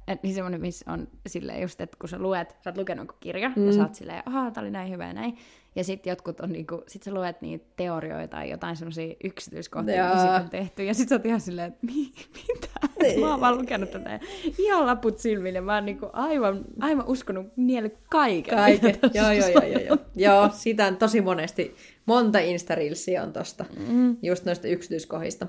et 0.08 0.22
niin 0.22 0.34
semmoinen, 0.34 0.60
missä 0.60 0.92
on 0.92 1.08
silleen 1.26 1.62
just, 1.62 1.80
että 1.80 1.96
kun 2.00 2.08
sä 2.08 2.18
luet, 2.18 2.50
sä 2.50 2.70
oot 2.70 2.78
lukenut 2.78 3.12
kirja, 3.20 3.50
mm. 3.56 3.66
ja 3.66 3.72
sä 3.72 3.82
oot 3.82 3.94
silleen, 3.94 4.22
ahaa, 4.26 4.50
tää 4.50 4.62
oli 4.62 4.70
näin 4.70 4.90
hyvä 4.90 5.06
ja 5.06 5.12
näin. 5.12 5.38
Ja 5.76 5.84
sitten 5.84 6.10
jotkut 6.10 6.40
on 6.40 6.52
niinku, 6.52 6.82
sit 6.86 7.02
sä 7.02 7.14
luet 7.14 7.42
niitä 7.42 7.64
teorioita 7.76 8.36
tai 8.36 8.50
jotain 8.50 8.76
semmoisia 8.76 9.14
yksityiskohtia, 9.24 10.04
mitä 10.04 10.20
siitä 10.20 10.34
on 10.34 10.50
tehty. 10.50 10.84
Ja 10.84 10.94
sit 10.94 11.08
sä 11.08 11.14
oot 11.14 11.26
ihan 11.26 11.40
silleen, 11.40 11.68
että 11.72 11.86
Mi, 11.86 12.12
mitä? 12.48 13.20
Mä 13.20 13.30
oon 13.30 13.40
vaan 13.40 13.58
lukenut 13.58 13.90
tätä 13.90 14.20
ihan 14.58 14.86
laput 14.86 15.18
silmille. 15.18 15.60
Mä 15.60 15.74
oon 15.74 15.86
niinku 15.86 16.10
aivan, 16.12 16.64
aivan 16.80 17.06
uskonut 17.06 17.46
nielle 17.56 17.90
kaiken. 18.10 18.54
Kaiken. 18.54 18.98
joo, 19.14 19.32
joo, 19.32 19.48
joo, 19.48 19.64
joo, 19.64 19.80
joo. 19.80 19.98
joo, 20.16 20.50
sitä 20.52 20.86
on 20.86 20.96
tosi 20.96 21.20
monesti. 21.20 21.76
Monta 22.06 22.38
insta 22.38 22.74
on 23.22 23.32
tosta. 23.32 23.64
Mm. 23.88 24.16
Just 24.22 24.44
noista 24.44 24.68
yksityiskohdista. 24.68 25.46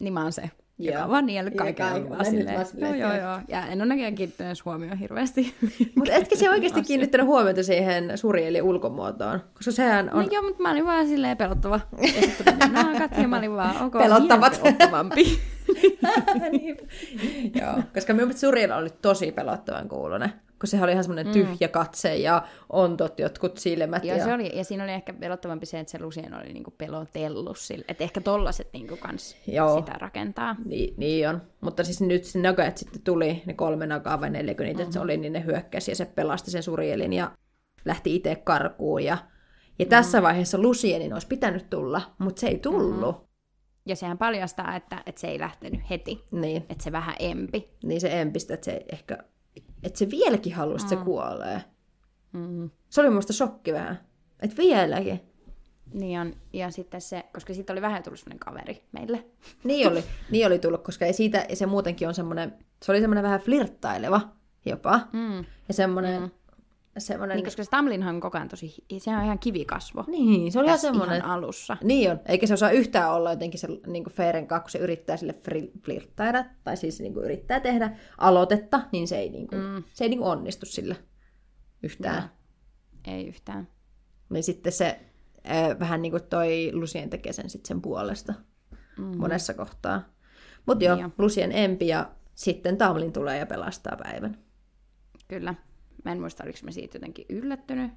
Niin 0.00 0.12
mä 0.12 0.22
oon 0.22 0.32
se, 0.32 0.50
Joo. 0.78 0.94
joka 0.94 1.08
vaan 1.10 1.26
niellyt 1.26 1.54
kaiken. 1.54 1.86
kaiken. 1.86 2.10
Vaan 2.10 2.24
silleen, 2.24 2.66
joo, 2.78 2.94
joo, 2.94 3.14
joo. 3.16 3.40
Ja 3.48 3.66
en 3.66 3.82
ole 3.82 3.88
näkään 3.88 4.14
kiinnittänyt 4.14 4.64
huomioon 4.64 4.98
hirveästi. 4.98 5.54
Mutta 5.96 6.12
etkä 6.12 6.36
se 6.36 6.50
oikeasti 6.50 6.82
kiinnittänyt 6.82 7.26
huomiota 7.26 7.62
siihen 7.62 8.18
Surielin 8.18 8.62
ulkomuotoon? 8.62 9.40
Koska 9.54 9.70
sehän 9.70 10.10
on... 10.14 10.24
No 10.24 10.28
joo, 10.32 10.42
mutta 10.42 10.62
mä 10.62 10.70
olin 10.70 10.86
vaan 10.86 11.06
silleen 11.06 11.36
pelottava. 11.36 11.80
Ja 12.02 12.08
sitten 12.08 12.58
tuli 12.58 12.72
naakat 12.72 13.18
ja 13.18 13.28
mä 13.28 13.38
olin 13.38 13.52
vaan, 13.52 13.86
ok, 13.86 13.92
Pelottavat. 13.92 14.60
pelottavampi. 14.62 15.38
Niin. 16.52 16.76
Joo, 17.60 17.74
koska 17.94 18.12
minun 18.12 18.28
mielestä 18.28 18.40
Suriel 18.40 18.70
oli 18.72 18.90
tosi 19.02 19.32
pelottavan 19.32 19.88
kuulonen. 19.88 20.32
Kun 20.60 20.68
sehän 20.68 20.84
oli 20.84 20.92
ihan 20.92 21.04
semmoinen 21.04 21.32
tyhjä 21.32 21.68
katse 21.68 22.16
ja 22.16 22.42
ontot 22.70 23.18
jotkut 23.18 23.58
silmät. 23.58 24.04
Joo, 24.04 24.16
ja... 24.18 24.24
se 24.24 24.34
oli, 24.34 24.56
ja 24.56 24.64
siinä 24.64 24.84
oli 24.84 24.92
ehkä 24.92 25.12
pelottavampi 25.12 25.66
se, 25.66 25.80
että 25.80 25.90
se 25.90 26.00
Lucien 26.00 26.34
oli 26.34 26.52
niinku 26.52 26.70
pelotellut 26.70 27.58
sille. 27.58 27.84
Että 27.88 28.04
ehkä 28.04 28.20
tollaset 28.20 28.68
niinku 28.72 28.96
kans 28.96 29.36
Joo. 29.46 29.78
sitä 29.78 29.92
rakentaa. 29.92 30.56
Niin, 30.64 30.94
niin 30.96 31.28
on. 31.28 31.42
Mutta 31.60 31.84
siis 31.84 32.00
nyt 32.00 32.24
se 32.24 32.38
nugget 32.38 32.76
sitten 32.76 33.02
tuli, 33.02 33.42
ne 33.46 33.54
kolme 33.54 33.86
nagaa 33.86 34.20
vai 34.20 34.30
neljä, 34.30 34.54
kun 34.54 34.64
niitä 34.66 34.80
mm-hmm. 34.80 34.92
se 34.92 35.00
oli, 35.00 35.16
niin 35.16 35.32
ne 35.32 35.44
hyökkäsi 35.44 35.90
ja 35.90 35.96
se 35.96 36.04
pelasti 36.04 36.50
sen 36.50 36.62
Surielin 36.62 37.12
ja 37.12 37.30
lähti 37.84 38.16
itse 38.16 38.34
karkuun. 38.34 39.04
Ja, 39.04 39.10
ja 39.10 39.16
mm-hmm. 39.16 39.90
tässä 39.90 40.22
vaiheessa 40.22 40.58
Lucienin 40.58 41.12
olisi 41.12 41.26
pitänyt 41.26 41.70
tulla, 41.70 42.02
mutta 42.18 42.40
se 42.40 42.46
ei 42.46 42.58
tullut. 42.58 43.16
Mm-hmm. 43.16 43.26
Ja 43.86 43.96
sehän 43.96 44.18
paljastaa, 44.18 44.76
että, 44.76 45.02
että 45.06 45.20
se 45.20 45.28
ei 45.28 45.38
lähtenyt 45.38 45.80
heti. 45.90 46.24
Niin, 46.30 46.66
Että 46.68 46.84
se 46.84 46.92
vähän 46.92 47.14
empi. 47.18 47.70
niin 47.84 48.00
se 48.00 48.20
empistä, 48.20 48.54
että 48.54 48.64
se 48.64 48.84
ehkä, 48.92 49.18
että 49.86 49.98
se 49.98 50.10
vieläkin 50.10 50.54
halusi, 50.54 50.84
että 50.84 50.96
se 50.96 51.04
kuolee. 51.04 51.64
Mm-hmm. 52.32 52.70
Se 52.90 53.00
oli 53.00 53.10
musta 53.10 53.32
shokki 53.32 53.72
vähän. 53.72 54.00
Että 54.40 54.56
vieläkin. 54.56 55.20
Niin 55.92 56.20
on. 56.20 56.34
Ja 56.52 56.70
sitten 56.70 57.00
se, 57.00 57.24
koska 57.34 57.54
siitä 57.54 57.72
oli 57.72 57.82
vähän 57.82 58.02
tullut 58.02 58.20
sellainen 58.20 58.38
kaveri 58.38 58.82
meille. 58.92 59.24
Niin 59.64 59.88
oli, 59.88 60.04
niin 60.30 60.46
oli 60.46 60.58
tullut, 60.58 60.82
koska 60.82 61.04
ei 61.04 61.12
siitä, 61.12 61.46
se 61.54 61.66
muutenkin 61.66 62.08
on 62.08 62.14
semmoinen, 62.14 62.54
se 62.82 62.92
oli 62.92 63.00
semmoinen 63.00 63.24
vähän 63.24 63.40
flirttaileva 63.40 64.20
jopa. 64.66 65.00
Mm. 65.12 65.44
Ja 65.68 65.74
semmoinen, 65.74 66.22
mm. 66.22 66.30
Semmoinen 67.00 67.36
Niin, 67.36 67.44
koska 67.44 67.64
se 67.64 67.70
Tamlinhan 67.70 68.14
on 68.14 68.20
koko 68.20 68.38
ajan 68.38 68.48
tosi, 68.48 68.74
se 68.98 69.16
on 69.16 69.24
ihan 69.24 69.38
kivikasvo. 69.38 70.04
niin, 70.06 70.52
se 70.52 70.58
oli 70.58 70.66
ihan 70.66 70.78
semmoinen, 70.78 71.16
ihan 71.16 71.30
alussa. 71.30 71.76
niin 71.84 72.10
on, 72.10 72.20
eikä 72.26 72.46
se 72.46 72.54
osaa 72.54 72.70
yhtään 72.70 73.12
olla 73.12 73.30
jotenkin 73.30 73.60
se 73.60 73.68
niin 73.86 74.04
kanssa, 74.04 74.60
kun 74.60 74.70
se 74.70 74.78
yrittää 74.78 75.16
sille 75.16 75.34
flirttaida, 75.84 76.44
tai 76.64 76.76
siis 76.76 77.00
niin 77.00 77.14
kuin 77.14 77.24
yrittää 77.24 77.60
tehdä 77.60 77.96
aloitetta, 78.18 78.80
niin 78.92 79.08
se 79.08 79.18
ei, 79.18 79.28
niin 79.28 79.46
kuin, 79.46 79.62
mm. 79.62 79.84
se 79.92 80.04
ei 80.04 80.10
niin 80.10 80.18
kuin 80.18 80.30
onnistu 80.30 80.66
sillä 80.66 80.96
yhtään. 81.82 82.30
Ei 83.06 83.26
yhtään. 83.26 83.68
Niin 84.28 84.42
sitten 84.42 84.72
se 84.72 85.00
äh, 85.50 85.78
vähän 85.78 86.02
niin 86.02 86.12
kuin 86.12 86.22
toi 86.22 86.70
Lucien 86.72 87.10
tekee 87.10 87.32
sen 87.32 87.50
sitten 87.50 87.68
sen 87.68 87.82
puolesta 87.82 88.34
mm-hmm. 88.98 89.20
monessa 89.20 89.54
kohtaa. 89.54 90.02
Mutta 90.66 90.84
joo, 90.84 90.94
Niin 90.94 91.02
jo. 91.02 91.10
Lucien 91.18 91.52
empi 91.52 91.88
ja 91.88 92.10
sitten 92.34 92.76
Tamlin 92.76 93.12
tulee 93.12 93.38
ja 93.38 93.46
pelastaa 93.46 93.96
päivän. 93.96 94.38
Kyllä. 95.28 95.54
Mä 96.06 96.12
en 96.12 96.20
muista, 96.20 96.44
oliko 96.44 96.58
mä 96.64 96.70
siitä 96.70 96.96
jotenkin 96.96 97.26
yllättynyt. 97.28 97.90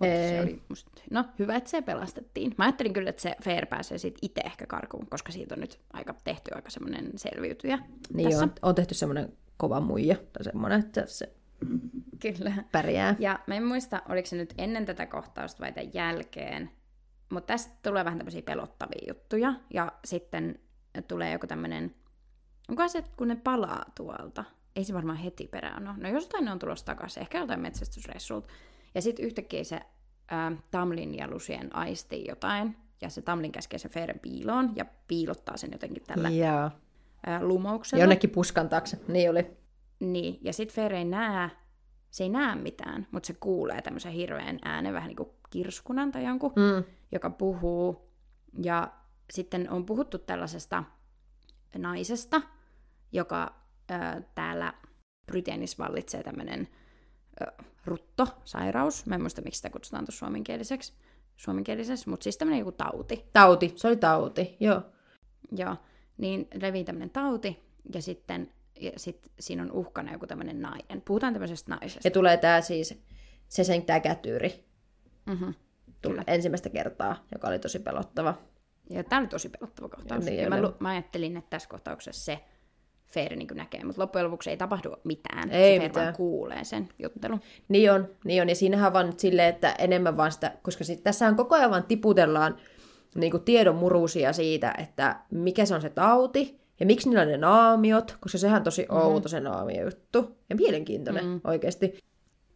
Se 0.00 0.40
oli 0.42 0.62
musta, 0.68 0.90
no 1.10 1.24
hyvä, 1.38 1.56
että 1.56 1.70
se 1.70 1.82
pelastettiin. 1.82 2.54
Mä 2.58 2.64
ajattelin 2.64 2.92
kyllä, 2.92 3.10
että 3.10 3.22
se 3.22 3.36
Fair 3.44 3.66
pääsee 3.66 3.98
siitä 3.98 4.18
itse 4.22 4.40
ehkä 4.40 4.66
karkuun, 4.66 5.06
koska 5.10 5.32
siitä 5.32 5.54
on 5.54 5.60
nyt 5.60 5.80
aika 5.92 6.14
tehty 6.24 6.50
aika 6.54 6.70
semmoinen 6.70 7.10
selviytyjä 7.16 7.78
Niin 8.14 8.28
tässä. 8.28 8.44
on, 8.44 8.52
on 8.62 8.74
tehty 8.74 8.94
semmoinen 8.94 9.32
kova 9.56 9.80
muija 9.80 10.16
tai 10.32 10.44
semmoinen, 10.44 10.80
että 10.80 11.06
se 11.06 11.32
Kyllä. 12.20 12.52
pärjää. 12.72 13.16
Ja 13.18 13.38
mä 13.46 13.54
en 13.54 13.64
muista, 13.64 14.02
oliko 14.08 14.26
se 14.26 14.36
nyt 14.36 14.54
ennen 14.58 14.84
tätä 14.86 15.06
kohtausta 15.06 15.62
vai 15.62 15.72
tämän 15.72 15.90
jälkeen, 15.94 16.70
mutta 17.30 17.46
tästä 17.46 17.74
tulee 17.82 18.04
vähän 18.04 18.18
tämmöisiä 18.18 18.42
pelottavia 18.42 19.04
juttuja, 19.08 19.54
ja 19.74 19.92
sitten 20.04 20.58
tulee 21.08 21.32
joku 21.32 21.46
tämmöinen, 21.46 21.94
onko 22.68 22.88
se, 22.88 23.04
kun 23.16 23.28
ne 23.28 23.36
palaa 23.36 23.84
tuolta? 23.96 24.44
Ei 24.76 24.84
se 24.84 24.94
varmaan 24.94 25.18
heti 25.18 25.46
perään 25.48 25.88
ole. 25.88 25.96
No 25.98 26.08
jostain 26.08 26.44
ne 26.44 26.52
on 26.52 26.58
tulossa 26.58 26.86
takaisin, 26.86 27.20
ehkä 27.20 27.38
jotain 27.38 27.60
metsästysreissulta. 27.60 28.48
Ja 28.94 29.02
sitten 29.02 29.24
yhtäkkiä 29.24 29.64
se 29.64 29.80
ää, 30.28 30.52
Tamlin 30.70 31.14
ja 31.14 31.28
Lucien 31.30 31.76
aistii 31.76 32.24
jotain, 32.28 32.76
ja 33.00 33.08
se 33.10 33.22
Tamlin 33.22 33.52
käskee 33.52 33.78
sen 33.78 33.90
Feren 33.90 34.18
piiloon, 34.18 34.72
ja 34.76 34.84
piilottaa 35.08 35.56
sen 35.56 35.72
jotenkin 35.72 36.02
tällä 36.06 36.28
Joo. 36.30 36.70
ää, 37.26 37.42
lumouksella. 37.44 38.02
Jonnekin 38.02 38.30
puskan 38.30 38.68
taakse. 38.68 38.98
Niin 39.08 39.30
oli. 39.30 39.56
Niin, 40.00 40.38
ja 40.42 40.52
sitten 40.52 40.74
Fere 40.74 40.98
ei 40.98 41.04
näe, 41.04 41.50
se 42.10 42.24
ei 42.24 42.28
näe 42.30 42.54
mitään, 42.54 43.06
mutta 43.10 43.26
se 43.26 43.34
kuulee 43.34 43.82
tämmöisen 43.82 44.12
hirveän 44.12 44.58
äänen, 44.64 44.94
vähän 44.94 45.08
niin 45.08 45.16
kuin 45.16 45.28
kirskunan 45.50 46.12
tai 46.12 46.24
jonkun, 46.24 46.52
Mm. 46.56 46.84
joka 47.12 47.30
puhuu. 47.30 48.10
Ja 48.62 48.92
sitten 49.32 49.70
on 49.70 49.86
puhuttu 49.86 50.18
tällaisesta 50.18 50.84
naisesta, 51.78 52.42
joka 53.12 53.54
ö, 53.90 54.22
täällä 54.34 54.72
Brytenissä 55.26 55.84
vallitsee 55.84 56.22
tämmöinen 56.22 56.68
ruttosairaus. 57.84 59.06
Mä 59.06 59.14
en 59.14 59.20
muista, 59.20 59.42
miksi 59.42 59.58
sitä 59.58 59.70
kutsutaan 59.70 60.04
tuossa 60.04 60.18
suomenkieliseksi, 60.18 60.92
suomenkielisessä, 61.36 62.10
mutta 62.10 62.24
siis 62.24 62.36
tämmöinen 62.36 62.58
joku 62.58 62.72
tauti. 62.72 63.24
Tauti, 63.32 63.72
se 63.76 63.88
oli 63.88 63.96
tauti, 63.96 64.56
joo. 64.60 64.82
Joo, 65.56 65.76
niin 66.18 66.48
levii 66.60 66.84
tämmöinen 66.84 67.10
tauti, 67.10 67.62
ja 67.94 68.02
sitten 68.02 68.52
ja 68.80 68.90
sit 68.96 69.32
siinä 69.40 69.62
on 69.62 69.72
uhkana 69.72 70.12
joku 70.12 70.26
tämmöinen 70.26 70.62
nainen. 70.62 71.02
Puhutaan 71.04 71.32
tämmöisestä 71.32 71.74
naisesta. 71.74 72.08
Ja 72.08 72.10
tulee 72.10 72.36
tää 72.36 72.60
siis, 72.60 73.02
se 73.48 73.64
sen 73.64 73.82
tää 73.82 74.00
kätyyri. 74.00 74.64
Mm-hmm. 75.26 75.54
Tuli 76.02 76.20
ensimmäistä 76.26 76.68
kertaa, 76.68 77.24
joka 77.32 77.48
oli 77.48 77.58
tosi 77.58 77.78
pelottava. 77.78 78.34
Ja 78.90 79.04
tämä 79.04 79.20
oli 79.20 79.28
tosi 79.28 79.48
pelottava 79.48 79.88
kohtaus. 79.88 80.24
Ja 80.24 80.30
niin 80.30 80.42
Ja, 80.42 80.48
mä, 80.50 80.62
lu- 80.62 80.74
mä 80.80 80.88
ajattelin, 80.88 81.36
että 81.36 81.50
tässä 81.50 81.68
kohtauksessa 81.68 82.24
se 82.24 82.44
Feeri 83.14 83.36
niin 83.36 83.48
näkee, 83.54 83.84
mutta 83.84 84.02
loppujen 84.02 84.24
lopuksi 84.24 84.50
ei 84.50 84.56
tapahdu 84.56 84.96
mitään. 85.04 85.50
Ei 85.50 85.78
se 85.78 85.82
mitään. 85.82 86.04
vaan 86.04 86.16
kuulee 86.16 86.64
sen 86.64 86.88
juttelun. 86.98 87.40
Niin 87.68 87.92
on, 87.92 88.08
niin 88.24 88.42
on. 88.42 88.48
Ja 88.48 88.54
siinähän 88.54 88.92
vaan 88.92 89.06
nyt 89.06 89.20
silleen, 89.20 89.48
että 89.48 89.74
enemmän 89.78 90.16
vaan 90.16 90.32
sitä, 90.32 90.52
koska 90.62 90.84
sit, 90.84 91.02
tässähän 91.02 91.36
koko 91.36 91.54
ajan 91.54 91.70
vaan 91.70 91.84
tiputellaan 91.84 92.56
niin 93.14 93.30
kuin 93.30 93.42
tiedon 93.42 93.76
murusia 93.76 94.32
siitä, 94.32 94.74
että 94.78 95.20
mikä 95.30 95.64
se 95.64 95.74
on 95.74 95.80
se 95.80 95.90
tauti, 95.90 96.60
ja 96.80 96.86
miksi 96.86 97.08
niillä 97.08 97.22
on 97.22 97.28
ne 97.28 97.36
naamiot, 97.36 98.16
koska 98.20 98.38
sehän 98.38 98.56
on 98.56 98.64
tosi 98.64 98.82
mm-hmm. 98.82 99.06
outo 99.06 99.28
se 99.28 99.40
naamio 99.40 99.84
juttu, 99.84 100.38
ja 100.50 100.56
mielenkiintoinen 100.56 101.24
mm-hmm. 101.24 101.40
oikeasti. 101.44 101.98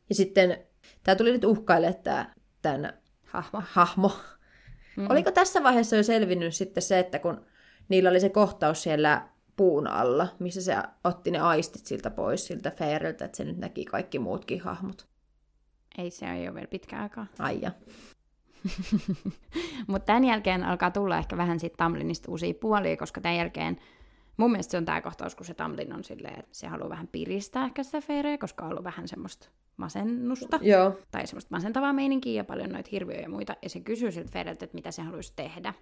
Ja 0.09 0.14
sitten 0.14 0.59
tämä 1.05 1.16
tuli 1.16 1.33
nyt 1.33 1.44
uhkaille 1.44 1.94
tämä 1.94 2.35
tämän 2.63 2.92
Hahmo. 3.25 3.63
hahmo. 3.67 4.09
Mm-hmm. 4.09 5.11
Oliko 5.11 5.31
tässä 5.31 5.63
vaiheessa 5.63 5.96
jo 5.96 6.02
selvinnyt 6.02 6.54
sitten 6.54 6.83
se, 6.83 6.98
että 6.98 7.19
kun 7.19 7.46
niillä 7.88 8.11
oli 8.11 8.21
se 8.21 8.29
kohtaus 8.29 8.83
siellä 8.83 9.29
puun 9.59 9.87
alla, 9.87 10.29
missä 10.38 10.63
se 10.63 10.77
otti 11.04 11.31
ne 11.31 11.38
aistit 11.38 11.87
siltä 11.87 12.11
pois 12.11 12.46
siltä 12.46 12.71
Fairiltä, 12.71 13.25
että 13.25 13.37
se 13.37 13.44
nyt 13.44 13.59
näki 13.59 13.85
kaikki 13.85 14.19
muutkin 14.19 14.61
hahmot. 14.61 15.09
Ei 15.98 16.11
se 16.11 16.27
ole 16.27 16.54
vielä 16.54 16.67
pitkä 16.67 17.02
aikaa. 17.02 17.27
Aija. 17.38 17.71
Mutta 19.88 20.06
tämän 20.06 20.25
jälkeen 20.25 20.65
alkaa 20.65 20.90
tulla 20.90 21.19
ehkä 21.19 21.37
vähän 21.37 21.61
siitä 21.61 21.77
Tamlinista 21.77 22.31
uusia 22.31 22.54
puolia, 22.61 22.96
koska 22.96 23.21
tämän 23.21 23.37
jälkeen 23.37 23.79
mun 24.38 24.50
mielestä 24.50 24.71
se 24.71 24.77
on 24.77 24.85
tämä 24.85 25.00
kohtaus, 25.00 25.35
kun 25.35 25.46
se 25.46 25.54
Tamlin 25.54 25.92
on 25.92 26.04
silleen, 26.04 26.38
että 26.38 26.59
se 26.59 26.67
haluaa 26.67 26.88
vähän 26.88 27.09
piristää 27.09 27.65
ehkä 27.65 27.83
sitä 27.83 28.00
Feereä, 28.00 28.38
koska 28.38 28.65
on 28.65 28.71
ollut 28.71 28.85
vähän 28.85 29.09
semmoista 29.09 29.48
masennusta. 29.77 30.59
Joo. 30.63 30.98
tai 31.11 31.27
semmoista 31.27 31.54
masentavaa 31.54 31.92
meininkiä 31.92 32.33
ja 32.33 32.44
paljon 32.44 32.71
noita 32.71 32.88
hirviöjä 32.92 33.21
ja 33.21 33.29
muita, 33.29 33.56
ja 33.63 33.69
se 33.69 33.81
kysyy 33.81 34.13
siltä 34.13 34.31
Fereltä, 34.33 34.65
että 34.65 34.75
mitä 34.75 34.90
se 34.90 35.02
haluaisi 35.02 35.33
tehdä. 35.37 35.75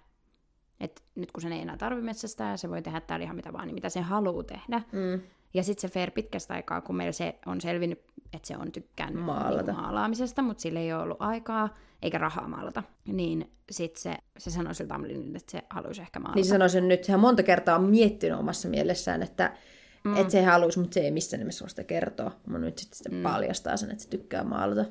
Että 0.79 1.01
nyt 1.15 1.31
kun 1.31 1.41
sen 1.41 1.51
ei 1.51 1.61
enää 1.61 1.77
tarvi 1.77 2.01
metsästää, 2.01 2.57
se 2.57 2.69
voi 2.69 2.81
tehdä 2.81 3.01
täällä 3.01 3.23
ihan 3.23 3.35
mitä 3.35 3.53
vaan, 3.53 3.67
niin 3.67 3.75
mitä 3.75 3.89
se 3.89 4.01
haluaa 4.01 4.43
tehdä. 4.43 4.81
Mm. 4.91 5.21
Ja 5.53 5.63
sitten 5.63 5.81
se 5.89 5.93
Fair 5.93 6.11
pitkästä 6.11 6.53
aikaa, 6.53 6.81
kun 6.81 6.95
meillä 6.95 7.11
se 7.11 7.39
on 7.45 7.61
selvinnyt, 7.61 7.99
että 8.33 8.47
se 8.47 8.57
on 8.57 8.71
tykkään 8.71 9.17
Maalata. 9.17 9.71
Niin 9.71 9.81
maalaamisesta, 9.81 10.41
mutta 10.41 10.61
sillä 10.61 10.79
ei 10.79 10.93
ole 10.93 11.03
ollut 11.03 11.21
aikaa 11.21 11.69
eikä 12.01 12.17
rahaa 12.17 12.47
maalata, 12.47 12.83
niin 13.05 13.51
sitten 13.71 14.01
se, 14.01 14.17
se 14.37 14.51
sanoi 14.51 14.75
sille 14.75 14.87
Tamlinille, 14.87 15.37
että 15.37 15.51
se 15.51 15.61
haluaisi 15.69 16.01
ehkä 16.01 16.19
maalata. 16.19 16.35
Niin 16.35 16.45
se 16.45 16.49
sanoi 16.49 16.69
sen 16.69 16.87
nyt, 16.87 17.03
sehän 17.03 17.19
monta 17.19 17.43
kertaa 17.43 17.75
on 17.75 17.83
miettinyt 17.83 18.39
omassa 18.39 18.69
mielessään, 18.69 19.23
että 19.23 19.57
mm. 20.03 20.17
et 20.17 20.29
se 20.29 20.43
haluaisi, 20.43 20.79
mutta 20.79 20.93
se 20.93 20.99
ei 20.99 21.11
missään 21.11 21.39
nimessä 21.39 21.63
ole 21.63 21.69
sitä 21.69 21.83
kertoa. 21.83 22.31
Mä 22.47 22.57
nyt 22.57 22.77
sitten 22.77 22.97
sitä 22.97 23.09
mm. 23.09 23.23
paljastaa 23.23 23.77
sen, 23.77 23.91
että 23.91 24.03
se 24.03 24.09
tykkää 24.09 24.43
maalata. 24.43 24.85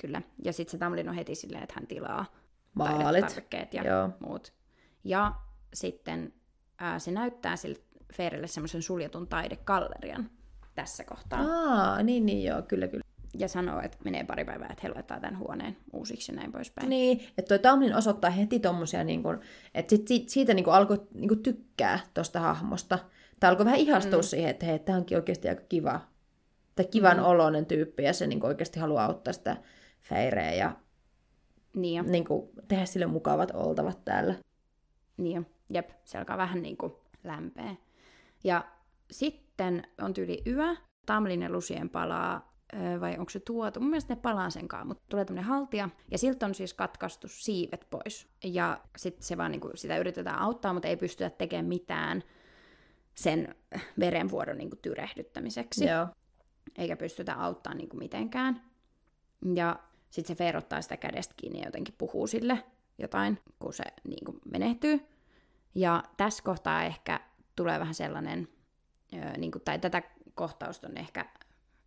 Kyllä. 0.00 0.22
Ja 0.44 0.52
sitten 0.52 0.70
se 0.70 0.78
Tamlin 0.78 1.08
on 1.08 1.14
heti 1.14 1.34
silleen, 1.34 1.62
että 1.62 1.74
hän 1.76 1.86
tilaa 1.86 2.26
Maalit. 2.74 3.42
ja 3.72 3.84
Joo. 3.84 4.10
muut. 4.20 4.52
Ja 5.04 5.32
sitten 5.74 6.32
ää, 6.78 6.98
se 6.98 7.10
näyttää 7.10 7.56
sille 7.56 7.78
Feerille 8.14 8.46
semmoisen 8.46 8.82
suljetun 8.82 9.28
taidekallerian 9.28 10.30
tässä 10.74 11.04
kohtaa. 11.04 11.40
Aa, 11.40 12.02
niin, 12.02 12.26
niin 12.26 12.44
joo, 12.44 12.62
kyllä, 12.62 12.88
kyllä. 12.88 13.04
Ja 13.38 13.48
sanoo, 13.48 13.80
että 13.80 13.98
menee 14.04 14.24
pari 14.24 14.44
päivää, 14.44 14.68
että 14.70 14.80
he 14.82 14.88
laittaa 14.94 15.20
tämän 15.20 15.38
huoneen 15.38 15.76
uusiksi 15.92 16.32
ja 16.32 16.36
näin 16.36 16.52
poispäin. 16.52 16.88
Niin, 16.88 17.20
että 17.38 17.48
toi 17.48 17.58
Tamlin 17.58 17.96
osoittaa 17.96 18.30
heti 18.30 18.60
tommosia, 18.60 19.04
niin 19.04 19.22
kun, 19.22 19.40
että 19.74 19.90
sit, 19.96 20.08
siitä, 20.08 20.32
siitä 20.32 20.54
niin 20.54 20.64
kun 20.64 20.74
alkoi 20.74 21.06
niin 21.14 21.28
kun 21.28 21.42
tykkää 21.42 22.00
tosta 22.14 22.40
hahmosta. 22.40 22.98
Tai 23.40 23.50
alkoi 23.50 23.66
vähän 23.66 23.80
ihastua 23.80 24.18
mm. 24.18 24.22
siihen, 24.22 24.50
että 24.50 24.66
hei, 24.66 24.78
tämä 24.78 24.98
onkin 24.98 25.18
oikeasti 25.18 25.48
aika 25.48 25.62
kiva. 25.68 26.00
Tai 26.76 26.84
kivan 26.84 27.16
mm. 27.16 27.24
oloinen 27.24 27.66
tyyppi, 27.66 28.02
ja 28.02 28.12
se 28.12 28.26
niin 28.26 28.46
oikeasti 28.46 28.80
haluaa 28.80 29.04
auttaa 29.04 29.32
sitä 29.32 29.56
Feireä 30.00 30.52
ja 30.52 30.76
Niin 31.76 31.96
jo. 31.96 32.02
niin 32.02 32.24
kun, 32.24 32.48
tehdä 32.68 32.84
sille 32.84 33.06
mukavat 33.06 33.50
oltavat 33.54 34.04
täällä. 34.04 34.34
Niin. 35.20 35.46
Jep, 35.72 35.90
se 36.04 36.18
alkaa 36.18 36.38
vähän 36.38 36.62
niin 36.62 36.76
kuin 36.76 36.92
lämpeä. 37.24 37.76
Ja 38.44 38.64
sitten 39.10 39.82
on 40.02 40.14
tyyli 40.14 40.42
yö, 40.46 40.76
Tamlin 41.06 41.42
ja 41.42 41.50
Lucien 41.50 41.90
palaa, 41.90 42.50
vai 43.00 43.18
onko 43.18 43.30
se 43.30 43.40
tuotu? 43.40 43.80
Mun 43.80 43.90
mielestä 43.90 44.14
ne 44.14 44.20
palaa 44.20 44.50
senkaan, 44.50 44.86
mutta 44.86 45.02
tulee 45.08 45.24
tämmöinen 45.24 45.48
haltia, 45.48 45.88
ja 46.10 46.18
siltä 46.18 46.46
on 46.46 46.54
siis 46.54 46.74
katkaistu 46.74 47.28
siivet 47.28 47.86
pois. 47.90 48.28
Ja 48.44 48.80
sitten 48.96 49.22
se 49.22 49.36
vaan 49.36 49.50
niin 49.50 49.60
kuin, 49.60 49.76
sitä 49.76 49.98
yritetään 49.98 50.38
auttaa, 50.38 50.72
mutta 50.72 50.88
ei 50.88 50.96
pystytä 50.96 51.30
tekemään 51.30 51.66
mitään 51.66 52.22
sen 53.14 53.54
verenvuodon 54.00 54.58
niin 54.58 54.70
kuin 54.70 54.80
tyrehdyttämiseksi. 54.82 55.84
Joo. 55.86 56.06
eikä 56.78 56.96
pystytä 56.96 57.34
auttamaan 57.34 57.78
niin 57.78 57.88
kuin 57.88 57.98
mitenkään. 57.98 58.62
Ja 59.54 59.76
sitten 60.10 60.36
se 60.36 60.38
Fer 60.44 60.56
ottaa 60.56 60.82
sitä 60.82 60.96
kädestä 60.96 61.34
kiinni 61.36 61.58
ja 61.58 61.64
jotenkin 61.64 61.94
puhuu 61.98 62.26
sille 62.26 62.64
jotain, 62.98 63.38
kun 63.58 63.72
se 63.72 63.84
niin 64.08 64.24
kuin 64.24 64.40
menehtyy. 64.52 65.00
Ja 65.74 66.02
tässä 66.16 66.42
kohtaa 66.42 66.84
ehkä 66.84 67.20
tulee 67.56 67.80
vähän 67.80 67.94
sellainen, 67.94 68.48
ö, 69.14 69.38
niin 69.38 69.52
kuin, 69.52 69.62
tai 69.62 69.78
tätä 69.78 70.02
kohtausta 70.34 70.88
on 70.88 70.96
ehkä, 70.96 71.26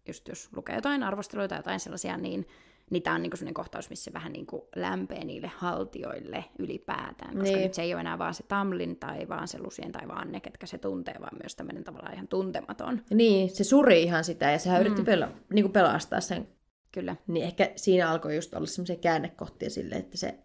just 0.07 0.27
jos 0.27 0.49
lukee 0.55 0.75
jotain 0.75 1.03
arvosteluita 1.03 1.49
tai 1.49 1.59
jotain 1.59 1.79
sellaisia, 1.79 2.17
niin, 2.17 2.47
niin 2.89 3.03
tämä 3.03 3.15
on 3.15 3.21
niin 3.21 3.37
sellainen 3.37 3.53
kohtaus, 3.53 3.89
missä 3.89 4.13
vähän 4.13 4.33
niin 4.33 4.45
kuin 4.45 4.61
lämpee 4.75 5.25
niille 5.25 5.51
haltioille 5.55 6.45
ylipäätään. 6.59 7.33
Koska 7.33 7.43
Niin. 7.55 7.61
nyt 7.63 7.73
se 7.73 7.81
ei 7.81 7.93
ole 7.93 8.01
enää 8.01 8.17
vaan 8.17 8.33
se 8.33 8.43
Tamlin 8.43 8.95
tai 8.95 9.29
vaan 9.29 9.47
se 9.47 9.59
Lucien 9.59 9.91
tai 9.91 10.07
vaan 10.07 10.31
ne, 10.31 10.39
ketkä 10.39 10.67
se 10.67 10.77
tuntee, 10.77 11.15
vaan 11.19 11.37
myös 11.41 11.55
tämmöinen 11.55 11.83
tavallaan 11.83 12.13
ihan 12.13 12.27
tuntematon. 12.27 13.01
Niin, 13.09 13.49
se 13.49 13.63
suri 13.63 14.03
ihan 14.03 14.23
sitä, 14.23 14.51
ja 14.51 14.59
sehän 14.59 14.79
mm. 14.79 14.85
yritti 14.85 15.03
pela, 15.03 15.27
niin 15.53 15.63
kuin 15.63 15.73
pelastaa 15.73 16.21
sen. 16.21 16.47
Kyllä. 16.91 17.15
Niin 17.27 17.45
ehkä 17.45 17.71
siinä 17.75 18.09
alkoi 18.09 18.35
just 18.35 18.53
olla 18.53 18.65
semmoisia 18.65 18.95
käännekohtia 18.95 19.69
sille, 19.69 19.95
että 19.95 20.17
se 20.17 20.39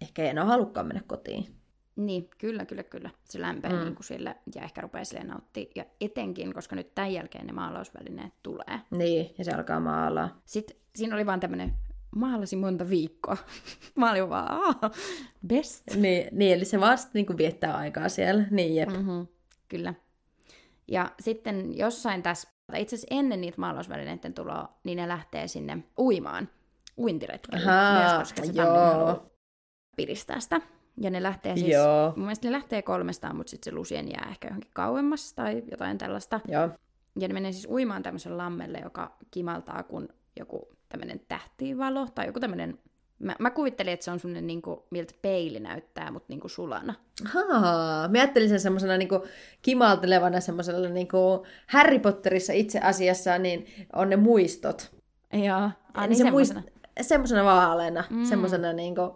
ehkä 0.00 0.22
ei 0.22 0.28
enää 0.28 0.44
halukkaan 0.44 0.86
mennä 0.86 1.02
kotiin. 1.06 1.55
Niin, 1.96 2.28
kyllä, 2.38 2.66
kyllä, 2.66 2.82
kyllä. 2.82 3.10
Se 3.24 3.40
lämpee 3.40 3.72
mm. 3.72 3.78
niin 3.78 3.94
kuin 3.94 4.04
sille 4.04 4.36
ja 4.54 4.62
ehkä 4.62 4.80
rupeaa 4.80 5.04
silleen 5.04 5.28
nauttia. 5.28 5.64
Ja 5.74 5.84
etenkin, 6.00 6.54
koska 6.54 6.76
nyt 6.76 6.94
tämän 6.94 7.12
jälkeen 7.12 7.46
ne 7.46 7.52
maalausvälineet 7.52 8.32
tulee. 8.42 8.80
Niin, 8.90 9.34
ja 9.38 9.44
se 9.44 9.50
alkaa 9.50 9.80
maalaa. 9.80 10.40
Sitten 10.44 10.76
siinä 10.94 11.14
oli 11.14 11.26
vaan 11.26 11.40
tämmöinen, 11.40 11.72
maalasi 12.16 12.56
monta 12.56 12.90
viikkoa. 12.90 13.36
Mä 13.94 14.10
olin 14.10 14.28
vaan, 14.28 14.52
Aa, 14.52 14.90
best. 15.46 15.94
Niin, 15.94 16.28
niin, 16.32 16.52
eli 16.52 16.64
se 16.64 16.78
sitten 16.96 17.24
niin 17.28 17.38
viettää 17.38 17.76
aikaa 17.76 18.08
siellä. 18.08 18.44
Niin, 18.50 18.76
jep. 18.76 18.88
Mm. 18.88 18.96
Mm-hmm, 18.96 19.26
kyllä. 19.68 19.94
Ja 20.88 21.12
sitten 21.20 21.78
jossain 21.78 22.22
tässä, 22.22 22.48
itse 22.76 22.96
asiassa 22.96 23.14
ennen 23.14 23.40
niitä 23.40 23.60
maalausvälineiden 23.60 24.34
tuloa, 24.34 24.78
niin 24.84 24.96
ne 24.96 25.08
lähtee 25.08 25.48
sinne 25.48 25.78
uimaan. 25.98 26.48
Uintiretkelle. 26.98 27.64
Ahaa, 27.64 28.04
myös, 28.04 28.18
koska 28.18 28.46
se 28.46 28.52
joo. 28.52 29.30
Piristää 29.96 30.40
sitä. 30.40 30.60
Ja 31.00 31.10
ne 31.10 31.22
lähtee 31.22 31.56
siis, 31.56 31.72
Joo. 31.72 32.12
mun 32.16 32.24
mielestä 32.24 32.48
ne 32.48 32.52
lähtee 32.52 32.82
kolmestaan, 32.82 33.36
mutta 33.36 33.50
sitten 33.50 33.72
se 33.72 33.74
Lucien 33.74 34.08
jää 34.10 34.26
ehkä 34.30 34.48
johonkin 34.48 34.70
kauemmas 34.74 35.32
tai 35.32 35.62
jotain 35.70 35.98
tällaista. 35.98 36.40
Joo. 36.48 36.70
Ja 37.20 37.28
ne 37.28 37.34
menee 37.34 37.52
siis 37.52 37.68
uimaan 37.70 38.02
tämmöisen 38.02 38.38
lammelle, 38.38 38.78
joka 38.78 39.16
kimaltaa 39.30 39.82
kuin 39.82 40.08
joku 40.38 40.68
tämmöinen 40.88 41.20
tähtivalo 41.28 42.08
tai 42.14 42.26
joku 42.26 42.40
tämmöinen... 42.40 42.78
Mä, 43.18 43.36
mä 43.38 43.50
kuvittelin, 43.50 43.92
että 43.92 44.04
se 44.04 44.10
on 44.10 44.20
semmoinen, 44.20 44.46
niin 44.46 44.62
kuin, 44.62 44.80
miltä 44.90 45.14
peili 45.22 45.60
näyttää, 45.60 46.10
mutta 46.10 46.26
niin 46.28 46.40
kuin 46.40 46.50
sulana. 46.50 46.94
Haa, 47.24 48.08
mä 48.08 48.18
ajattelin 48.18 48.48
sen 48.48 48.60
semmoisena 48.60 48.96
niin 48.96 49.08
kimaltelevana 49.62 50.40
semmoisella 50.40 50.88
niin 50.88 51.08
Harry 51.66 51.98
Potterissa 51.98 52.52
itse 52.52 52.80
asiassa, 52.80 53.38
niin 53.38 53.66
on 53.92 54.10
ne 54.10 54.16
muistot. 54.16 54.96
Joo, 55.32 55.56
ah, 55.56 55.72
niin 55.96 56.08
niin 56.08 56.16
se 56.16 56.30
muist... 56.30 56.52
semmoisena. 56.52 56.82
semmoisena 57.00 57.44
vaaleena. 57.44 58.04
Mm. 58.10 58.24
semmoisena 58.24 58.72
niin 58.72 58.94
kuin, 58.94 59.10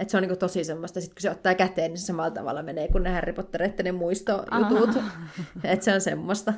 että 0.00 0.10
se 0.10 0.16
on 0.16 0.22
niin 0.22 0.38
tosi 0.38 0.64
semmoista, 0.64 1.00
sitten 1.00 1.14
kun 1.14 1.22
se 1.22 1.30
ottaa 1.30 1.54
käteen, 1.54 1.90
niin 1.90 1.98
se 1.98 2.04
samalla 2.06 2.30
tavalla 2.30 2.62
menee 2.62 2.88
kuin 2.88 3.02
ne 3.04 3.10
Harry 3.10 3.32
Pottereiden 3.32 3.84
ne 3.84 3.92
muistojutut. 3.92 5.02
että 5.64 5.84
se 5.84 5.94
on 5.94 6.00
semmoista. 6.00 6.52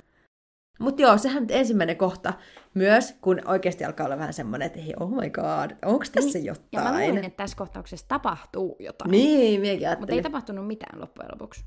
Mutta 0.80 1.02
joo, 1.02 1.18
sehän 1.18 1.42
nyt 1.42 1.50
ensimmäinen 1.50 1.96
kohta 1.96 2.32
myös, 2.74 3.14
kun 3.20 3.40
oikeasti 3.46 3.84
alkaa 3.84 4.06
olla 4.06 4.18
vähän 4.18 4.32
semmoinen, 4.32 4.66
että 4.66 4.80
hei, 4.80 4.94
oh 5.00 5.10
my 5.10 5.30
god, 5.30 5.70
onko 5.84 6.04
tässä 6.14 6.38
Niin, 6.38 6.46
jotain? 6.46 6.66
Ja 6.72 6.82
mä 6.82 6.98
luulin, 7.00 7.24
että 7.24 7.36
tässä 7.36 7.56
kohtauksessa 7.56 8.08
tapahtuu 8.08 8.76
jotain. 8.80 9.10
Niin, 9.10 9.60
minäkin 9.60 9.78
Mutta 9.78 9.86
ei 9.88 9.88
ajattelin. 9.88 10.22
tapahtunut 10.22 10.66
mitään 10.66 11.00
loppujen 11.00 11.30
lopuksi. 11.32 11.64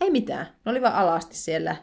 Ei 0.00 0.10
mitään, 0.10 0.46
ne 0.64 0.70
oli 0.70 0.82
vaan 0.82 0.94
alasti 0.94 1.36
siellä 1.36 1.76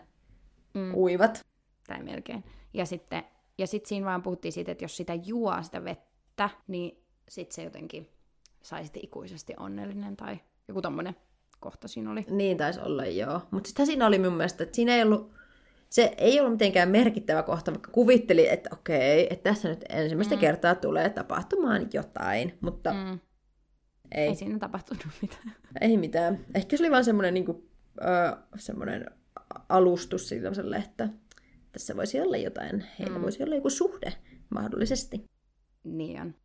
Mm. 0.74 0.94
uivat. 0.96 1.46
Tai 1.88 2.04
melkein. 2.04 2.44
Ja 2.74 2.86
sitten 2.86 3.24
ja 3.58 3.68
sit 3.68 3.86
siinä 3.86 4.06
vaan 4.06 4.24
puhuttiin 4.24 4.52
siitä, 4.52 4.72
että 4.72 4.84
jos 4.84 4.98
sitä 4.98 5.14
juo 5.14 5.64
sitä 5.64 5.84
vettä, 5.84 6.50
niin 6.68 7.04
sit 7.30 7.52
se 7.52 7.64
jotenkin 7.64 8.10
sai 8.66 8.84
sitten 8.84 9.06
ikuisesti 9.06 9.54
onnellinen 9.60 10.18
tai 10.18 10.40
joku 10.68 10.82
tommonen 10.82 11.16
kohta 11.60 11.88
siinä 11.88 12.12
oli. 12.12 12.26
Niin 12.30 12.58
taisi 12.58 12.80
olla, 12.80 13.06
joo. 13.06 13.42
Mutta 13.52 13.68
sitten 13.68 13.86
siinä 13.86 14.08
oli 14.08 14.20
mun 14.20 14.34
mielestä, 14.34 14.64
että 14.64 14.76
siinä 14.76 14.96
ei 14.96 15.04
ollut, 15.04 15.32
se 15.90 16.14
ei 16.18 16.40
ollut 16.40 16.54
mitenkään 16.54 16.90
merkittävä 16.90 17.44
kohta, 17.44 17.72
vaikka 17.72 17.92
kuvitteli, 17.92 18.50
että 18.50 18.70
okei, 18.74 19.28
että 19.30 19.50
tässä 19.50 19.70
nyt 19.70 19.86
ensimmäistä 19.90 20.36
mm. 20.36 20.40
kertaa 20.40 20.76
tulee 20.76 21.10
tapahtumaan 21.10 21.88
jotain, 21.94 22.58
mutta 22.62 22.94
mm. 22.94 23.20
Ei, 24.12 24.28
Ei 24.28 24.36
siinä 24.36 24.60
tapahtunut 24.60 25.08
mitään. 25.22 25.56
ei 25.82 25.98
mitään. 25.98 26.46
Ehkä 26.56 26.78
se 26.78 26.84
oli 26.84 26.92
vaan 26.92 27.06
semmoinen, 27.06 27.34
niin 27.34 27.46
kuin, 27.46 27.70
ö, 28.02 28.38
semmoinen 28.58 29.06
alustus 29.70 30.30
sille, 30.30 30.78
että 30.78 31.10
tässä 31.72 31.96
voisi 31.96 32.22
olla 32.22 32.38
jotain, 32.38 32.86
heillä. 33.00 33.18
Mm. 33.18 33.22
voisi 33.24 33.44
olla 33.44 33.56
joku 33.56 33.70
suhde 33.70 34.14
mahdollisesti. 34.50 35.26
Niin 35.84 36.22
on. 36.22 36.36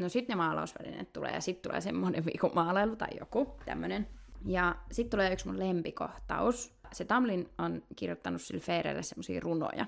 No 0.00 0.08
sitten 0.08 0.34
ne 0.34 0.36
maalausvälineet 0.36 1.12
tulee 1.12 1.32
ja 1.32 1.40
sitten 1.40 1.70
tulee 1.70 1.80
semmoinen 1.80 2.24
viikon 2.24 2.50
maalailu 2.54 2.96
tai 2.96 3.08
joku 3.18 3.56
tämmöinen. 3.64 4.08
Ja 4.46 4.76
sitten 4.92 5.10
tulee 5.10 5.32
yksi 5.32 5.46
mun 5.46 5.58
lempikohtaus. 5.58 6.74
Se 6.92 7.04
Tamlin 7.04 7.48
on 7.58 7.82
kirjoittanut 7.96 8.42
sille 8.42 8.60
Feirelle 8.60 9.02
semmoisia 9.02 9.40
runoja. 9.40 9.86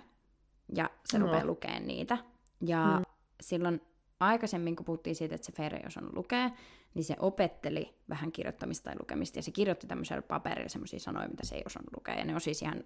Ja 0.74 0.90
se 1.04 1.18
No. 1.18 1.26
rupeaa 1.26 1.44
lukemaan 1.44 1.86
niitä. 1.86 2.18
Ja 2.60 2.86
mm. 2.98 3.04
silloin 3.40 3.80
aikaisemmin, 4.20 4.76
kun 4.76 4.84
puhuttiin 4.84 5.16
siitä, 5.16 5.34
että 5.34 5.46
se 5.46 5.52
Feire 5.52 5.76
ei 5.76 5.86
osannut 5.86 6.14
lukea, 6.14 6.50
niin 6.94 7.04
se 7.04 7.16
opetteli 7.18 7.94
vähän 8.08 8.32
kirjoittamista 8.32 8.84
tai 8.84 8.94
lukemista. 9.00 9.38
Ja 9.38 9.42
se 9.42 9.50
kirjoitti 9.50 9.86
tämmöisellä 9.86 10.22
paperilla 10.22 10.68
semmoisia 10.68 11.00
sanoja, 11.00 11.28
mitä 11.28 11.46
se 11.46 11.54
ei 11.54 11.62
osannut 11.66 11.96
lukea. 11.96 12.14
Ja 12.14 12.24
ne 12.24 12.34
on 12.34 12.40
siis 12.40 12.62
ihan 12.62 12.84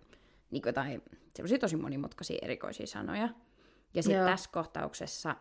niin 0.51 0.63
kuin 0.63 0.69
jotain 0.69 1.03
semmoisia 1.35 1.59
tosi 1.59 1.77
monimutkaisia 1.77 2.39
erikoisia 2.43 2.87
sanoja. 2.87 3.29
Ja 3.95 4.03
sitten 4.03 4.25
tässä 4.25 4.51
kohtauksessa 4.53 5.37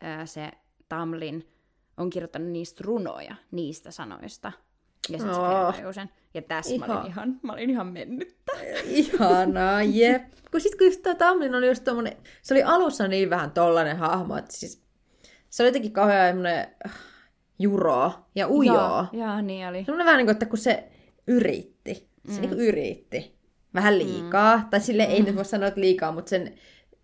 ää, 0.00 0.26
se 0.26 0.50
Tamlin 0.88 1.48
on 1.96 2.10
kirjoittanut 2.10 2.48
niistä 2.48 2.84
runoja, 2.84 3.36
niistä 3.50 3.90
sanoista. 3.90 4.52
Ja 5.08 5.18
sitten 5.18 5.40
Oh. 5.40 5.74
se 5.76 5.92
sen. 5.92 6.10
Ja 6.34 6.42
tässä 6.42 6.78
mä 6.78 6.84
olin 6.84 6.96
Ihan. 6.96 7.06
ihan, 7.06 7.40
mä 7.42 7.52
olin 7.52 7.70
ihan 7.70 7.86
mennyt. 7.86 8.36
Ihanaa, 8.84 9.82
jep. 9.82 10.22
Kun 10.50 10.60
sit 10.60 10.74
kun 10.78 11.02
tää 11.02 11.14
Tamlin 11.14 11.54
oli 11.54 11.68
just 11.68 11.84
tommonen, 11.84 12.16
se 12.42 12.54
oli 12.54 12.62
alussa 12.62 13.08
niin 13.08 13.30
vähän 13.30 13.50
tollanen 13.50 13.96
hahmo, 13.96 14.36
että 14.36 14.56
siis 14.56 14.82
se 15.50 15.62
oli 15.62 15.68
jotenkin 15.68 15.92
kauhean 15.92 16.46
äh, 16.46 16.66
juro 17.58 18.12
ja 18.34 18.48
ujo. 18.48 18.74
Joo, 18.74 19.06
joo, 19.12 19.40
niin 19.40 19.68
oli. 19.68 19.84
Semmoinen 19.84 20.06
vähän 20.06 20.18
niin 20.18 20.26
kuin, 20.26 20.32
että 20.32 20.46
kun 20.46 20.58
se 20.58 20.88
yritti, 21.26 22.08
se 22.28 22.34
mm. 22.34 22.40
niin 22.40 22.52
yritti 22.60 23.38
vähän 23.74 23.98
liikaa, 23.98 24.56
mm. 24.56 24.64
tai 24.70 24.80
sille 24.80 25.02
ei 25.02 25.22
nyt 25.22 25.36
voi 25.36 25.44
sanoa, 25.44 25.68
että 25.68 25.80
liikaa, 25.80 26.12
mutta 26.12 26.30
sen, 26.30 26.54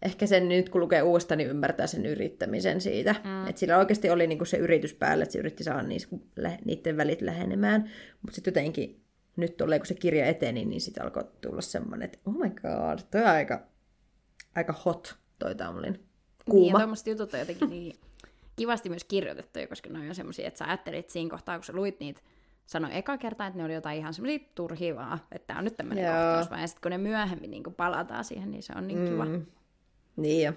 ehkä 0.02 0.26
sen 0.26 0.48
nyt 0.48 0.68
kun 0.68 0.80
lukee 0.80 1.02
uudestaan, 1.02 1.38
niin 1.38 1.50
ymmärtää 1.50 1.86
sen 1.86 2.06
yrittämisen 2.06 2.80
siitä. 2.80 3.14
Mm. 3.24 3.46
Että 3.46 3.60
sillä 3.60 3.78
oikeasti 3.78 4.10
oli 4.10 4.26
niin 4.26 4.38
kuin 4.38 4.48
se 4.48 4.56
yritys 4.56 4.94
päällä, 4.94 5.22
että 5.22 5.32
se 5.32 5.38
yritti 5.38 5.64
saada 5.64 5.88
niiden 6.64 6.96
välit 6.96 7.22
lähenemään, 7.22 7.90
mutta 8.22 8.34
sitten 8.34 8.50
jotenkin 8.50 9.00
nyt 9.36 9.56
tulee, 9.56 9.78
kun 9.78 9.86
se 9.86 9.94
kirja 9.94 10.26
eteni, 10.26 10.64
niin 10.64 10.80
sitten 10.80 11.04
alkoi 11.04 11.24
tulla 11.40 11.60
semmoinen, 11.60 12.04
että 12.06 12.18
oh 12.26 12.34
my 12.34 12.50
god, 12.50 12.98
toi 13.10 13.20
on 13.20 13.28
aika, 13.28 13.66
aika 14.56 14.74
hot 14.84 15.16
toi 15.38 15.54
Tamlin. 15.54 15.92
Niin, 15.92 16.66
ja 16.66 16.78
Kuuma. 16.78 16.94
jutut 17.06 17.34
on 17.34 17.40
jotenkin 17.40 17.70
niin 17.70 17.96
kivasti 18.56 18.88
myös 18.88 19.04
kirjoitettuja, 19.04 19.66
koska 19.66 19.90
ne 19.90 20.08
on 20.08 20.14
semmoisia, 20.14 20.48
että 20.48 20.58
sä 20.58 20.64
ajattelit 20.64 21.10
siinä 21.10 21.30
kohtaa, 21.30 21.58
kun 21.58 21.64
sä 21.64 21.72
luit 21.72 22.00
niitä, 22.00 22.20
sanoi 22.66 22.90
eka 22.92 23.18
kertaa, 23.18 23.46
että 23.46 23.58
ne 23.58 23.64
oli 23.64 23.74
jotain 23.74 23.98
ihan 23.98 24.14
semmoisia 24.14 24.48
turhia 24.54 24.96
vaan, 24.96 25.18
että 25.32 25.46
tämä 25.46 25.58
on 25.58 25.64
nyt 25.64 25.76
tämmöinen 25.76 26.04
kohtaus, 26.04 26.50
vaan 26.50 26.60
ja 26.60 26.66
sitten 26.66 26.82
kun 26.82 26.90
ne 26.90 26.98
myöhemmin 26.98 27.50
niin 27.50 27.62
palataan 27.76 28.24
siihen, 28.24 28.50
niin 28.50 28.62
se 28.62 28.72
on 28.76 28.88
niin 28.88 29.08
kiva. 29.08 29.24
Mm. 29.24 29.46
Niin 30.20 30.46
jo. 30.46 30.52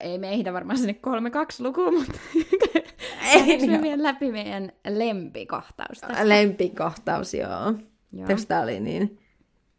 Ei 0.00 0.18
me 0.18 0.32
ehditä 0.32 0.52
varmaan 0.52 0.78
sinne 0.78 0.94
kolme 0.94 1.30
kaksi 1.30 1.62
lukuun, 1.62 1.94
mutta 1.98 2.18
Ei, 3.32 3.66
me 3.66 3.72
joo. 3.72 3.82
vielä 3.82 4.02
läpi 4.02 4.32
meidän 4.32 4.72
lempikohtaus 4.88 6.00
tästä? 6.00 6.28
Lempikohtaus, 6.28 7.34
joo. 7.34 7.74
Joo. 8.12 8.26
Tästä 8.26 8.60
oli 8.60 8.80
niin, 8.80 9.18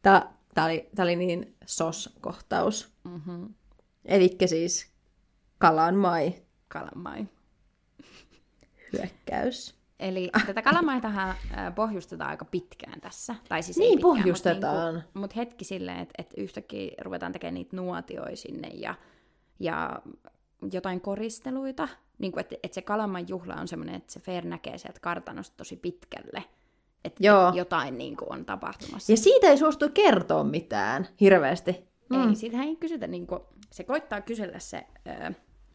tää, 0.02 0.34
tää 0.54 0.66
oli, 0.66 0.90
tää 0.96 1.04
oli 1.04 1.16
niin 1.16 1.56
sos-kohtaus. 1.66 2.92
Mm-hmm. 3.04 3.54
Elikkä 4.06 4.48
siis 4.48 4.92
kalan 5.58 5.96
mai 5.96 6.34
Kalamai. 6.68 7.26
hyökkäys. 8.94 9.77
Eli 10.00 10.30
tätä 10.46 10.62
kalamaitahan 10.62 11.36
pohjustetaan 11.76 12.30
aika 12.30 12.46
pitkään 12.46 13.02
tässä. 13.02 13.36
Tai 13.50 13.64
siis 13.64 13.78
Niin, 13.78 13.90
pitkään, 13.90 14.02
pohjustetaan. 14.02 14.94
Mutta 14.94 15.06
niinku, 15.06 15.20
mut 15.20 15.36
hetki 15.36 15.66
silleen, 15.66 16.00
että 16.00 16.14
et 16.18 16.34
yhtäkkiä 16.38 16.92
ruvetaan 17.02 17.32
tekemään 17.32 17.54
niitä 17.54 17.76
nuotioita 17.76 18.36
sinne 18.36 18.68
ja, 18.68 18.96
ja 19.60 20.02
jotain 20.72 21.02
koristeluita. 21.02 21.88
Niin 22.18 22.32
kuin, 22.32 22.42
että 22.42 22.56
et 22.64 22.74
se 22.74 22.82
kalaman 22.82 23.30
juhla 23.30 23.56
on 23.56 23.68
semmoinen, 23.68 23.96
että 23.96 24.14
se 24.14 24.20
Fer 24.20 24.46
näkee 24.46 24.78
sieltä 24.78 25.00
kartanosta 25.00 25.58
tosi 25.58 25.76
pitkälle. 25.76 26.44
Että 27.06 27.26
Joo. 27.26 27.52
jotain 27.56 27.98
niin 27.98 28.18
kuin, 28.18 28.34
on 28.34 28.46
tapahtumassa. 28.46 29.12
Ja 29.14 29.18
siitä 29.18 29.48
ei 29.48 29.58
suostu 29.58 29.90
kertoa 29.94 30.44
mitään 30.44 31.08
hirveästi. 31.22 31.88
Ei, 32.30 32.36
siitä 32.36 32.64
ei 32.64 32.76
kysytä, 32.76 33.08
niin 33.08 33.28
kuin, 33.28 33.42
se 33.72 33.84
koittaa 33.84 34.22
kysellä 34.22 34.60
se, 34.60 34.88
ö, 35.08 35.26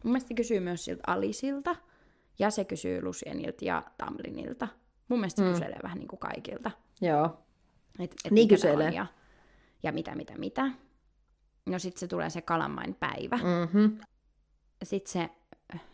mun 0.03 0.11
mielestä 0.11 0.33
kysyy 0.33 0.59
myös 0.59 0.85
siltä 0.85 1.03
Alisilta, 1.07 1.75
ja 2.39 2.49
se 2.49 2.65
kysyy 2.65 3.01
Lucienilta 3.01 3.65
ja 3.65 3.83
Tamlinilta. 3.97 4.67
Mun 5.07 5.19
mielestä 5.19 5.43
se 5.43 5.49
kyselee 5.51 5.79
vähän 5.83 5.99
niin 5.99 6.07
kuin 6.07 6.19
kaikilta. 6.19 6.71
Joo. 7.01 7.43
Et, 7.99 8.15
et 8.25 8.31
Niin 8.31 8.47
kyselee. 8.47 8.89
Ja, 8.89 9.05
ja 9.83 9.91
mitä, 9.91 10.15
mitä, 10.15 10.37
mitä. 10.37 10.71
No 11.65 11.79
sitten 11.79 11.99
se 11.99 12.07
tulee 12.07 12.29
se 12.29 12.41
Kalanmain 12.41 12.95
päivä. 12.95 13.37
Mm. 13.37 13.43
Mm-hmm. 13.43 13.97
Sitten 14.83 15.11
se, 15.11 15.29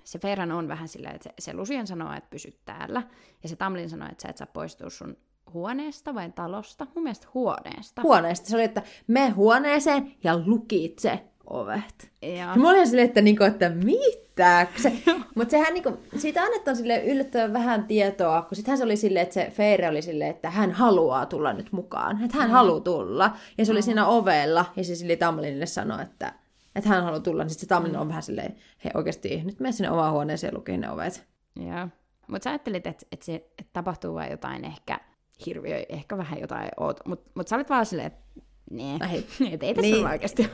se 0.03 0.19
Ferran 0.19 0.51
on 0.51 0.67
vähän 0.67 0.87
silleen, 0.87 1.15
että 1.15 1.29
se, 1.29 1.33
se 1.39 1.53
Lucien 1.53 1.87
sanoo, 1.87 2.13
että 2.13 2.29
pysy 2.29 2.59
täällä. 2.65 3.03
Ja 3.43 3.49
se 3.49 3.55
Tamlin 3.55 3.89
sanoo, 3.89 4.07
että 4.11 4.21
sä 4.21 4.29
et 4.29 4.37
saa 4.37 4.47
poistua 4.53 4.89
sun 4.89 5.17
huoneesta 5.53 6.13
vai 6.15 6.31
talosta. 6.31 6.87
Mun 6.95 7.03
mielestä 7.03 7.27
huoneesta. 7.33 8.01
Huoneesta. 8.01 8.49
Se 8.49 8.55
oli, 8.55 8.63
että 8.63 8.83
me 9.07 9.29
huoneeseen 9.29 10.15
ja 10.23 10.39
lukitse 10.45 11.23
ovet. 11.49 12.11
ja, 12.21 12.29
Ja 12.29 12.55
mä 12.55 12.69
olin 12.69 12.87
silleen, 12.87 13.07
että, 13.07 13.21
niinku, 13.21 13.43
että 13.43 13.69
mitä? 13.69 14.28
Se, 14.77 14.93
mutta 15.35 15.51
sehän 15.51 15.73
niinku, 15.73 15.97
siitä 16.17 16.41
annetaan 16.41 16.77
sille 16.77 17.03
yllättävän 17.03 17.53
vähän 17.53 17.83
tietoa, 17.83 18.41
kun 18.41 18.55
sittenhän 18.55 18.77
se 18.77 18.83
oli 18.83 18.97
silleen, 18.97 19.23
että 19.23 19.33
se 19.33 19.51
Feire 19.55 19.89
oli 19.89 20.01
silleen, 20.01 20.29
että 20.29 20.49
hän 20.49 20.71
haluaa 20.71 21.25
tulla 21.25 21.53
nyt 21.53 21.71
mukaan. 21.71 22.23
Että 22.23 22.37
hän 22.37 22.47
mm. 22.47 22.53
haluaa 22.53 22.79
tulla. 22.79 23.35
Ja 23.57 23.65
se 23.65 23.71
oli 23.71 23.81
siinä 23.81 24.07
ovella, 24.07 24.65
ja 24.75 24.83
se 24.83 24.95
sille 24.95 25.15
Tamlinille 25.15 25.65
sanoi, 25.65 26.01
että, 26.01 26.33
että 26.75 26.89
hän 26.89 27.03
haluaa 27.03 27.19
tulla. 27.19 27.43
Niin 27.43 27.49
sitten 27.49 27.67
se 27.67 27.69
Tamlin 27.69 27.97
on 27.97 28.07
vähän 28.07 28.23
silleen, 28.23 28.55
he 28.85 28.91
oikeasti, 28.93 29.41
nyt 29.45 29.59
mene 29.59 29.71
sinne 29.71 29.91
omaan 29.91 30.13
huoneeseen 30.13 30.53
ja 30.67 30.77
ne 30.77 30.91
ovet. 30.91 31.27
Joo. 31.55 31.87
Mutta 32.27 32.43
sä 32.43 32.49
ajattelit, 32.49 32.87
että 32.87 33.05
et 33.11 33.21
se 33.21 33.35
et 33.35 33.67
tapahtuu 33.73 34.15
vain 34.15 34.31
jotain 34.31 34.65
ehkä 34.65 34.99
hirviö, 35.45 35.85
ehkä 35.89 36.17
vähän 36.17 36.39
jotain 36.39 36.69
oot. 36.77 36.99
Mutta 37.05 37.31
mut 37.35 37.47
sä 37.47 37.55
olit 37.55 37.69
vaan 37.69 37.85
silleen, 37.85 38.07
että 38.07 38.41
nee, 38.69 38.97
Ai. 38.99 39.17
et 39.51 39.63
ei 39.63 39.73
tässä 39.73 39.81
Niin. 39.81 39.93
niin. 39.93 40.07
oikeasti. 40.07 40.49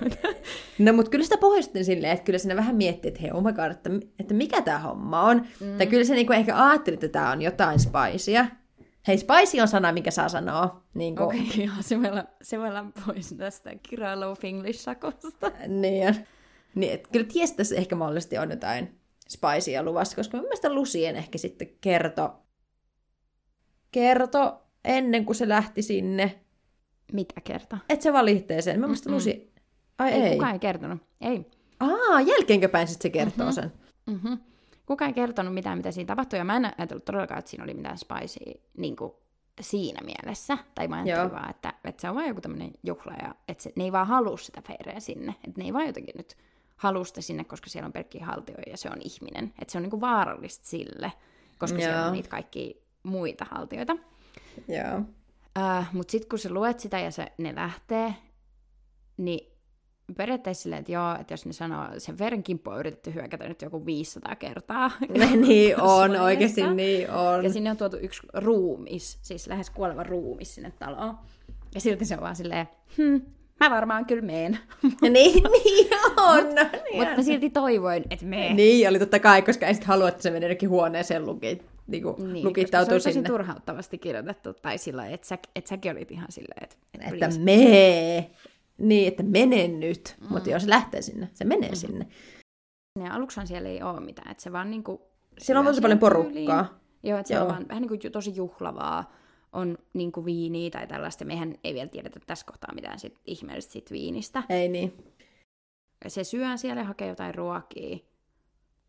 No, 0.80 0.94
mutta 0.94 1.12
kyllä 1.12 1.24
sitä 1.24 1.38
pohjustin 1.38 1.86
silleen, 1.86 2.14
että 2.14 2.26
kyllä 2.26 2.40
siinä 2.40 2.56
vähän 2.56 2.76
miettii, 2.76 3.10
että 3.10 3.22
hei, 3.22 3.32
oh 3.32 3.44
my 3.44 3.54
god, 3.54 3.72
että, 3.72 3.90
että 4.20 4.34
mikä 4.34 4.62
tämä 4.62 4.80
homma 4.80 5.22
on. 5.22 5.48
Mm. 5.60 5.78
Tai 5.78 5.88
kyllä 5.88 6.04
se 6.04 6.14
niinku 6.14 6.34
ehkä 6.34 6.68
ajatteli, 6.68 6.94
että 6.94 7.08
tämä 7.08 7.32
on 7.32 7.42
jotain 7.42 7.80
spicea. 7.80 8.46
Hei, 9.08 9.18
spicy 9.18 9.60
on 9.62 9.68
sana, 9.68 9.92
mikä 9.92 10.12
saa 10.12 10.30
sanoa. 10.30 10.84
Niin 10.94 11.16
kuin, 11.16 11.26
Okei, 11.26 11.42
okay, 11.42 11.66
joo, 11.66 11.76
se 11.82 12.02
voi, 12.02 12.10
olla, 12.10 12.26
se 12.42 12.60
voi 12.60 12.70
olla 12.70 12.86
pois 13.06 13.34
tästä 13.38 13.72
kirjoilla 13.90 14.36
Finglish-sakosta. 14.36 15.52
Niin. 15.68 16.16
Niin, 16.76 16.94
että 16.94 17.10
kyllä 17.12 17.26
ties 17.34 17.52
tässä 17.52 17.76
ehkä 17.76 17.96
mahdollisesti 17.96 18.38
on 18.38 18.50
jotain 18.52 19.00
spicea 19.30 19.84
luvassa, 19.84 20.16
koska 20.16 20.38
mun 20.38 20.46
mielestä 20.46 20.74
Lucien 20.74 21.16
ehkä 21.16 21.38
sitten 21.38 21.68
kerto, 21.82 22.34
kerto 23.92 24.62
ennen 24.86 25.26
kuin 25.26 25.36
se 25.36 25.50
lähti 25.50 25.82
sinne, 25.82 26.45
Mitä 27.16 27.42
kerta? 27.42 27.78
että 27.90 28.04
se 28.04 28.62
sen. 28.62 28.80
Mun 28.80 28.90
mielestä 28.90 29.10
Mm-mm. 29.10 29.16
Lucy... 29.16 29.52
Ai 29.98 30.12
Ei, 30.12 30.22
ei. 30.22 30.34
kukaan 30.34 30.54
ei 30.54 30.60
kertonut. 30.60 31.02
Ei. 31.22 31.46
Aa, 31.80 32.22
jälkeenkö 32.22 32.70
päin 32.70 32.88
sitten 32.88 33.12
se 33.12 33.14
kertoo 33.14 33.52
sen? 33.52 33.72
Mm-hmm. 34.06 34.38
Kukaan 34.86 35.10
ei 35.10 35.14
kertonut 35.14 35.54
mitään, 35.54 35.78
mitä 35.78 35.92
siinä 35.92 36.08
tapahtui, 36.08 36.40
ja 36.40 36.46
mä 36.46 36.56
en 36.56 36.66
ajatellut 36.78 37.06
todellakaan, 37.06 37.40
että 37.40 37.52
siinä 37.52 37.64
oli 37.64 37.74
mitään 37.74 37.98
spicea 37.98 38.54
niin 38.78 38.96
kuin 38.96 39.12
siinä 39.62 40.02
mielessä. 40.06 40.58
Tai 40.76 40.88
mä 40.88 40.96
ajattelin 40.96 41.20
Joo. 41.20 41.32
vaan, 41.32 41.50
että, 41.50 41.74
että 41.84 42.02
se 42.02 42.10
on 42.10 42.16
vaan 42.16 42.28
joku 42.28 42.42
tämmöinen 42.42 42.72
juhla, 42.84 43.14
ja 43.24 43.36
että 43.48 43.64
se, 43.64 43.72
ne 43.76 43.84
ei 43.84 43.92
vaan 43.92 44.08
halua 44.08 44.38
sitä 44.38 44.62
feireä 44.62 45.00
sinne. 45.00 45.36
Että 45.48 45.62
ne 45.62 45.66
ei 45.66 45.74
vaan 45.74 45.88
jotenkin 45.88 46.14
nyt 46.18 46.38
halua 46.76 47.04
sitä 47.04 47.22
sinne, 47.22 47.44
koska 47.44 47.70
siellä 47.70 47.86
on 47.86 47.94
pelkkiä 47.94 48.26
haltioja 48.26 48.64
ja 48.68 48.78
se 48.78 48.90
on 48.90 49.02
ihminen. 49.02 49.54
Että 49.62 49.72
se 49.72 49.78
on 49.78 49.82
niin 49.82 49.92
kuin 49.92 50.02
vaarallista 50.02 50.68
sille, 50.68 51.12
koska 51.58 51.80
siellä 51.80 51.98
Joo. 51.98 52.08
on 52.08 52.14
niitä 52.14 52.30
kaikkia 52.30 52.74
muita 53.04 53.46
haltioita. 53.52 53.98
Joo. 54.68 55.02
Uh, 55.60 55.86
Mutta 55.94 56.12
sitten 56.12 56.30
kun 56.30 56.40
sä 56.40 56.50
luet 56.54 56.80
sitä 56.80 57.00
ja 57.00 57.12
se, 57.12 57.28
ne 57.38 57.56
lähtee, 57.56 58.14
niin 59.18 59.52
periaatteessa 60.18 60.64
silleen, 60.64 60.80
että 60.80 60.92
joo, 60.92 61.16
että 61.20 61.34
jos 61.34 61.46
ne 61.46 61.54
sanoo, 61.54 61.86
sen 61.98 62.18
veren 62.20 62.44
kimppu 62.44 62.70
on 62.70 62.80
yritetty 62.80 63.14
hyökätä 63.14 63.48
nyt 63.48 63.62
joku 63.62 63.86
500 63.86 64.36
kertaa. 64.36 64.92
niin 65.48 65.82
on, 65.82 65.88
Kasvoista. 65.88 66.24
oikeasti 66.24 66.68
niin 66.68 67.12
on. 67.12 67.44
Ja 67.44 67.50
sinne 67.50 67.72
on 67.72 67.78
tuotu 67.78 67.98
yksi 67.98 68.22
ruumis, 68.34 69.20
siis 69.22 69.48
lähes 69.48 69.70
kuoleva 69.70 70.04
ruumis 70.04 70.56
sinne 70.56 70.72
taloon. 70.80 71.18
Ja 71.76 71.82
silti 71.82 72.06
se 72.06 72.16
on 72.16 72.22
vaan 72.22 72.36
silleen, 72.36 72.68
hm, 72.98 73.18
mä 73.60 73.70
varmaan 73.70 74.06
kyllä 74.06 74.22
meen. 74.22 74.60
Ja 75.02 75.10
niin, 75.10 75.44
niin 75.64 75.88
on. 76.18 76.56
no, 76.56 76.64
niin, 76.64 76.96
Mutta 76.98 77.10
on. 77.12 77.16
mä 77.18 77.24
silti 77.24 77.50
toivoin, 77.50 78.04
että 78.10 78.26
mee. 78.26 78.54
niin, 78.54 78.90
oli 78.90 79.00
totta 79.00 79.20
kai, 79.20 79.42
koska 79.42 79.68
ei 79.68 79.74
sit 79.74 79.84
halua, 79.84 80.10
että 80.10 80.24
se 80.24 80.30
menee 80.32 80.48
jonnekin 80.48 80.70
huoneeseen 80.70 81.26
luki, 81.26 81.62
niinku, 81.88 82.16
Niin, 82.20 82.54
koska 82.54 82.62
se 82.72 82.78
oli 82.78 82.86
tosi 82.86 83.14
sinne. 83.14 83.30
turhauttavasti 83.30 83.98
kirjoitettu, 83.98 84.54
tai 84.54 84.78
sillä 84.78 85.08
että, 85.08 85.28
sä, 85.28 85.38
että 85.56 85.70
säkin 85.70 85.92
olit 85.92 86.12
ihan 86.12 86.32
silleen, 86.32 86.64
että, 86.64 86.76
että, 86.94 87.10
please. 87.18 87.40
mee. 87.40 88.32
Niin, 88.78 89.08
että 89.08 89.24
mene 89.24 89.68
nyt. 89.68 90.16
Mm. 90.22 90.28
Mutta 90.30 90.50
jos 90.50 90.64
se 90.64 90.70
lähtee 90.70 91.02
sinne, 91.02 91.30
se 91.34 91.46
menee 91.46 91.70
mm. 91.70 91.76
sinne. 91.76 92.08
Ja 93.00 93.14
aluksihan 93.14 93.48
siellä 93.48 93.70
ei 93.70 93.84
ole 93.84 94.00
mitään, 94.00 94.32
että 94.32 94.44
se 94.44 94.52
vaan 94.52 94.72
niinku... 94.72 95.02
Siellä 95.38 95.60
on 95.60 95.66
tosi 95.66 95.82
paljon 95.82 96.00
porukkaa. 96.00 96.34
tyyliin. 96.34 96.50
Joo, 97.04 97.20
että 97.20 97.28
se 97.28 97.40
on 97.42 97.48
vaan 97.48 97.68
vähän 97.68 97.82
niin 97.82 98.00
kuin 98.00 98.12
tosi 98.12 98.36
juhlavaa, 98.36 99.14
on 99.54 99.78
niin 99.94 100.12
kuin 100.12 100.26
viiniä 100.26 100.70
tai 100.70 100.88
tällaista. 100.88 101.26
Mehän 101.26 101.56
ei 101.64 101.74
vielä 101.74 101.90
tiedetä 101.90 102.20
tässä 102.28 102.46
kohtaa 102.46 102.74
mitään 102.76 103.00
sit 103.00 103.20
ihmeellistä 103.26 103.72
siitä 103.72 103.92
viinistä. 103.92 104.44
Ei 104.50 104.70
niin. 104.70 104.94
Se 106.08 106.24
syö 106.24 106.58
siellä 106.58 106.82
ja 106.82 106.86
hakee 106.86 107.08
jotain 107.08 107.36
ruokia. 107.36 107.98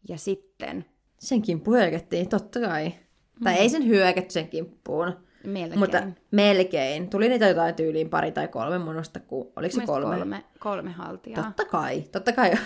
Ja 0.09 0.19
sitten 0.19 0.85
Sen 1.19 1.43
kimppuun 1.43 1.77
hyökättiin, 1.79 2.29
totta 2.29 2.61
kai. 2.61 2.89
Mm. 2.89 3.45
Tai 3.45 3.55
ei 3.55 3.69
sen 3.69 3.87
hyökätty 3.87 4.33
sen 4.33 4.49
kimppuun, 4.49 5.13
melkein. 5.47 5.79
mutta 5.79 6.03
melkein. 6.31 7.11
Tuli 7.11 7.29
niitä 7.29 7.49
jotain 7.49 7.75
tyyliin 7.75 8.11
pari 8.11 8.33
tai 8.33 8.49
kolme 8.49 8.79
munosta, 8.79 9.21
kun 9.21 9.53
oliko 9.57 9.75
se 9.75 9.87
kolme? 9.87 10.17
kolme, 10.17 10.45
kolme 10.59 10.91
haltijaa. 10.93 11.43
Totta 11.45 11.65
kai, 11.65 12.01
totta 12.13 12.33
kai. 12.33 12.53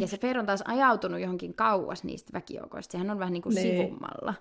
Ja 0.00 0.06
se 0.06 0.18
Fer 0.18 0.38
on 0.38 0.46
taas 0.46 0.62
ajautunut 0.66 1.20
johonkin 1.20 1.54
kauas 1.54 2.04
niistä 2.04 2.32
väkijoukoista. 2.32 2.92
Sehän 2.92 3.10
on 3.10 3.18
vähän 3.18 3.32
niin 3.32 3.42
kuin 3.42 3.54
Niin. 3.54 3.76
sivummalla. 3.84 4.34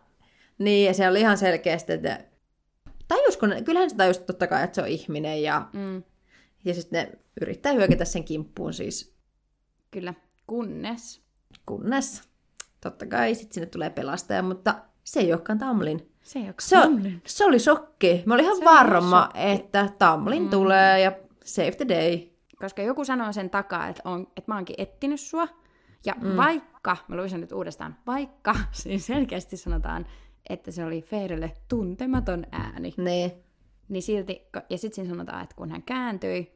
niin, 0.58 0.88
ja 0.88 0.93
se 0.93 1.08
oli 1.08 1.20
ihan 1.20 1.38
selkeästi, 1.38 1.93
että 1.93 2.20
tajusko, 3.08 3.47
ne- 3.47 3.62
kyllähän 3.62 3.89
se 3.89 3.95
tajusi 3.95 4.22
totta 4.22 4.47
kai, 4.47 4.64
että 4.64 4.76
se 4.76 4.82
on 4.82 4.88
ihminen, 4.88 5.43
ja, 5.43 5.70
Mm, 5.74 6.04
ja 6.66 6.74
sitten 6.74 7.06
ne 7.08 7.20
yrittää 7.41 7.74
hyökätä 7.74 8.06
sen 8.06 8.24
kimppuun 8.24 8.74
siis, 8.74 9.16
kyllä. 9.91 10.14
Kunnes 10.47 11.22
kunnes 11.66 12.22
totta 12.82 13.06
kai 13.06 13.36
sitten 13.36 13.54
sinne 13.54 13.66
tulee 13.66 13.90
pelastaja, 13.90 14.44
mutta 14.44 14.76
se 15.04 15.20
ei 15.20 15.34
olekaan 15.34 15.60
Tamlin. 15.60 16.12
se 16.24 16.40
ei 16.40 16.46
ole 16.46 16.54
Se, 16.60 16.78
on, 16.78 17.04
se 17.26 17.46
oli 17.46 17.60
shokki. 17.60 18.24
Mä 18.26 18.34
olin 18.34 18.46
ihan 18.46 18.58
Se 18.58 18.66
varma, 18.66 19.30
että 19.36 19.90
Tamlin 20.00 20.44
mm. 20.44 20.50
tulee 20.50 21.00
ja 21.00 21.12
save 21.44 21.72
the 21.72 21.88
day. 21.88 22.20
Koska 22.60 22.82
joku 22.82 23.06
sanoo 23.06 23.32
sen 23.32 23.50
takaa, 23.50 23.88
että, 23.88 24.02
on, 24.06 24.28
että 24.38 24.52
mä 24.52 24.56
oonkin 24.56 24.76
etsinyt 24.78 25.20
sua. 25.20 25.48
Ja 26.06 26.14
mm. 26.22 26.38
vaikka, 26.38 26.98
mä 27.08 27.16
luin 27.16 27.30
sen 27.30 27.42
nyt 27.42 27.52
uudestaan, 27.52 27.98
vaikka, 28.08 28.56
siis 28.72 29.06
selkeästi 29.06 29.58
sanotaan, 29.58 30.06
että 30.50 30.72
se 30.72 30.86
oli 30.86 31.02
Feirelle 31.02 31.56
tuntematon 31.68 32.46
ääni. 32.52 32.94
Niin. 32.98 33.32
Niin 33.90 34.04
silti, 34.04 34.48
ja 34.70 34.78
sitten 34.78 34.96
siinä 34.96 35.10
sanotaan, 35.10 35.44
että 35.44 35.56
kun 35.56 35.72
hän 35.72 35.84
kääntyi, 35.84 36.54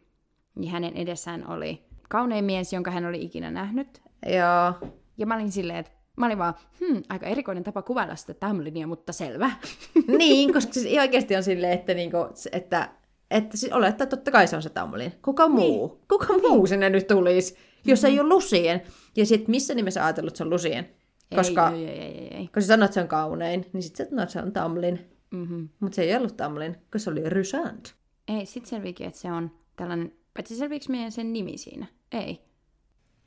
niin 0.56 0.72
hänen 0.72 0.94
edessään 0.94 1.48
oli 1.48 1.86
kaunein 2.10 2.46
mies, 2.46 2.74
jonka 2.74 2.92
hän 2.92 3.06
oli 3.06 3.22
ikinä 3.22 3.52
nähnyt. 3.52 4.02
Joo. 4.26 4.92
Ja 5.18 5.26
mä 5.26 5.36
olin 5.36 5.52
silleen, 5.52 5.80
että 5.80 5.92
Mä 6.16 6.26
olin 6.26 6.38
vaan, 6.38 6.54
hmm, 6.80 7.04
aika 7.10 7.26
erikoinen 7.26 7.64
tapa 7.64 7.82
kuvailla 7.82 8.16
sitä 8.16 8.34
Tamlinia, 8.34 8.88
mutta 8.88 9.14
selvä. 9.14 9.52
niin, 10.18 10.54
koska 10.54 10.74
siis 10.74 11.00
oikeasti 11.00 11.36
on 11.36 11.44
silleen, 11.44 11.74
että, 11.74 11.94
niinku, 11.94 12.18
että, 12.52 12.90
että 13.32 13.58
siis 13.58 13.74
olettaa, 13.74 14.04
että 14.04 14.16
totta 14.18 14.32
kai 14.32 14.48
se 14.48 14.56
on 14.56 14.64
se 14.64 14.70
Tamlin. 14.70 15.14
Kuka 15.22 15.48
muu? 15.48 15.88
Niin. 15.88 16.00
Kuka 16.08 16.34
muu 16.50 16.68
sinne 16.68 16.90
nyt 16.90 17.08
tulisi, 17.08 17.56
jos 17.86 18.02
mm-hmm. 18.02 18.14
ei 18.14 18.20
ole 18.20 18.30
Lusien? 18.30 18.82
Ja 19.16 19.26
sitten 19.26 19.52
missä 19.52 19.74
nimessä 19.74 20.06
ajatellut, 20.06 20.32
että 20.32 20.38
se 20.38 20.44
on 20.44 20.50
Lusien? 20.50 20.90
Koska, 21.36 21.72
ei, 21.72 21.88
ei, 21.88 22.00
ei, 22.00 22.18
ei, 22.18 22.38
ei. 22.38 22.46
koska 22.48 22.62
sä 22.62 22.68
sanoit, 22.68 22.86
että 22.86 22.94
se 22.94 23.02
on 23.02 23.08
kaunein, 23.08 23.66
niin 23.74 23.84
sitten 23.84 24.06
sä 24.06 24.10
sanoit, 24.10 24.24
että 24.24 24.34
se 24.34 24.46
on 24.46 24.54
Tamlin. 24.54 25.00
Mm-hmm. 25.32 25.70
Mutta 25.80 25.96
se 25.96 26.02
ei 26.02 26.16
ollut 26.16 26.38
Tamlin, 26.38 26.74
koska 26.74 27.00
se 27.00 27.10
oli 27.10 27.30
Rysand. 27.30 27.86
Ei, 28.28 28.46
sit 28.46 28.66
selviikin, 28.66 29.08
että 29.08 29.20
se 29.20 29.32
on 29.32 29.52
tällainen, 29.76 30.14
paitsi 30.34 30.56
selviikö 30.56 30.86
meidän 30.90 31.12
sen 31.12 31.34
nimi 31.34 31.58
siinä? 31.58 31.86
Ei. 32.12 32.42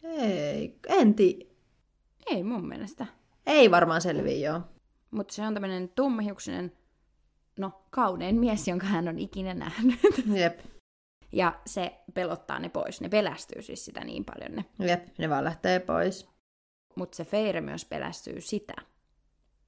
Ei, 0.02 0.78
en 0.88 1.14
tiedä. 1.14 1.47
Ei 2.30 2.42
mun 2.42 2.68
mielestä. 2.68 3.06
Ei 3.46 3.70
varmaan 3.70 4.00
selviä, 4.00 4.50
joo. 4.50 4.60
Mutta 5.10 5.34
se 5.34 5.42
on 5.46 5.54
tämmöinen 5.54 5.88
tummahiuksinen, 5.88 6.72
no 7.58 7.82
kaunein 7.90 8.36
mies, 8.40 8.68
jonka 8.68 8.86
hän 8.86 9.08
on 9.08 9.18
ikinä 9.18 9.54
nähnyt. 9.54 10.00
Jep, 10.34 10.60
Ja 11.32 11.60
se 11.66 11.98
pelottaa 12.14 12.58
ne 12.58 12.68
pois. 12.68 13.00
Ne 13.00 13.08
pelästyy 13.08 13.62
siis 13.62 13.84
sitä 13.84 14.04
niin 14.04 14.24
paljon 14.24 14.52
ne. 14.56 14.64
jep, 14.86 15.18
ne 15.18 15.30
vaan 15.30 15.44
lähtee 15.44 15.80
pois. 15.80 16.28
Mutta 16.94 17.16
se 17.16 17.24
Feire 17.24 17.60
myös 17.60 17.84
pelästyy 17.84 18.40
sitä, 18.40 18.74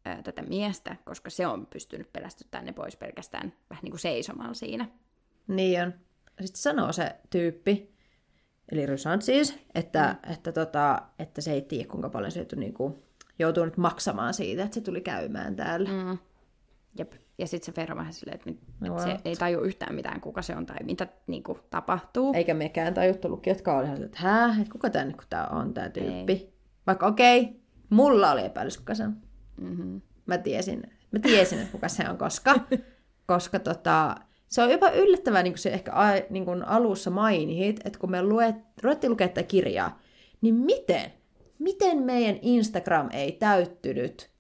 ää, 0.05 0.23
tätä 0.23 0.43
miestä, 0.43 0.97
koska 1.05 1.31
se 1.31 1.47
on 1.47 1.67
pystynyt 1.67 2.13
pelästyttämään 2.13 2.67
ne 2.67 2.73
pois 2.73 2.97
pelkästään 2.97 3.53
vähän 3.71 3.83
niin 3.83 3.93
kuin 3.93 4.01
seisomalla 4.01 4.55
siinä. 4.55 4.89
Niin 5.49 5.83
on. 5.83 5.95
Sitten 6.41 6.63
sanoo 6.63 6.93
se 6.93 7.17
tyyppi, 7.31 7.95
eli 8.73 8.87
Rysand 8.87 9.23
siis, 9.23 9.59
että, 9.75 10.17
mm. 10.27 10.33
että, 10.33 10.53
tota, 10.53 11.03
että 11.19 11.41
se 11.41 11.53
ei 11.53 11.63
tiedä, 11.63 11.89
kuinka 11.89 12.09
paljon 12.09 12.33
se 12.33 12.41
joutuu, 12.41 12.59
niinku, 12.59 13.03
joutuu 13.39 13.65
nyt 13.65 13.77
maksamaan 13.77 14.35
siitä, 14.35 14.63
että 14.63 14.75
se 14.75 14.81
tuli 14.81 15.01
käymään 15.01 15.57
täällä. 15.57 15.91
Mm. 15.91 16.19
Jep. 16.99 17.13
Ja 17.39 17.47
sitten 17.47 17.75
se 17.75 17.93
on 17.93 17.97
vähän 17.97 18.13
silleen, 18.13 18.35
että, 18.35 18.51
No, 18.81 18.87
että 18.87 19.03
se 19.03 19.21
ei 19.25 19.37
taju 19.37 19.61
yhtään 19.61 19.95
mitään, 19.95 20.21
kuka 20.21 20.43
se 20.43 20.57
on 20.57 20.67
tai 20.67 20.77
mitä 20.83 21.07
niin 21.27 21.43
kuin, 21.43 21.59
tapahtuu. 21.71 22.33
Eikä 22.35 22.55
mekään 22.55 22.95
tajuttu 22.95 23.29
lukijatkaan 23.29 23.79
oli 23.79 23.87
ihan 23.87 24.03
että 24.03 24.19
hää, 24.21 24.57
että 24.61 24.73
kuka 24.73 24.91
tämä 24.91 25.13
kun 25.13 25.25
tää 25.31 25.47
on 25.47 25.75
tämä 25.75 25.89
tyyppi. 25.89 26.33
Ei. 26.33 26.53
Vaikka 26.87 27.07
okei, 27.07 27.41
okay, 27.43 27.55
mulla 27.91 28.31
oli 28.31 28.45
epäilys, 28.45 28.79
kuka 28.79 28.95
se 28.95 29.05
on. 29.05 29.17
Mm-hmm. 29.61 30.01
Mä 30.27 30.39
tiesin, 30.39 30.83
mä 31.11 31.19
tiesin 31.19 31.59
että 31.59 31.73
kuka 31.73 31.89
se 31.89 32.09
on, 32.09 32.19
koska, 32.19 32.55
koska 33.27 33.59
tota, 33.59 34.17
se 34.51 34.63
on 34.63 34.71
jopa 34.71 34.91
yllättävää, 34.91 35.43
niin 35.43 35.53
kuin 35.53 35.59
se 35.59 35.71
ehkä 35.71 35.93
a, 35.93 36.07
niin 36.31 36.45
kuin 36.45 36.63
alussa 36.63 37.11
mainit, 37.11 37.81
että 37.85 37.99
kun 37.99 38.11
me 38.11 38.23
luet, 38.23 38.57
ruvettiin 38.83 39.11
lukea 39.11 39.29
tätä 39.29 39.43
kirjaa, 39.43 39.99
niin 40.41 40.55
miten, 40.55 41.13
miten 41.59 42.03
meidän 42.03 42.39
Instagram 42.43 43.09
ei 43.13 43.33
täyttynyt 43.33 44.31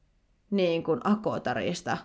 niin 0.50 0.82
kuin 0.82 1.00
Akotarista 1.04 1.98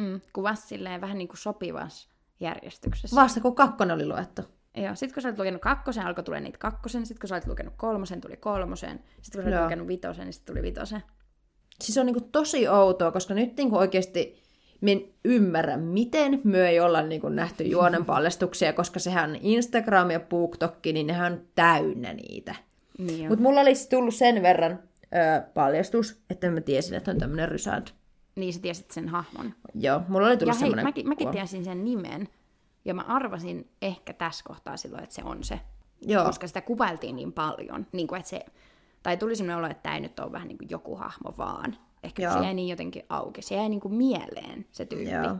Mm. 0.00 0.20
Kuvasi 0.32 0.68
silleen 0.68 1.00
vähän 1.00 1.18
niin 1.18 1.28
kuin 1.28 1.38
sopivassa 1.38 2.08
järjestyksessä. 2.40 3.16
vasta 3.16 3.40
kun 3.40 3.54
kakkonen 3.54 3.94
oli 3.94 4.06
luettu? 4.06 4.42
Joo, 4.76 4.94
sit 4.94 5.12
kun 5.12 5.22
sä 5.22 5.28
olit 5.28 5.38
lukenut 5.38 5.62
kakkosen, 5.62 6.06
alkoi 6.06 6.24
tulla 6.24 6.40
niitä 6.40 6.58
kakkosen, 6.58 7.06
sit 7.06 7.18
kun 7.18 7.28
sä 7.28 7.34
olit 7.34 7.46
lukenut 7.46 7.74
kolmosen, 7.76 8.20
tuli 8.20 8.36
kolmosen, 8.36 9.04
sit 9.22 9.34
kun 9.34 9.44
sä 9.44 9.50
Joo. 9.50 9.64
lukenut 9.64 9.88
vitosen, 9.88 10.24
niin 10.24 10.32
sit 10.32 10.44
tuli 10.44 10.62
vitosen. 10.62 11.02
Siis 11.80 11.94
se 11.94 12.00
on 12.00 12.06
niinku 12.06 12.28
tosi 12.32 12.68
outoa, 12.68 13.12
koska 13.12 13.34
nyt 13.34 13.56
niinku 13.56 13.76
oikeasti 13.76 14.39
mä 14.80 14.90
en 14.90 15.02
ymmärrä, 15.24 15.76
miten 15.76 16.40
me 16.44 16.68
ei 16.68 16.80
olla 16.80 17.02
niinku 17.02 17.28
nähty 17.28 17.64
juonen 17.64 18.04
paljastuksia, 18.04 18.72
koska 18.72 18.98
sehän 18.98 19.36
Instagram 19.40 20.10
ja 20.10 20.20
BookTokki, 20.20 20.92
niin 20.92 21.06
nehän 21.06 21.32
on 21.32 21.40
täynnä 21.54 22.12
niitä. 22.12 22.54
Niin 22.98 23.28
Mutta 23.28 23.42
mulla 23.42 23.60
olisi 23.60 23.88
tullut 23.88 24.14
sen 24.14 24.42
verran 24.42 24.78
ö, 25.02 25.42
paljastus, 25.54 26.20
että 26.30 26.50
mä 26.50 26.60
tiesin, 26.60 26.94
että 26.94 27.10
on 27.10 27.18
tämmöinen 27.18 27.48
Rysand. 27.48 27.86
Niin 28.36 28.52
sä 28.54 28.60
tiesit 28.60 28.90
sen 28.90 29.08
hahmon. 29.08 29.54
Joo, 29.74 30.00
mulla 30.08 30.26
oli 30.26 30.34
Ja 30.34 30.38
tullut 30.38 30.54
hei, 30.54 30.60
semmoinen 30.60 30.84
mäkin, 30.84 31.08
mäkin 31.08 31.26
kuva. 31.26 31.32
tiesin 31.32 31.64
sen 31.64 31.84
nimen. 31.84 32.28
Ja 32.84 32.94
mä 32.94 33.02
arvasin 33.02 33.68
ehkä 33.82 34.12
tässä 34.12 34.44
kohtaa 34.48 34.76
silloin, 34.76 35.02
että 35.02 35.14
se 35.14 35.22
on 35.24 35.44
se. 35.44 35.60
Joo, 36.02 36.24
Koska 36.24 36.46
sitä 36.46 36.60
kuvailtiin 36.60 37.16
niin 37.16 37.32
paljon. 37.32 37.86
Niin 37.92 38.06
kuin, 38.06 38.18
että 38.18 38.28
se, 38.30 38.44
tai 39.02 39.16
tuli 39.16 39.36
sellainen 39.36 39.56
olo, 39.56 39.66
että 39.70 39.82
tämä 39.82 39.94
ei 39.94 40.00
nyt 40.00 40.20
ole 40.20 40.32
vähän 40.32 40.48
niin 40.48 40.58
kuin 40.58 40.70
joku 40.70 40.96
hahmo 40.96 41.34
vaan. 41.38 41.76
Ehkä 42.02 42.22
Joo. 42.22 42.32
se 42.32 42.38
jäi 42.38 42.54
niin 42.54 42.68
jotenkin 42.68 43.02
auki. 43.08 43.42
Se 43.42 43.54
jäi 43.54 43.68
niin 43.68 43.80
kuin 43.80 43.94
mieleen, 43.94 44.66
se 44.70 44.86
tyyppi. 44.86 45.10
joo. 45.10 45.36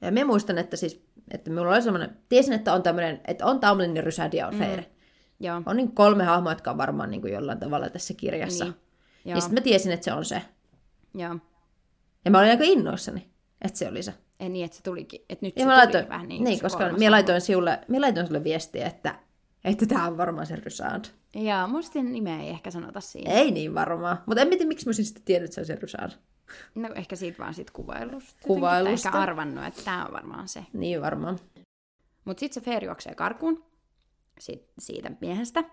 Ja 0.00 0.12
me 0.12 0.24
muistan, 0.24 0.58
että 0.58 0.76
siis, 0.76 1.04
että 1.30 1.50
mulla 1.50 1.72
oli 1.74 1.82
semmoinen, 1.82 2.16
tiesin, 2.28 2.52
että 2.52 2.72
on 2.72 2.82
tämmöinen, 2.82 3.20
että 3.26 3.46
on 3.46 3.60
Tamlin 3.60 3.96
ja 3.96 4.02
Rysand 4.02 4.32
ja 4.32 4.48
on. 4.48 4.54
Joo. 5.40 5.62
On 5.66 5.76
niin 5.76 5.92
kolme 5.92 6.24
hahmoa, 6.24 6.52
jotka 6.52 6.70
on 6.70 6.78
varmaan 6.78 7.10
niin 7.10 7.20
kuin 7.20 7.32
jollain 7.32 7.58
tavalla 7.60 7.90
tässä 7.90 8.14
kirjassa. 8.14 8.64
Niin. 8.64 8.74
Joo. 9.24 9.36
Ja 9.36 9.40
sitten 9.40 9.58
mä 9.58 9.64
tiesin, 9.64 9.92
että 9.92 10.04
se 10.04 10.12
on 10.12 10.24
se. 10.24 10.42
Joo. 11.14 11.36
Ja 12.24 12.30
mä 12.30 12.38
olin 12.38 12.50
aika 12.50 12.64
innoissani, 12.64 13.28
että 13.62 13.78
se 13.78 13.88
oli 13.88 14.02
se. 14.02 14.14
Ei 14.40 14.48
niin, 14.48 14.64
että 14.64 14.76
se 14.76 14.82
tulikin. 14.82 15.20
Että 15.28 15.46
nyt 15.46 15.56
Ja 15.56 15.60
se 15.60 15.64
tuli 15.64 15.76
laitoin, 15.76 16.08
vähän 16.08 16.28
niin, 16.28 16.44
niin, 16.44 16.60
koska 16.60 16.84
hahmo. 16.84 17.10
laitoin, 17.10 17.40
sinulle, 17.40 17.80
mä 17.88 18.00
laitoin 18.00 18.26
sulle 18.26 18.44
viestiä, 18.44 18.86
että 18.86 19.18
että 19.64 19.86
tämä 19.86 20.06
on 20.06 20.16
varmaan 20.16 20.46
se 20.46 20.56
Rysand. 20.56 21.04
Joo, 21.34 21.66
musta 21.66 21.92
sen 21.92 22.12
nimeä 22.12 22.40
ei 22.40 22.48
ehkä 22.48 22.70
sanota 22.70 23.00
siinä. 23.00 23.30
Ei 23.30 23.50
niin 23.50 23.74
varmaan. 23.74 24.18
Mutta 24.26 24.42
en 24.42 24.48
tiedä, 24.48 24.64
miksi 24.64 24.86
mä 24.86 24.88
olisin 24.88 25.04
sitten 25.04 25.24
tiennyt, 25.24 25.44
että 25.44 25.54
se 25.54 25.60
on 25.60 25.66
se 25.66 25.74
Rysand. 25.74 26.12
No 26.74 26.88
ehkä 26.94 27.16
siitä 27.16 27.38
vaan 27.38 27.54
siitä 27.54 27.72
kuvailusta. 27.74 28.40
Kuvailusta. 28.46 29.08
Ehkä 29.08 29.18
arvannut, 29.18 29.64
että 29.64 29.82
tämä 29.84 30.04
on 30.06 30.12
varmaan 30.12 30.48
se. 30.48 30.66
Niin 30.72 31.02
varmaan. 31.02 31.38
Mutta 32.24 32.40
sitten 32.40 32.62
se 32.62 32.70
Feer 32.70 32.84
juoksee 32.84 33.14
karkuun 33.14 33.64
sit, 34.38 34.70
siitä 34.78 35.10
miehestä. 35.20 35.64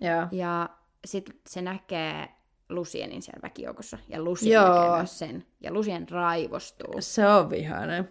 Joo. 0.00 0.26
Ja 0.32 0.68
sitten 1.04 1.36
se 1.48 1.62
näkee 1.62 2.28
Lucienin 2.68 3.22
siellä 3.22 3.42
väkijoukossa. 3.42 3.98
Ja 4.08 4.22
Lucien 4.22 4.52
Joo. 4.52 4.74
näkee 4.74 4.96
myös 4.96 5.18
sen. 5.18 5.46
Ja 5.60 5.72
Lucien 5.72 6.08
raivostuu. 6.08 6.94
Se 7.00 7.28
on 7.28 7.50
vihainen. 7.50 8.08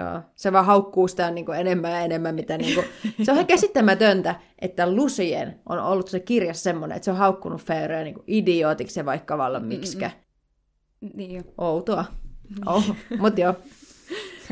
On. 0.00 0.22
se 0.34 0.52
vaan 0.52 0.64
haukkuu 0.64 1.08
sitä 1.08 1.30
niin 1.30 1.46
kuin 1.46 1.58
enemmän 1.58 1.90
ja 1.90 2.00
enemmän, 2.00 2.34
mitä 2.34 2.58
niin 2.58 2.74
kuin... 2.74 2.86
Se 3.24 3.30
on 3.32 3.36
ihan 3.36 3.46
käsittämätöntä, 3.46 4.34
että 4.58 4.94
Lucien 4.94 5.60
on 5.68 5.78
ollut 5.78 6.08
se 6.08 6.20
kirjassa 6.20 6.62
semmoinen, 6.62 6.96
että 6.96 7.04
se 7.04 7.10
on 7.10 7.16
haukkunut 7.16 7.62
Feyreä 7.62 8.04
niin 8.04 8.16
idiootiksi 8.26 9.00
ja 9.00 9.04
vaikka 9.04 9.38
vallan 9.38 9.64
miksikä. 9.64 10.10
Niin 11.14 11.36
jo. 11.36 11.42
Outoa. 11.58 12.04
Oh, 12.66 12.96
mut 13.18 13.38
joo. 13.38 13.54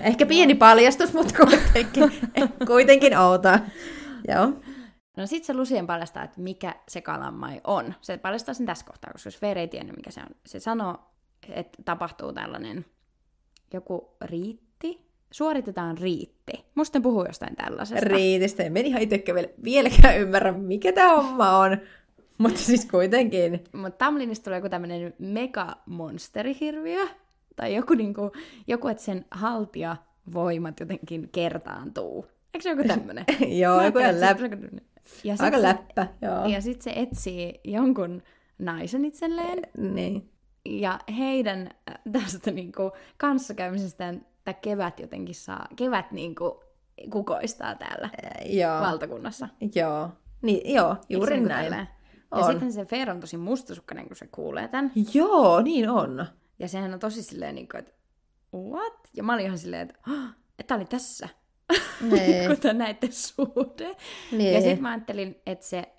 Ehkä 0.03 0.27
pieni 0.27 0.55
paljastus, 0.55 1.13
mutta 1.13 1.35
kuitenkin, 1.37 2.03
kuitenkin 2.67 3.19
outoa. 3.19 3.59
Joo. 4.29 4.53
No 5.17 5.27
sit 5.27 5.45
se 5.45 5.55
Lucien 5.55 5.87
paljastaa, 5.87 6.25
että 6.25 6.41
mikä 6.41 6.75
se 6.89 7.01
kalamai 7.01 7.61
on. 7.65 7.95
Se 8.01 8.17
paljastaa 8.17 8.55
sen 8.55 8.67
tässä 8.67 8.87
kohtaa, 8.87 9.13
koska 9.13 9.31
Sfeer 9.31 9.59
ei 9.59 9.69
tiennyt, 9.69 9.97
mikä 9.97 10.11
se 10.11 10.21
on. 10.21 10.37
Se 10.47 10.61
sanoo, 10.61 10.99
että 11.49 11.83
tapahtuu 11.85 12.33
tällainen 12.33 12.85
joku 13.73 14.17
riitti. 14.21 14.64
Suoritetaan 15.31 15.99
riitti. 15.99 16.65
Musta 16.75 17.01
puhuu 17.01 17.25
jostain 17.25 17.57
tällaisesta. 17.57 18.09
Riitistä. 18.09 18.63
En 18.63 18.77
ihan 18.77 19.03
itsekään 19.03 19.37
vielä, 19.37 19.49
vieläkään 19.65 20.19
ymmärrä, 20.19 20.53
mikä 20.53 20.93
tämä 20.93 21.17
homma 21.17 21.59
on. 21.59 21.79
Mutta 22.39 22.61
siis 22.61 22.87
kuitenkin. 22.87 23.65
Mutta 23.73 23.99
Tamlinista 23.99 24.45
tulee 24.45 24.59
joku 24.59 24.69
tämmöinen 24.69 25.15
megamonsterihirviö. 25.19 27.07
Tai 27.57 27.75
joku, 27.75 27.95
niinku, 27.95 28.33
joku 28.67 28.89
että 28.89 29.03
sen 29.03 29.25
haltijavoimat 29.31 30.81
jotenkin 30.81 31.29
kertaantuu. 31.33 32.27
Eikö 32.55 32.63
se 32.63 32.71
joku 32.71 32.83
tämmöinen? 32.89 33.25
joo, 33.63 33.83
joku 33.83 33.99
ihan 33.99 34.21
läp, 34.21 34.39
ja 35.25 35.37
aika 35.39 35.57
se, 35.57 35.63
läppä. 35.63 36.07
Joo. 36.23 36.47
Ja 36.47 36.61
sitten 36.61 36.83
se 36.83 37.01
etsii 37.01 37.61
jonkun 37.65 38.23
naisen 38.59 39.05
itselleen. 39.05 39.63
Niin. 39.79 40.31
Ja 40.65 40.99
heidän 41.19 41.61
äh, 41.91 41.99
tästä 42.13 42.51
niinku 42.51 42.93
kanssakäymisestään 43.17 44.27
tämä 44.45 44.55
kevät 44.55 45.01
jotenkin 45.01 45.35
saa, 45.35 45.67
kevät 45.77 46.13
niinku 46.13 46.65
kukoistaa 47.11 47.75
täällä 47.75 48.11
Joo. 48.45 48.81
valtakunnassa. 48.81 49.49
Joo. 49.75 50.09
Niin, 50.43 50.75
joo, 50.75 50.97
juuri 51.09 51.35
Eikö 51.35 51.45
se 51.49 51.49
näin. 51.49 51.61
niinku 51.63 51.75
tälleen? 51.77 51.89
Ja 52.31 52.39
On. 52.39 52.51
sitten 52.53 52.73
se 52.73 52.85
Fer 52.85 53.11
on 53.11 53.21
tosi 53.21 53.37
mustasukkainen, 53.37 54.07
kun 54.07 54.17
se 54.17 54.27
kuulee 54.27 54.69
tämän. 54.69 54.93
Joo, 55.15 55.61
niin 55.61 55.91
on. 55.91 56.27
Ja 56.59 56.69
sehän 56.69 56.95
on 56.95 57.01
tosi 57.01 57.23
silleen, 57.23 57.55
niin 57.55 57.69
kuin, 57.69 57.79
että 57.79 57.93
what? 58.55 58.99
Ja 59.17 59.23
mä 59.23 59.35
olin 59.35 59.45
ihan 59.47 59.59
silleen, 59.59 59.83
että, 59.83 59.99
"Hah, 60.03 60.35
että 60.59 60.65
tää 60.67 60.77
oli 60.77 60.85
tässä. 60.85 61.29
Niin. 62.01 62.47
kun 62.49 62.57
tämä 62.61 62.75
näiden 62.75 63.13
suhde. 63.13 63.97
Niin. 64.33 64.55
Ja 64.55 64.61
sitten 64.61 64.83
mä 64.83 64.91
ajattelin, 64.91 65.41
että 65.47 65.67
se, 65.67 65.93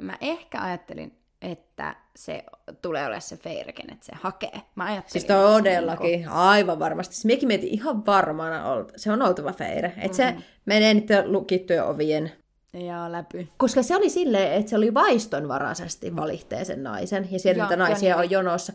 mä 0.00 0.16
ehkä 0.20 0.62
ajattelin, 0.62 1.18
että 1.42 1.96
se 2.16 2.44
tulee 2.82 3.02
olemaan 3.02 3.22
se 3.22 3.36
Feirken, 3.36 3.92
että 3.92 4.06
se 4.06 4.12
hakee. 4.14 4.62
Mä 4.74 4.84
ajattelin, 4.84 5.12
Siis 5.12 5.22
se 5.22 5.28
todellakin, 5.28 6.28
aivan 6.28 6.78
varmasti. 6.78 7.14
Siis 7.14 7.24
mekin 7.24 7.46
mietin 7.46 7.68
ihan 7.68 8.06
varmana, 8.06 8.62
se 8.96 9.12
on 9.12 9.22
oltava 9.22 9.52
Feire. 9.52 9.88
Että 9.96 10.06
Mhm. 10.06 10.38
se 10.38 10.44
menee 10.64 10.94
niiden 10.94 11.32
lukittujen 11.32 11.84
ovien. 11.84 12.32
Ja 12.72 13.12
läpy. 13.12 13.48
Koska 13.56 13.82
se 13.82 13.96
oli 13.96 14.08
silleen, 14.10 14.52
että 14.52 14.70
se 14.70 14.76
oli 14.76 14.94
vaistonvaraisesti 14.94 16.16
valittee 16.16 16.64
sen 16.64 16.82
naisen. 16.82 17.28
Ja 17.30 17.38
siellä 17.38 17.58
Joo, 17.58 17.66
niitä 17.66 17.76
naisia 17.76 18.14
niin. 18.14 18.24
on 18.24 18.30
jonossa. 18.30 18.72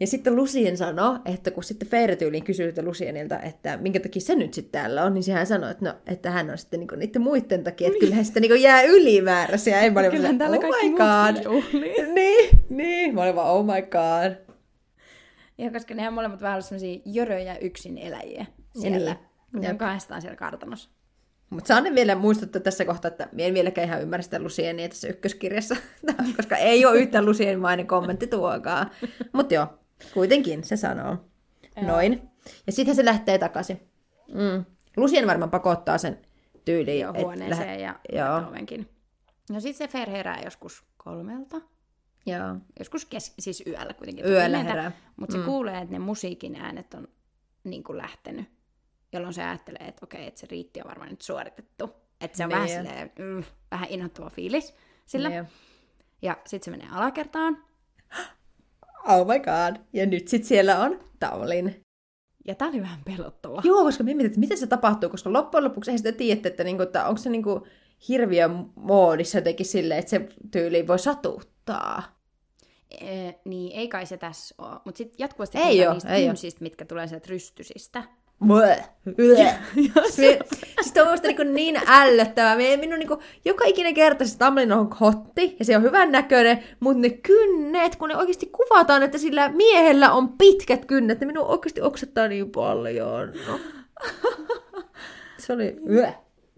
Ja 0.00 0.06
sitten 0.06 0.36
Lucien 0.36 0.76
sanoi, 0.76 1.18
että 1.24 1.50
kun 1.50 1.64
sitten 1.64 1.88
Feire 1.88 2.16
tyyliin 2.16 2.44
kysyy 2.44 2.70
sitä 2.70 2.82
Lucienilta, 2.82 3.40
että 3.40 3.76
minkä 3.76 4.00
takia 4.00 4.20
se 4.22 4.34
nyt 4.34 4.54
sitten 4.54 4.72
täällä 4.80 5.04
on, 5.04 5.14
niin 5.14 5.22
sehän 5.22 5.46
sanoi, 5.46 5.70
että, 5.70 5.84
no, 5.84 5.94
että 6.06 6.30
hän 6.30 6.50
on 6.50 6.58
sitten 6.58 6.80
niinku 6.80 6.94
niiden 6.94 7.22
muiden 7.22 7.64
takia, 7.64 7.86
että 7.86 7.98
kyllähän 8.00 8.24
sitten 8.24 8.40
niinku 8.40 8.56
jää 8.56 8.82
ylimääräisiä. 8.82 9.80
Ei, 9.80 9.90
mä 9.90 10.00
olin 10.00 10.10
Kyllähän 10.10 10.38
täällä 10.38 10.56
oh 10.56 10.62
kaikki 10.62 10.90
my 10.90 10.96
god. 10.96 11.44
juhlii. 11.44 12.12
Niin, 12.14 12.64
niin. 12.68 13.14
Mä 13.14 13.22
olin 13.22 13.36
vaan, 13.36 13.50
oh 13.50 13.64
my 13.64 13.82
god. 13.82 14.36
Ja 15.58 15.70
koska 15.70 15.94
nehän 15.94 16.12
molemmat 16.12 16.40
vähän 16.40 16.54
ollut 16.54 16.64
sellaisia 16.66 17.00
jöröjä 17.04 17.56
yksin 17.56 17.98
eläjiä 17.98 18.46
siellä, 18.80 18.98
Niin. 19.10 19.18
kun 19.52 19.60
ne 19.60 19.70
on 19.70 19.78
kahdestaan 19.78 20.20
siellä 20.20 20.36
kartanossa. 20.36 20.90
Mutta 21.50 21.68
saan 21.68 21.84
vielä 21.94 22.14
muistuttaa 22.14 22.60
tässä 22.62 22.84
kohtaa, 22.84 23.08
että 23.08 23.28
en 23.38 23.54
vieläkään 23.54 23.88
ihan 23.88 24.02
ymmärrä 24.02 24.22
sitä 24.22 24.42
Lucienia 24.42 24.88
tässä 24.88 25.08
ykköskirjassa, 25.08 25.76
koska 26.36 26.56
ei 26.56 26.84
ole 26.86 26.98
yhtään 26.98 27.26
Lucienimainen 27.26 27.86
kommentti 27.86 28.26
tuokaan. 28.26 28.90
Mutta 29.32 29.54
joo, 29.54 29.66
kuitenkin 30.14 30.64
se 30.64 30.76
sanoo. 30.76 31.16
Noin. 31.82 32.22
Ja 32.66 32.72
sitten 32.72 32.94
se 32.94 33.04
lähtee 33.04 33.38
takaisin. 33.38 33.80
Mm. 34.34 34.64
Lucien 34.96 35.26
varmaan 35.26 35.50
pakottaa 35.50 35.98
sen 35.98 36.18
tyyliin. 36.64 37.00
Joo, 37.00 37.12
huoneeseen 37.18 37.50
lähde- 37.68 37.82
ja 37.82 37.94
Joo. 38.12 38.48
ovenkin. 38.48 38.88
No 39.50 39.60
sitten 39.60 39.88
se 39.88 39.92
Fer 39.92 40.10
herää 40.10 40.40
joskus 40.44 40.84
kolmelta. 40.96 41.60
Joo. 42.26 42.56
Joskus 42.78 43.04
kes- 43.04 43.34
siis 43.38 43.62
yöllä 43.66 43.94
kuitenkin. 43.94 44.26
Yöllä 44.26 44.58
herää. 44.62 44.92
Mutta 45.16 45.36
se 45.38 45.44
kuulee, 45.44 45.78
että 45.78 45.92
ne 45.92 45.98
musiikin 45.98 46.56
äänet 46.56 46.94
on 46.94 47.08
niin 47.64 47.84
kuin 47.84 47.98
lähtenyt. 47.98 48.46
Jolloin 49.14 49.34
se 49.34 49.44
ajattelee, 49.44 49.88
että 49.88 50.04
okei, 50.06 50.26
että 50.26 50.40
se 50.40 50.46
riitti 50.50 50.80
on 50.80 50.88
varmaan 50.88 51.10
nyt 51.10 51.22
suoritettu. 51.22 51.90
Että 52.20 52.36
se 52.36 52.44
on 52.44 52.50
vähän 52.50 52.66
Niin. 52.66 52.76
silleen, 52.76 53.12
mm, 53.18 53.44
vähän 53.70 53.88
inhottava 53.90 54.30
fiilis 54.30 54.74
sillä. 55.06 55.28
Niin. 55.28 55.44
Ja 56.22 56.36
sitten 56.46 56.64
se 56.64 56.70
menee 56.78 56.96
alakertaan. 56.96 57.64
Oh 59.08 59.26
my 59.26 59.38
god. 59.38 59.80
Ja 59.92 60.06
nyt 60.06 60.28
sitten 60.28 60.48
siellä 60.48 60.78
on 60.80 61.00
Taulin. 61.20 61.80
Ja 62.46 62.54
tää 62.54 62.68
oli 62.68 62.80
vähän 62.82 63.00
pelottava. 63.04 63.62
Joo, 63.64 63.82
koska 63.84 64.04
me 64.04 64.14
mietin, 64.14 64.26
että 64.26 64.40
miten 64.40 64.58
se 64.58 64.66
tapahtuu, 64.66 65.10
koska 65.10 65.32
loppujen 65.32 65.64
lopuksi 65.64 65.90
ei 65.90 65.98
sitä 65.98 66.12
tiedä, 66.12 66.40
että, 66.44 66.64
niinku, 66.64 66.82
että 66.82 67.06
onko 67.06 67.18
se 67.18 67.30
niinku 67.30 67.66
hirviö 68.08 68.48
moodissa 68.74 69.38
jotenkin 69.38 69.66
silleen, 69.66 69.98
että 69.98 70.10
se 70.10 70.28
tyyli 70.50 70.86
voi 70.86 70.98
satuttaa. 70.98 72.02
E, 73.00 73.32
niin, 73.44 73.72
ei 73.78 73.88
kai 73.88 74.06
se 74.06 74.16
tässä 74.16 74.54
ole. 74.58 74.80
Mutta 74.84 74.98
sitten 74.98 75.16
jatkuvasti 75.18 75.58
Ei 75.58 75.64
puhutaan 75.64 75.88
oo, 75.88 75.92
niistä 75.94 76.14
ei 76.14 76.22
oo. 76.22 76.28
kynsistä, 76.28 76.62
mitkä 76.62 76.84
tulee 76.84 77.06
sieltä 77.06 77.26
rystysistä. 77.30 78.04
Siis 80.80 80.92
toi 80.94 81.02
on 81.02 81.10
musta 81.10 81.26
niinku 81.28 81.42
niin 81.42 81.80
ällöttävää. 81.86 82.56
Me, 82.56 82.76
minun 82.76 82.98
niinku, 82.98 83.18
joka 83.44 83.64
ikinen 83.66 83.94
kerta 83.94 84.24
se 84.26 84.38
Tamlin 84.38 84.72
on 84.72 84.90
hotti 85.00 85.56
ja 85.58 85.64
se 85.64 85.76
on 85.76 85.82
hyvän 85.82 86.12
näköinen, 86.12 86.64
mutta 86.80 86.98
ne 87.00 87.10
kynnet, 87.10 87.96
kun 87.96 88.08
ne 88.08 88.16
oikeasti 88.16 88.46
kuvataan, 88.46 89.02
että 89.02 89.18
sillä 89.18 89.48
miehellä 89.48 90.12
on 90.12 90.32
pitkät 90.32 90.84
kynnet, 90.84 91.20
ne 91.20 91.26
minun 91.26 91.46
oikeasti 91.46 91.80
oksettaa 91.82 92.28
niin 92.28 92.50
paljon. 92.50 93.32
No. 93.46 93.58
Se 95.38 95.52
oli... 95.52 95.76
Joo, 95.86 96.12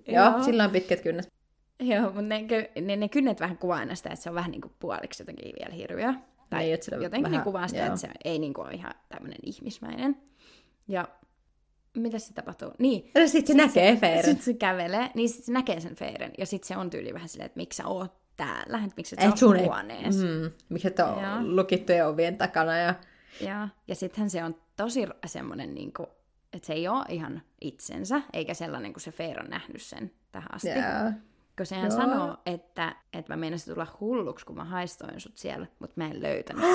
Joo. 0.09 0.43
sillä 0.43 0.64
on 0.64 0.70
pitkät 0.70 1.01
kynnet. 1.01 1.33
Joo, 1.81 2.03
mutta 2.03 2.22
ne, 2.22 2.45
ne, 2.81 2.97
ne 2.97 3.09
kynnet 3.09 3.41
vähän 3.41 3.59
kuvaa 3.59 3.79
aina 3.79 3.95
sitä, 3.95 4.09
että 4.11 4.22
se 4.22 4.29
on 4.31 4.35
vähän 4.35 4.51
niin 4.51 4.61
kuin 4.61 4.72
puoliksi 4.79 5.22
jotenkin 5.22 5.53
vielä 5.61 5.74
hirviö. 5.74 6.14
Tai 6.51 6.62
Niin, 6.62 6.74
että 6.74 6.95
jotenkin 6.97 7.22
vähän- 7.22 7.39
ne 7.39 7.45
kuvaa 7.45 7.68
sitä, 7.68 7.81
joo. 7.81 7.87
että 7.87 8.01
se 8.01 8.09
ei 8.24 8.39
niin 8.39 8.55
kuin 8.55 8.66
ole 8.66 8.74
ihan 8.74 8.93
tämmöinen 9.09 9.39
ihmismäinen. 9.43 10.16
Ja 10.89 11.09
mitä 12.03 12.18
se 12.18 12.32
tapahtuu? 12.34 12.72
Niin, 12.78 13.11
Ja 13.14 13.28
sitten 13.28 13.57
se 13.57 13.62
näkee 13.62 13.97
Feiren. 13.97 14.24
sitten 14.24 14.44
se 14.44 14.55
kävelee, 14.55 15.11
niin 15.14 15.28
sitten 15.28 15.47
se 15.47 15.53
näkee 15.53 15.80
sen 15.80 15.94
Feiren. 15.97 16.32
Ja 16.38 16.47
sitten 16.47 16.68
se 16.68 16.76
on 16.76 16.90
tyyli 16.90 17.14
vähän 17.14 17.28
silleen, 17.28 17.47
että 17.47 17.57
miksi 17.57 17.76
sä 17.76 17.86
oot 17.88 18.12
täällä, 18.36 18.78
että 18.78 18.92
miksi 18.97 19.14
et 19.18 19.22
sä 19.22 19.28
Et 19.28 19.36
sun 19.38 19.57
ei- 19.57 19.64
huoneessa. 19.64 20.24
Mm. 20.24 20.51
Miksi 20.68 20.88
et 20.88 21.01
ole 21.01 21.42
lukittujen 21.55 22.07
ovien 22.07 22.36
takana. 22.36 22.76
Ja... 22.76 22.94
Ja, 23.40 23.68
ja 23.88 23.94
sittenhän 23.94 24.30
se 24.30 24.44
on 24.44 24.55
tosi 24.76 25.07
semmoinen, 25.26 25.74
niin 25.74 25.92
kuin, 25.92 26.07
että 26.53 26.66
se 26.66 26.72
ei 26.72 26.88
ole 26.88 27.05
ihan 27.09 27.42
itsensä, 27.61 28.22
eikä 28.32 28.55
sellainen 28.55 28.92
kuin 28.92 29.03
se 29.03 29.12
Feir 29.12 29.40
on 29.40 29.51
nähnyt 29.51 29.82
sen 29.82 30.11
tähän 30.32 30.55
asti. 30.55 30.68
Ja... 30.68 31.12
Kun 31.57 31.66
sehän 31.66 31.90
Joo. 31.90 31.97
sanoo, 32.01 32.36
että, 32.47 32.97
että 33.12 33.32
mä 33.32 33.36
meinasin 33.36 33.74
tulla 33.74 33.86
hulluksi, 34.01 34.47
kun 34.47 34.57
mä 34.57 34.64
haistoin 34.64 35.20
sut 35.20 35.38
siellä, 35.38 35.66
mutta 35.78 35.94
mä 35.97 36.07
en 36.07 36.22
löytänyt. 36.22 36.64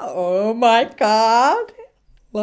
Oh 0.00 0.54
my 0.56 0.84
god! 0.98 1.85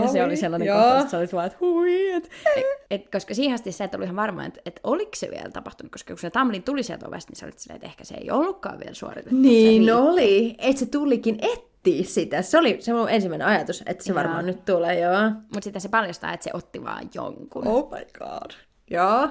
Ja 0.01 0.07
se 0.07 0.23
oli 0.23 0.35
sellainen 0.35 0.67
Joo. 0.67 0.77
kohtaus, 0.77 1.01
että 1.01 1.11
sä 1.11 1.17
olit 1.17 1.33
vaan, 1.33 1.45
että 1.45 1.57
hui, 1.61 2.11
et, 2.11 2.29
et, 2.55 2.65
et, 2.91 3.11
koska 3.11 3.33
siihen 3.33 3.55
asti 3.55 3.71
sä 3.71 3.83
et 3.83 3.95
ollut 3.95 4.05
ihan 4.05 4.15
varma, 4.15 4.45
että, 4.45 4.61
että 4.65 4.81
oliko 4.83 5.11
se 5.15 5.27
vielä 5.31 5.49
tapahtunut, 5.49 5.91
koska 5.91 6.13
kun 6.13 6.19
se 6.19 6.29
Tamlin 6.29 6.63
tuli 6.63 6.83
sieltä 6.83 7.07
ovesta, 7.07 7.31
niin 7.31 7.39
sä 7.39 7.45
olit 7.45 7.59
silleen, 7.59 7.75
että 7.75 7.87
ehkä 7.87 8.03
se 8.03 8.15
ei 8.15 8.31
ollutkaan 8.31 8.79
vielä 8.79 8.93
suoritettu. 8.93 9.35
Niin 9.35 9.93
oli, 9.93 10.55
että 10.57 10.79
se 10.79 10.85
tulikin 10.85 11.37
etsiä 11.41 12.03
sitä. 12.03 12.41
Se 12.41 12.59
oli 12.59 12.77
se 12.79 12.93
mun 12.93 13.09
ensimmäinen 13.09 13.47
ajatus, 13.47 13.83
että 13.85 14.03
se 14.03 14.11
Joo. 14.11 14.17
varmaan 14.17 14.45
nyt 14.45 14.65
tulee, 14.65 14.99
joo. 14.99 15.29
Mutta 15.29 15.63
sitten 15.63 15.81
se 15.81 15.89
paljastaa, 15.89 16.33
että 16.33 16.43
se 16.43 16.51
otti 16.53 16.83
vaan 16.83 17.09
jonkun. 17.13 17.67
Oh 17.67 17.91
my 17.91 18.05
god. 18.19 18.51
Joo. 18.91 19.29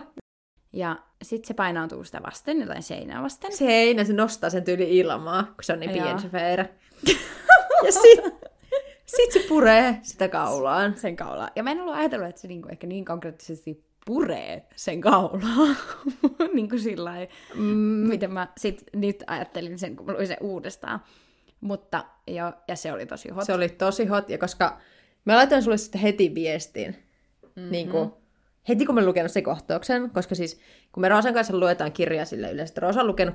Ja 0.72 0.96
sitten 1.22 1.48
se 1.48 1.54
painautuu 1.54 2.04
sitä 2.04 2.20
vasten, 2.26 2.60
jotain 2.60 2.82
seinää 2.82 3.22
vasten. 3.22 3.56
Se 3.56 3.66
heinä, 3.66 4.04
se 4.04 4.12
nostaa 4.12 4.50
sen 4.50 4.64
tyyli 4.64 4.98
ilmaa, 4.98 5.42
kun 5.42 5.54
se 5.62 5.72
on 5.72 5.80
niin 5.80 5.90
pieni 5.90 6.20
se 6.20 6.28
ja 7.86 7.92
sit, 7.92 8.20
sit 9.06 9.32
se 9.32 9.44
puree 9.48 9.98
sitä 10.02 10.28
kaulaan. 10.28 10.96
sen 10.96 11.16
kaulaa. 11.16 11.50
Ja 11.56 11.62
mä 11.62 11.70
en 11.70 11.80
ollut 11.80 11.94
ajatellut, 11.94 12.28
että 12.28 12.40
se 12.40 12.48
niinku 12.48 12.68
ehkä 12.68 12.86
niin 12.86 13.04
konkreettisesti 13.04 13.84
puree 14.06 14.66
sen 14.76 15.00
kaulaa. 15.00 15.76
niin 16.54 16.68
kuin 16.68 16.80
sillä 16.80 17.12
mm. 17.54 17.62
miten 18.08 18.32
mä 18.32 18.48
sit 18.56 18.84
nyt 18.92 19.24
ajattelin 19.26 19.78
sen, 19.78 19.96
kun 19.96 20.06
mä 20.06 20.12
luin 20.12 20.26
sen 20.26 20.36
uudestaan. 20.40 21.00
Mutta 21.60 22.04
jo, 22.26 22.52
ja 22.68 22.76
se 22.76 22.92
oli 22.92 23.06
tosi 23.06 23.28
hot. 23.28 23.44
Se 23.44 23.54
oli 23.54 23.68
tosi 23.68 24.06
hot, 24.06 24.30
ja 24.30 24.38
koska 24.38 24.78
mä 25.24 25.36
laitoin 25.36 25.62
sulle 25.62 25.76
sitten 25.76 26.00
heti 26.00 26.34
viestin, 26.34 26.96
mm-hmm. 27.56 27.70
niin 27.70 27.88
kuin, 27.88 28.12
heti 28.68 28.86
kun 28.86 28.94
mä 28.94 29.04
lukenut 29.04 29.32
sen 29.32 29.42
kohtauksen, 29.42 30.10
koska 30.10 30.34
siis 30.34 30.60
kun 30.92 31.00
me 31.00 31.08
Roosan 31.08 31.34
kanssa 31.34 31.56
luetaan 31.56 31.92
kirjaa 31.92 32.24
sille 32.24 32.50
yleensä, 32.50 32.70
että 32.70 32.80
Roosa 32.80 33.00
on 33.00 33.06
lukenut, 33.06 33.34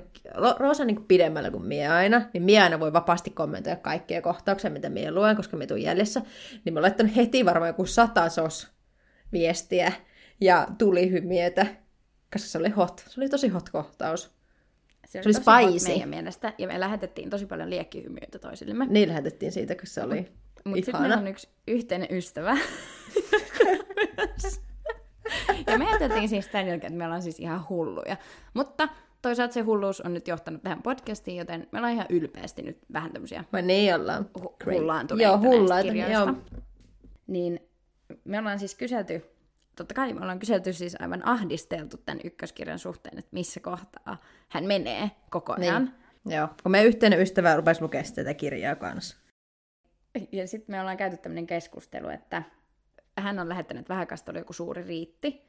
Roosa 0.60 0.84
on 0.84 0.88
niin 0.88 0.96
kuin 0.96 1.08
pidemmällä 1.08 1.52
kuin 1.52 1.66
mie 1.66 1.88
aina, 1.88 2.22
niin 2.34 2.44
mie 2.44 2.62
aina 2.62 2.80
voi 2.80 2.94
vapaasti 2.94 3.30
kommentoida 3.30 3.76
kaikkia 3.76 4.22
kohtauksia, 4.22 4.70
mitä 4.70 4.90
mie 4.90 5.12
luen, 5.12 5.36
koska 5.36 5.58
me 5.58 5.68
tuun 5.68 5.82
jäljessä, 5.82 6.22
niin 6.66 6.74
mä 6.74 6.82
laittanut 6.82 7.16
heti 7.16 7.46
varmaan 7.46 7.70
joku 7.70 7.86
satasos 7.86 8.68
viestiä 9.32 9.92
ja 10.42 10.68
tuli 10.78 11.12
hymietä, 11.12 11.66
koska 12.34 12.48
se 12.50 12.58
oli 12.58 12.70
hot, 12.70 13.04
se 13.08 13.22
oli 13.22 13.30
tosi 13.30 13.48
hot 13.48 13.70
kohtaus. 13.70 14.32
se 15.08 15.20
oli 15.20 15.34
tosi 15.34 15.42
hot 15.46 15.66
spicy. 15.72 15.88
meidän 15.88 16.10
mielestä. 16.10 16.54
Ja 16.58 16.68
me 16.68 16.80
lähetettiin 16.80 17.30
tosi 17.30 17.46
paljon 17.46 17.70
liekkihymyitä 17.70 18.40
toisillemme. 18.40 18.86
Niin 18.90 19.10
lähetettiin 19.10 19.52
siitä, 19.52 19.76
kun 19.76 19.88
se 19.88 20.04
oli 20.04 20.32
Mutta 20.66 20.86
sitten 20.86 21.02
meillä 21.02 21.18
on 21.18 21.28
yksi 21.28 21.50
yhteinen 21.68 22.08
ystävä. 22.12 22.58
ja 25.68 25.78
me 25.78 25.86
ajateltiin 25.88 26.30
siis 26.30 26.48
tämän 26.48 26.68
jälkeen, 26.68 26.94
että 26.94 26.98
me 26.98 27.06
ollaan 27.06 27.22
siis 27.22 27.40
ihan 27.40 27.70
hulluja. 27.70 28.18
Mutta 28.54 28.90
toisaalta 29.22 29.54
se 29.54 29.62
hulluus 29.62 30.02
on 30.02 30.14
nyt 30.14 30.28
johtanut 30.28 30.64
tähän 30.64 30.82
podcastiin, 30.82 31.38
joten 31.38 31.68
me 31.72 31.78
ollaan 31.80 31.94
ihan 31.94 32.06
ylpeästi 32.10 32.62
nyt 32.62 32.78
vähän 32.94 33.12
tämmöisiä 33.12 33.44
Vai 33.54 33.62
niin 33.62 33.96
ollaan. 33.96 34.26
hu- 34.40 34.56
hullaantuneita 34.66 35.30
Joo, 35.30 35.38
hullaita, 35.38 35.94
joo. 35.94 36.34
Niin 37.28 37.60
me 38.24 38.40
ollaan 38.40 38.60
siis 38.60 38.76
kyselty, 38.76 39.26
totta 39.76 39.94
kai 39.94 40.14
me 40.14 40.22
ollaan 40.22 40.40
kyselty 40.40 40.74
siis 40.74 41.02
aivan 41.02 41.28
ahdisteltu 41.28 41.98
tämän 41.98 42.20
ykköskirjan 42.24 42.80
suhteen, 42.80 43.20
että 43.20 43.30
missä 43.32 43.60
kohtaa 43.60 44.18
hän 44.50 44.66
menee 44.66 45.12
koko 45.30 45.56
ajan. 45.60 45.84
Niin. 46.26 46.38
Joo, 46.38 46.48
kun 46.64 46.72
meidän 46.72 46.88
yhteinen 46.88 47.22
ystävä 47.22 47.56
rupesi 47.56 47.82
lukemaan 47.82 48.14
tätä 48.16 48.34
kirjaa 48.34 48.76
kanssa. 48.76 49.18
Ja 50.32 50.48
sitten 50.48 50.76
me 50.76 50.80
ollaan 50.82 50.98
käyty 50.98 51.18
tämmöinen 51.18 51.48
keskustelu, 51.48 52.10
että 52.10 52.44
hän 53.18 53.40
on 53.40 53.50
lähettänyt, 53.50 53.82
että 53.82 53.94
vähän 53.94 54.08
sitten 54.16 54.34
oli 54.34 54.40
joku 54.40 54.54
suuri 54.54 54.84
riitti. 54.84 55.48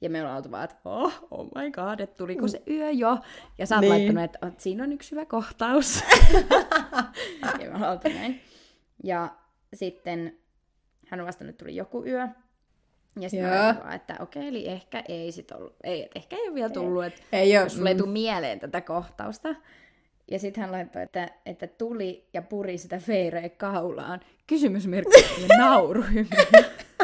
Ja 0.00 0.10
me 0.10 0.20
ollaan 0.20 0.36
oltu 0.36 0.50
vaan, 0.50 0.64
että 0.64 0.76
oh, 0.84 1.28
oh 1.30 1.46
my 1.54 1.70
god, 1.70 2.00
että 2.00 2.16
tuliko 2.16 2.48
se 2.48 2.62
yö 2.70 2.90
jo? 2.90 3.18
Ja 3.58 3.66
sä 3.66 3.74
oot 3.74 3.80
Niin. 3.80 3.90
laittanut, 3.92 4.24
että 4.24 4.38
"Ot, 4.46 4.60
siinä 4.60 4.84
on 4.84 4.92
yksi 4.92 5.10
hyvä 5.10 5.24
kohtaus. 5.24 6.00
ja 7.60 7.70
me 7.70 7.74
ollaan 7.74 7.92
oltu 7.92 8.08
näin. 8.08 8.40
Ja 9.04 9.34
sitten 9.74 10.38
hän 11.06 11.20
on 11.20 11.26
vastannut, 11.26 11.50
että 11.54 11.64
tuli 11.64 11.76
joku 11.76 12.04
yö. 12.06 12.28
Ja 13.20 13.30
sitten 13.30 13.50
vaan, 13.50 13.92
että 13.92 14.16
okei, 14.20 14.48
eli 14.48 14.68
ehkä 14.68 15.02
ei 15.08 15.32
sit 15.32 15.50
ollut, 15.52 15.76
ei, 15.84 16.02
että 16.02 16.18
ehkä 16.18 16.36
ei 16.36 16.46
ole 16.48 16.54
vielä 16.54 16.70
tullut, 16.70 17.04
että 17.04 17.20
Ei 17.32 17.52
jos 17.52 17.74
sulle 17.74 17.88
ei 17.90 17.94
mm. 17.94 17.98
tule 17.98 18.10
mieleen 18.10 18.60
tätä 18.60 18.80
kohtausta. 18.80 19.54
Ja 20.30 20.38
sitten 20.38 20.60
hän 20.60 20.72
laittoi, 20.72 21.02
että, 21.02 21.28
että 21.46 21.66
tuli 21.66 22.28
ja 22.34 22.42
puri 22.42 22.78
sitä 22.78 22.98
feireä 22.98 23.48
kaulaan. 23.48 24.20
Kysymysmerkki 24.46 25.24
nauruhymy. 25.58 26.28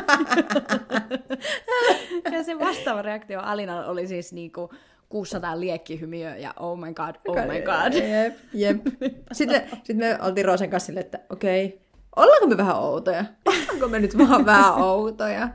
ja 2.32 2.42
se 2.44 2.58
vastaava 2.58 3.02
reaktio 3.02 3.40
Alinalla 3.40 3.86
oli 3.86 4.06
siis 4.06 4.32
niinku 4.32 4.70
600 5.08 5.60
liekkihymiöä 5.60 6.36
ja 6.36 6.54
oh 6.60 6.78
my 6.78 6.94
god, 6.94 7.14
oh 7.28 7.36
my 7.36 7.60
god. 7.60 7.92
Jep, 7.92 8.34
jep. 8.52 8.76
Sitten, 9.32 9.62
me, 9.62 9.68
sitten 9.70 9.96
me 9.96 10.18
oltiin 10.22 10.44
Roosen 10.44 10.70
kanssa 10.70 10.86
silleen, 10.86 11.04
että 11.04 11.18
okei, 11.30 11.80
ollaanko 12.16 12.46
me 12.46 12.56
vähän 12.56 12.76
outoja? 12.76 13.24
Ollaanko 13.46 13.88
me 13.88 13.98
nyt 13.98 14.18
vaan 14.18 14.46
vähän 14.46 14.74
outoja? 14.74 15.48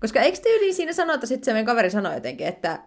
Koska 0.00 0.20
eikö 0.20 0.38
tyyliin 0.42 0.74
siinä 0.74 0.92
sanota, 0.92 1.26
sitten 1.26 1.44
se 1.44 1.52
meidän 1.52 1.66
kaveri 1.66 1.90
sanoi 1.90 2.14
jotenkin, 2.14 2.46
että, 2.46 2.78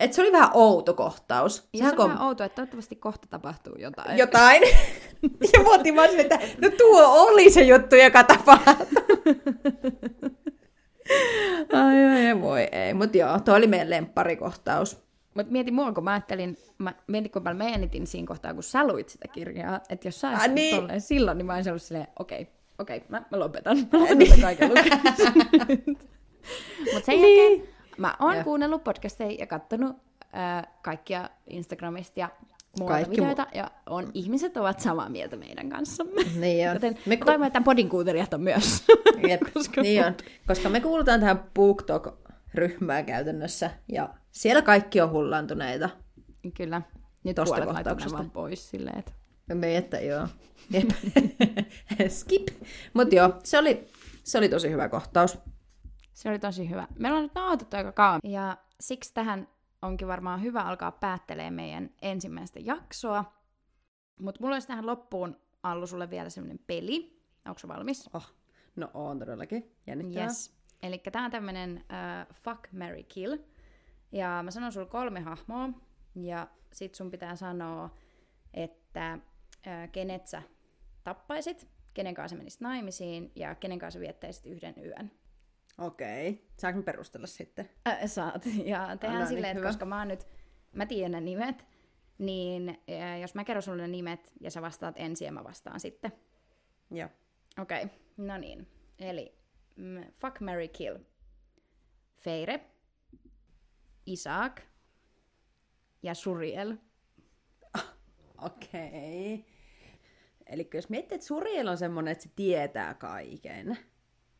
että 0.00 0.14
se 0.14 0.22
oli 0.22 0.32
vähän 0.32 0.50
outo 0.54 0.94
kohtaus. 0.94 1.68
Ja 1.72 1.84
se 1.84 1.90
on 1.90 1.96
kom- 1.96 2.10
vähän 2.10 2.26
outoa, 2.26 2.46
että 2.46 2.56
toivottavasti 2.56 2.96
kohta 2.96 3.26
tapahtuu 3.30 3.74
jotain. 3.78 4.18
jotain. 4.18 4.62
ja 5.52 5.62
mä 5.62 5.74
otin 5.74 5.96
vaan 5.96 6.20
että 6.20 6.38
no 6.62 6.70
tuo 6.78 7.02
oli 7.06 7.50
se 7.50 7.62
juttu, 7.62 7.96
joka 7.96 8.24
tapahtui. 8.24 8.86
ai, 11.72 12.04
ai, 12.04 12.40
voi 12.40 12.68
ei. 12.72 12.94
Mutta 12.94 13.16
joo, 13.18 13.40
tuo 13.40 13.54
oli 13.54 13.66
meidän 13.66 13.90
lempparikohtaus. 13.90 15.04
Mutta 15.34 15.52
mieti 15.52 15.70
mua, 15.70 15.92
kun 15.92 16.04
mä 16.04 16.12
ajattelin, 16.12 16.58
mä 16.78 16.94
mietin, 17.06 17.30
kun 17.30 17.42
mä 17.42 17.64
äänitin 17.64 18.06
siinä 18.06 18.26
kohtaa, 18.26 18.54
kun 18.54 18.62
sä 18.62 18.86
luit 18.86 19.08
sitä 19.08 19.28
kirjaa, 19.28 19.80
että 19.88 20.08
jos 20.08 20.20
sä 20.20 20.28
olisit 20.28 20.44
Ah, 20.44 20.54
niin. 20.54 20.54
niin. 20.54 20.76
tolleen 20.76 21.00
silloin, 21.00 21.38
niin 21.38 21.46
mä 21.46 21.54
olisin 21.54 21.70
ollut 21.70 21.82
silleen, 21.82 22.06
okei, 22.18 22.48
okei, 22.78 22.96
okay, 22.96 23.08
mä, 23.08 23.22
mä 23.30 23.38
lopetan. 23.38 23.78
Mä 23.92 23.98
lopetan 24.00 24.40
kaiken 24.40 24.70
Mutta 26.92 27.06
sen 27.06 27.22
niin. 27.22 27.50
jälkeen 27.50 27.74
mä 27.98 28.16
oon 28.20 28.36
ja. 28.36 28.44
kuunnellut 28.44 28.84
podcasteja 28.84 29.36
ja 29.38 29.46
katsonut 29.46 29.96
äh, 30.36 30.66
kaikkia 30.82 31.30
Instagramista 31.50 32.20
ja 32.20 32.28
Kaikki 32.86 33.16
videoita, 33.16 33.42
mu- 33.42 33.56
ja 33.58 33.70
on, 33.86 34.10
ihmiset 34.14 34.56
ovat 34.56 34.80
samaa 34.80 35.08
mieltä 35.08 35.36
meidän 35.36 35.68
kanssamme. 35.68 36.22
Niin 36.36 36.68
on. 36.68 36.74
Joten 36.76 36.98
me 37.06 37.16
ku- 37.16 37.24
toivon, 37.24 37.46
että 37.46 37.60
podin 37.60 37.88
kuuntelijat 37.88 38.34
on 38.34 38.40
myös. 38.40 38.84
Jep, 39.28 39.40
koska, 39.54 39.82
niin 39.82 40.06
on. 40.06 40.14
koska 40.46 40.68
me 40.68 40.80
kuulutaan 40.80 41.20
tähän 41.20 41.44
BookTok-ryhmään 41.54 43.06
käytännössä, 43.06 43.70
ja 43.92 44.14
siellä 44.30 44.62
kaikki 44.62 45.00
on 45.00 45.10
hullantuneita. 45.10 45.88
Kyllä. 46.56 46.82
Nyt 47.24 47.36
Tosta 47.36 47.62
puolet 47.62 48.12
vaan 48.12 48.30
pois 48.30 48.70
silleen, 48.70 48.98
että... 48.98 49.12
Me 49.54 49.76
että 49.76 50.00
joo. 50.00 50.28
Skip. 52.08 52.48
Mutta 52.94 53.14
joo, 53.14 53.32
se 53.44 53.58
oli, 53.58 53.86
se 54.24 54.38
oli 54.38 54.48
tosi 54.48 54.70
hyvä 54.70 54.88
kohtaus. 54.88 55.38
Se 56.12 56.28
oli 56.28 56.38
tosi 56.38 56.70
hyvä. 56.70 56.86
Meillä 56.98 57.16
on 57.18 57.22
nyt 57.22 57.34
nauhoitettu 57.34 57.76
aika 57.76 57.92
kauan. 57.92 58.20
Ja 58.24 58.56
siksi 58.80 59.14
tähän 59.14 59.48
onkin 59.84 60.08
varmaan 60.08 60.42
hyvä 60.42 60.62
alkaa 60.62 60.92
päättelemään 60.92 61.54
meidän 61.54 61.90
ensimmäistä 62.02 62.60
jaksoa. 62.60 63.32
Mutta 64.20 64.40
mulla 64.40 64.54
olisi 64.54 64.68
tähän 64.68 64.86
loppuun 64.86 65.36
Allu 65.62 65.86
sulle 65.86 66.10
vielä 66.10 66.30
semmoinen 66.30 66.58
peli. 66.66 67.20
Onko 67.46 67.58
se 67.58 67.68
valmis? 67.68 68.10
Oh, 68.14 68.34
no 68.76 68.90
on 68.94 69.18
todellakin. 69.18 69.72
Jännittävää. 69.86 70.24
Yes. 70.24 70.56
Eli 70.82 70.98
tämä 70.98 71.24
on 71.24 71.30
tämmöinen 71.30 71.76
uh, 71.76 72.34
Fuck, 72.34 72.72
Mary 72.72 73.02
Kill. 73.02 73.36
Ja 74.12 74.40
mä 74.42 74.50
sanon 74.50 74.72
sulle 74.72 74.86
kolme 74.86 75.20
hahmoa. 75.20 75.68
Ja 76.14 76.48
sit 76.72 76.94
sun 76.94 77.10
pitää 77.10 77.36
sanoa, 77.36 77.90
että 78.54 79.18
uh, 79.18 79.90
kenet 79.92 80.26
sä 80.26 80.42
tappaisit, 81.04 81.68
kenen 81.94 82.14
kanssa 82.14 82.36
menisit 82.36 82.60
naimisiin 82.60 83.32
ja 83.34 83.54
kenen 83.54 83.78
kanssa 83.78 84.00
viettäisit 84.00 84.46
yhden 84.46 84.74
yön. 84.84 85.10
Okei. 85.78 86.48
Saanko 86.56 86.82
perustella 86.82 87.26
sitten? 87.26 87.70
Äh, 87.88 87.98
saat. 88.06 88.46
Ja 88.64 88.96
tehdään 88.96 89.20
no, 89.20 89.28
silleen, 89.28 89.56
että 89.56 89.68
koska 89.68 89.84
mä 89.84 89.98
oon 89.98 90.08
nyt, 90.08 90.26
mä 90.72 90.86
tiedän 90.86 91.12
ne 91.12 91.20
nimet, 91.20 91.64
niin 92.18 92.68
äh, 92.90 93.20
jos 93.20 93.34
mä 93.34 93.44
kerron 93.44 93.62
sulle 93.62 93.82
ne 93.82 93.88
nimet 93.88 94.32
ja 94.40 94.50
sä 94.50 94.62
vastaat 94.62 94.94
ensin 94.98 95.26
ja 95.26 95.32
mä 95.32 95.44
vastaan 95.44 95.80
sitten. 95.80 96.12
Joo. 96.90 97.08
Okei, 97.58 97.84
okay. 97.84 97.96
no 98.16 98.38
niin. 98.38 98.66
Eli 98.98 99.38
mm, 99.76 100.04
Fuck, 100.20 100.40
Mary 100.40 100.68
Kill. 100.68 100.98
Feire, 102.16 102.60
Isaac 104.06 104.60
ja 106.02 106.14
Suriel. 106.14 106.76
Okei. 108.42 109.34
Okay. 109.34 109.54
Eli 110.46 110.70
jos 110.74 110.88
miettii, 110.88 111.14
että 111.14 111.26
Suriel 111.26 111.68
on 111.68 111.78
semmoinen, 111.78 112.12
että 112.12 112.24
se 112.24 112.30
tietää 112.36 112.94
kaiken, 112.94 113.78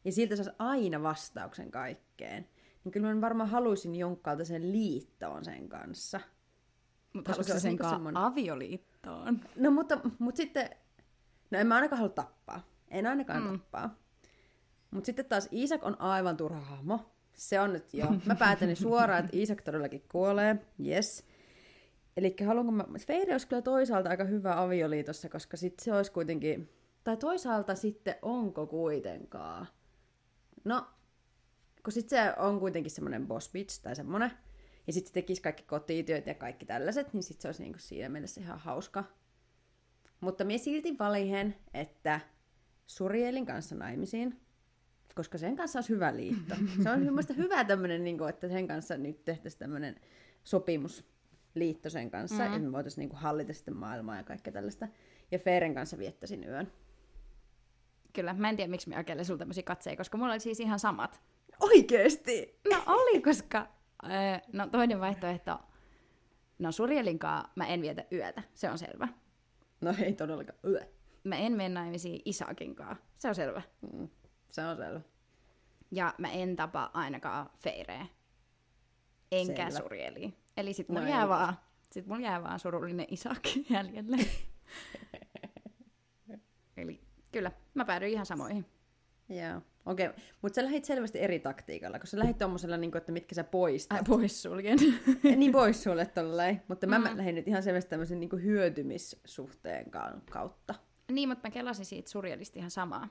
ja 0.05 0.13
siltä 0.13 0.37
saisi 0.37 0.51
aina 0.59 1.03
vastauksen 1.03 1.71
kaikkeen, 1.71 2.49
niin 2.85 2.93
kyllä 2.93 3.15
mä 3.15 3.21
varmaan 3.21 3.49
haluaisin 3.49 3.95
jonkkaalta 3.95 4.45
sen 4.45 4.73
liittoon 4.73 5.45
sen 5.45 5.69
kanssa. 5.69 6.21
Mutta 7.13 7.31
haluaisi 7.31 7.53
se 7.53 7.61
sen 7.61 7.69
niinku 7.69 7.89
semmoinen... 7.89 8.23
avioliittoon? 8.23 9.41
No 9.57 9.71
mutta, 9.71 10.01
mutta 10.19 10.37
sitten, 10.37 10.71
no 11.51 11.59
en 11.59 11.67
mä 11.67 11.75
ainakaan 11.75 11.99
halua 11.99 12.15
tappaa. 12.15 12.67
En 12.89 13.07
ainakaan 13.07 13.43
mm. 13.43 13.51
tappaa. 13.51 13.95
Mutta 14.91 15.07
sitten 15.07 15.25
taas 15.25 15.49
Isak 15.51 15.85
on 15.85 16.01
aivan 16.01 16.37
turha 16.37 16.61
hahmo. 16.61 17.11
Se 17.33 17.61
on 17.61 17.73
nyt 17.73 17.95
jo. 17.95 18.07
Mä 18.27 18.35
päätän 18.35 18.77
suoraan, 18.77 19.25
että 19.25 19.37
Isak 19.37 19.63
todellakin 19.63 20.05
kuolee. 20.13 20.57
Yes. 20.87 21.25
Eli 22.17 22.37
haluanko 22.47 22.73
mä... 22.73 22.85
Feire 23.07 23.33
olisi 23.33 23.49
kyllä 23.49 23.63
toisaalta 23.63 24.11
aika 24.11 24.25
hyvä 24.25 24.63
avioliitossa, 24.63 25.29
koska 25.29 25.57
sitten 25.57 25.85
se 25.85 25.93
olisi 25.93 26.13
kuitenkin... 26.13 26.71
Tai 27.05 27.17
toisaalta 27.17 27.75
sitten 27.75 28.15
onko 28.23 28.67
kuitenkaan 28.67 29.67
No, 30.65 30.87
kun 31.85 31.93
sit 31.93 32.09
se 32.09 32.35
on 32.37 32.61
kuitenkin 32.61 32.91
semmoinen 32.91 33.27
boss 33.27 33.53
bitch 33.53 33.83
tai 33.83 33.97
semmoinen, 33.97 34.31
ja 34.87 34.93
sitten 34.93 35.09
se 35.09 35.15
tekisi 35.15 35.43
kaikki 35.43 35.63
kotityöt 35.63 36.27
ja 36.27 36.35
kaikki 36.35 36.67
tällaiset, 36.67 37.13
niin 37.13 37.23
sitten 37.23 37.43
se 37.43 37.49
olisi 37.49 37.63
niinku 37.63 37.79
siinä 37.79 38.09
mielessä 38.09 38.41
ihan 38.41 38.59
hauska. 38.59 39.05
Mutta 40.21 40.45
minä 40.45 40.59
silti 40.59 40.99
valihen, 40.99 41.55
että 41.75 42.21
Surielin 42.87 43.47
kanssa 43.47 43.75
naimisiin, 43.75 44.41
koska 45.15 45.39
sen 45.39 45.57
kanssa 45.57 45.79
olisi 45.79 45.91
hyvä 45.91 46.17
liitto. 46.17 46.55
Se 46.83 46.91
on 46.91 47.01
mielestäni 47.01 47.39
hyvä 47.39 47.65
tämmöinen, 47.65 48.05
niin 48.05 48.29
että 48.29 48.49
sen 48.49 48.69
kanssa 48.69 48.97
nyt 48.97 49.25
tehtäisiin 49.25 49.59
tämmöinen 49.59 50.01
sopimusliitto 50.45 51.91
sen 51.91 52.11
kanssa, 52.11 52.49
mm. 52.49 52.55
että 52.55 52.59
me 52.59 52.73
voitaisiin 52.73 53.09
niin 53.09 53.19
hallita 53.19 53.53
sitten 53.53 53.77
maailmaa 53.77 54.17
ja 54.17 54.23
kaikkea 54.23 54.53
tällaista. 54.53 54.89
Ja 55.31 55.39
Feren 55.39 55.75
kanssa 55.75 55.99
viettäisin 55.99 56.45
yön. 56.45 56.73
Kyllä, 58.15 58.35
mä 58.35 58.49
en 58.49 58.57
tiedä 58.57 58.71
miksi 58.71 58.89
mä 58.89 58.95
jakelen 58.95 59.25
sulla 59.25 59.39
tämmöisiä 59.39 59.63
katseja, 59.63 59.97
koska 59.97 60.19
mulla 60.19 60.33
oli 60.33 60.41
siis 60.41 60.61
ihan 60.61 60.79
samat. 60.79 61.21
Oikeesti? 61.61 62.61
No 62.71 62.83
oli, 62.87 63.23
koska 63.23 63.67
öö, 64.05 64.11
no 64.53 64.67
toinen 64.67 65.01
vaihtoehto, 65.01 65.59
no 66.59 66.73
Surielinkaan 66.73 67.51
mä 67.57 67.67
en 67.67 67.83
vietä 67.83 68.05
yötä, 68.13 68.43
se 68.55 68.71
on 68.71 68.79
selvä. 68.79 69.09
No 69.81 69.95
ei 70.05 70.13
todellakaan 70.13 70.59
yö. 70.65 70.81
Mä 71.25 71.37
en 71.37 71.53
mene 71.53 71.69
naimisiin 71.69 72.23
Isakinkaan, 72.25 72.97
se 73.19 73.29
on 73.29 73.35
selvä. 73.35 73.63
Mm, 73.93 74.09
se 74.51 74.65
on 74.67 74.77
selvä. 74.77 75.01
Ja 75.91 76.15
mä 76.19 76.31
en 76.31 76.57
tapa 76.57 76.91
ainakaan 76.95 77.51
Feireä. 77.57 78.07
Enkä 79.33 79.71
selvä. 79.71 79.83
Surieliin. 79.83 80.37
Eli 80.57 80.73
sit 80.73 80.89
mulla, 80.89 81.01
no 81.01 81.09
jää 81.09 81.29
vaan, 81.29 81.59
sit 81.91 82.07
mulla 82.07 82.21
jää 82.21 82.43
vaan 82.43 82.59
surullinen 82.59 83.07
Isak 83.09 83.43
jäljelle. 83.71 84.17
Kyllä, 87.35 87.53
mä 87.75 87.85
päädyin 87.85 88.13
ihan 88.13 88.27
samoihin. 88.27 88.67
Joo, 89.29 89.61
okei. 89.87 90.07
Okay. 90.07 90.21
Mutta 90.43 90.55
sä 90.55 90.65
lähit 90.65 90.85
selvästi 90.85 91.21
eri 91.21 91.39
taktiikalla, 91.41 91.99
koska 91.99 92.11
sä 92.11 92.19
lähit 92.19 92.39
tommosella, 92.39 92.77
niin 92.77 92.97
että 92.97 93.13
mitkä 93.13 93.35
sä 93.35 93.45
poistat. 93.45 93.99
Ai, 93.99 94.05
poissuljen. 94.05 94.79
niin 95.37 95.53
poissuljet 95.53 96.15
tolleen. 96.15 96.63
Mutta 96.69 96.87
mä, 96.87 96.99
mm. 96.99 97.05
mä 97.05 97.17
lähdin 97.17 97.35
nyt 97.35 97.49
ihan 97.49 97.63
selvästi 97.63 97.91
tämmöisen 97.91 98.21
niin 98.21 98.43
hyötymissuhteen 98.43 99.91
kautta. 100.31 100.75
Niin, 101.13 101.29
mutta 101.29 101.49
mä 101.49 101.53
kelasin 101.53 101.85
siitä 101.85 102.11
surjallista 102.11 102.59
ihan 102.59 102.71
samaa. 102.71 103.09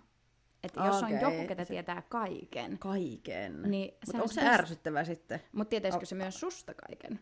Että 0.64 0.84
jos 0.84 1.04
okay. 1.04 1.16
on 1.16 1.22
joku, 1.22 1.48
ketä 1.48 1.66
tietää 1.66 2.04
kaiken. 2.10 2.80
Kaiken. 2.80 3.62
Niin 3.62 3.94
mutta 4.06 4.18
onko 4.18 4.34
se 4.34 4.42
ärsyttävää 4.42 5.04
sitten? 5.04 5.42
Mutta 5.52 5.70
tietäisikö 5.70 6.06
se 6.06 6.16
myös 6.16 6.40
susta 6.40 6.74
kaiken? 6.74 7.20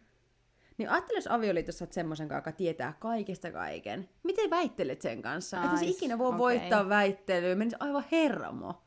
Niin 0.82 0.90
ajattele, 0.90 1.18
jos 1.18 1.28
avioliitossa 1.28 1.86
olet 1.86 1.94
semmoisen 1.94 2.28
kanssa, 2.28 2.50
joka 2.50 2.58
tietää 2.58 2.94
kaikista 3.00 3.52
kaiken. 3.52 4.10
Miten 4.24 4.50
väittelet 4.50 5.02
sen 5.02 5.22
kanssa? 5.22 5.64
Että 5.64 5.78
se 5.78 5.86
ikinä 5.86 6.18
voi 6.18 6.28
okay. 6.28 6.40
voittaa 6.40 6.90
väittelyä. 6.90 7.56
Menisi 7.56 7.76
aivan 7.80 8.04
hermo. 8.12 8.84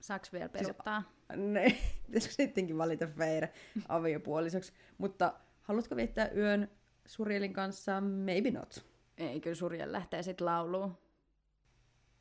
Saaks 0.00 0.32
vielä 0.32 0.48
peruttaa? 0.48 1.02
Ne, 1.36 1.76
pitäisikö 2.06 2.34
sittenkin 2.34 2.78
valita 2.78 3.06
Feire 3.06 3.52
aviopuolisoksi. 3.88 4.72
Mutta 4.98 5.34
haluatko 5.62 5.96
viettää 5.96 6.30
yön 6.36 6.70
Surielin 7.06 7.52
kanssa? 7.52 8.00
Maybe 8.00 8.50
not. 8.50 8.84
Ei, 9.18 9.40
kyllä 9.40 9.54
Suriel 9.54 9.92
lähtee 9.92 10.22
sitten 10.22 10.44
lauluun. 10.44 10.98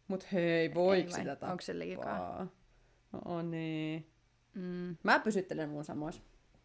Mut 0.07 0.31
hei, 0.31 0.73
voiko 0.73 1.11
sitä 1.11 1.25
tappaa? 1.25 1.51
Onko 1.51 1.61
se 1.61 1.79
liikaa? 1.79 2.47
No 3.25 3.41
niin. 3.41 4.11
Mm. 4.55 4.97
Mä 5.03 5.19
pysyttelen 5.19 5.69
mun 5.69 5.85
samoissa. 5.85 6.21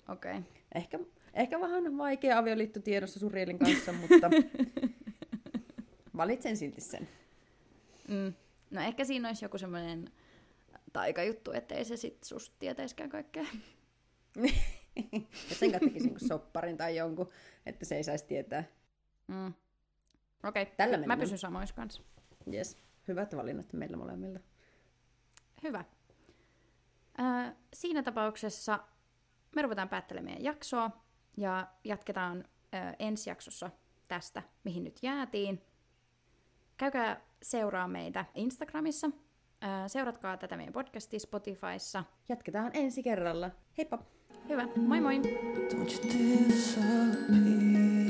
Okei. 0.09 0.39
Okay. 0.39 0.43
Ehkä 0.75 0.99
Ehkä 1.37 1.61
vähän 1.61 1.99
vaikea 1.99 2.39
avioliitto 2.39 2.81
tiedossa 2.81 3.21
Surielin 3.21 3.59
kanssa, 3.59 3.93
mutta 3.93 4.31
valitsen 6.17 6.57
silti 6.57 6.81
sen. 6.81 7.09
Mm. 8.09 8.35
No 8.71 8.81
ehkä 8.81 9.05
siinä 9.05 9.29
olisi 9.29 9.45
joku 9.45 9.59
semmoinen 9.59 10.11
taikajuttu, 10.93 11.53
ettei 11.53 11.85
se 11.85 11.97
sit 11.97 12.25
susta 12.25 12.57
tietäiskään 12.59 13.11
kaikkea. 13.11 13.47
ja 15.51 15.57
sen 15.57 15.73
tekisin 15.73 16.29
sopparin 16.29 16.77
tai 16.77 16.97
jonkun, 16.97 17.31
että 17.67 17.85
se 17.85 17.97
ei 17.97 18.05
saisi 18.05 18.27
tietää. 18.27 18.65
Mm. 19.27 19.53
Okei, 20.45 20.63
okay. 20.63 20.75
Tällä 20.77 21.07
mä 21.07 21.17
pysyn 21.17 21.39
samoissa 21.39 21.75
kanssa. 21.75 22.03
Yes. 22.53 22.77
Hyvät 23.09 23.37
valinnat 23.37 23.73
meillä 23.73 23.97
molemmilta. 23.97 24.41
Hyvä. 25.63 25.85
Äh, 27.21 27.55
siinä 27.75 28.03
tapauksessa 28.03 28.85
me 29.57 29.63
ruvetaan 29.63 29.89
päättelemään 29.89 30.45
jaksoa. 30.45 31.06
Ja 31.37 31.67
jatketaan 31.85 32.45
ö, 32.75 32.77
ensi 32.99 33.31
jaksossa 33.31 33.71
tästä, 34.09 34.43
mihin 34.65 34.85
nyt 34.85 34.99
jäätiin. 35.03 35.63
Käykää 36.77 37.21
seuraa 37.43 37.89
meitä 37.89 38.25
Instagramissa. 38.35 39.07
Ö, 39.07 39.89
seuratkaa 39.89 40.37
tätä 40.37 40.57
meidän 40.57 40.73
podcastia 40.73 41.21
Spotifyssa. 41.21 42.05
Jatketaan 42.29 42.71
ensi 42.75 43.03
kerralla. 43.03 43.51
Heippa! 43.79 43.99
Hyvä, 44.49 44.69
moi 44.77 45.01
moi! 45.01 45.19
Don't 45.71 46.15
you 46.15 48.06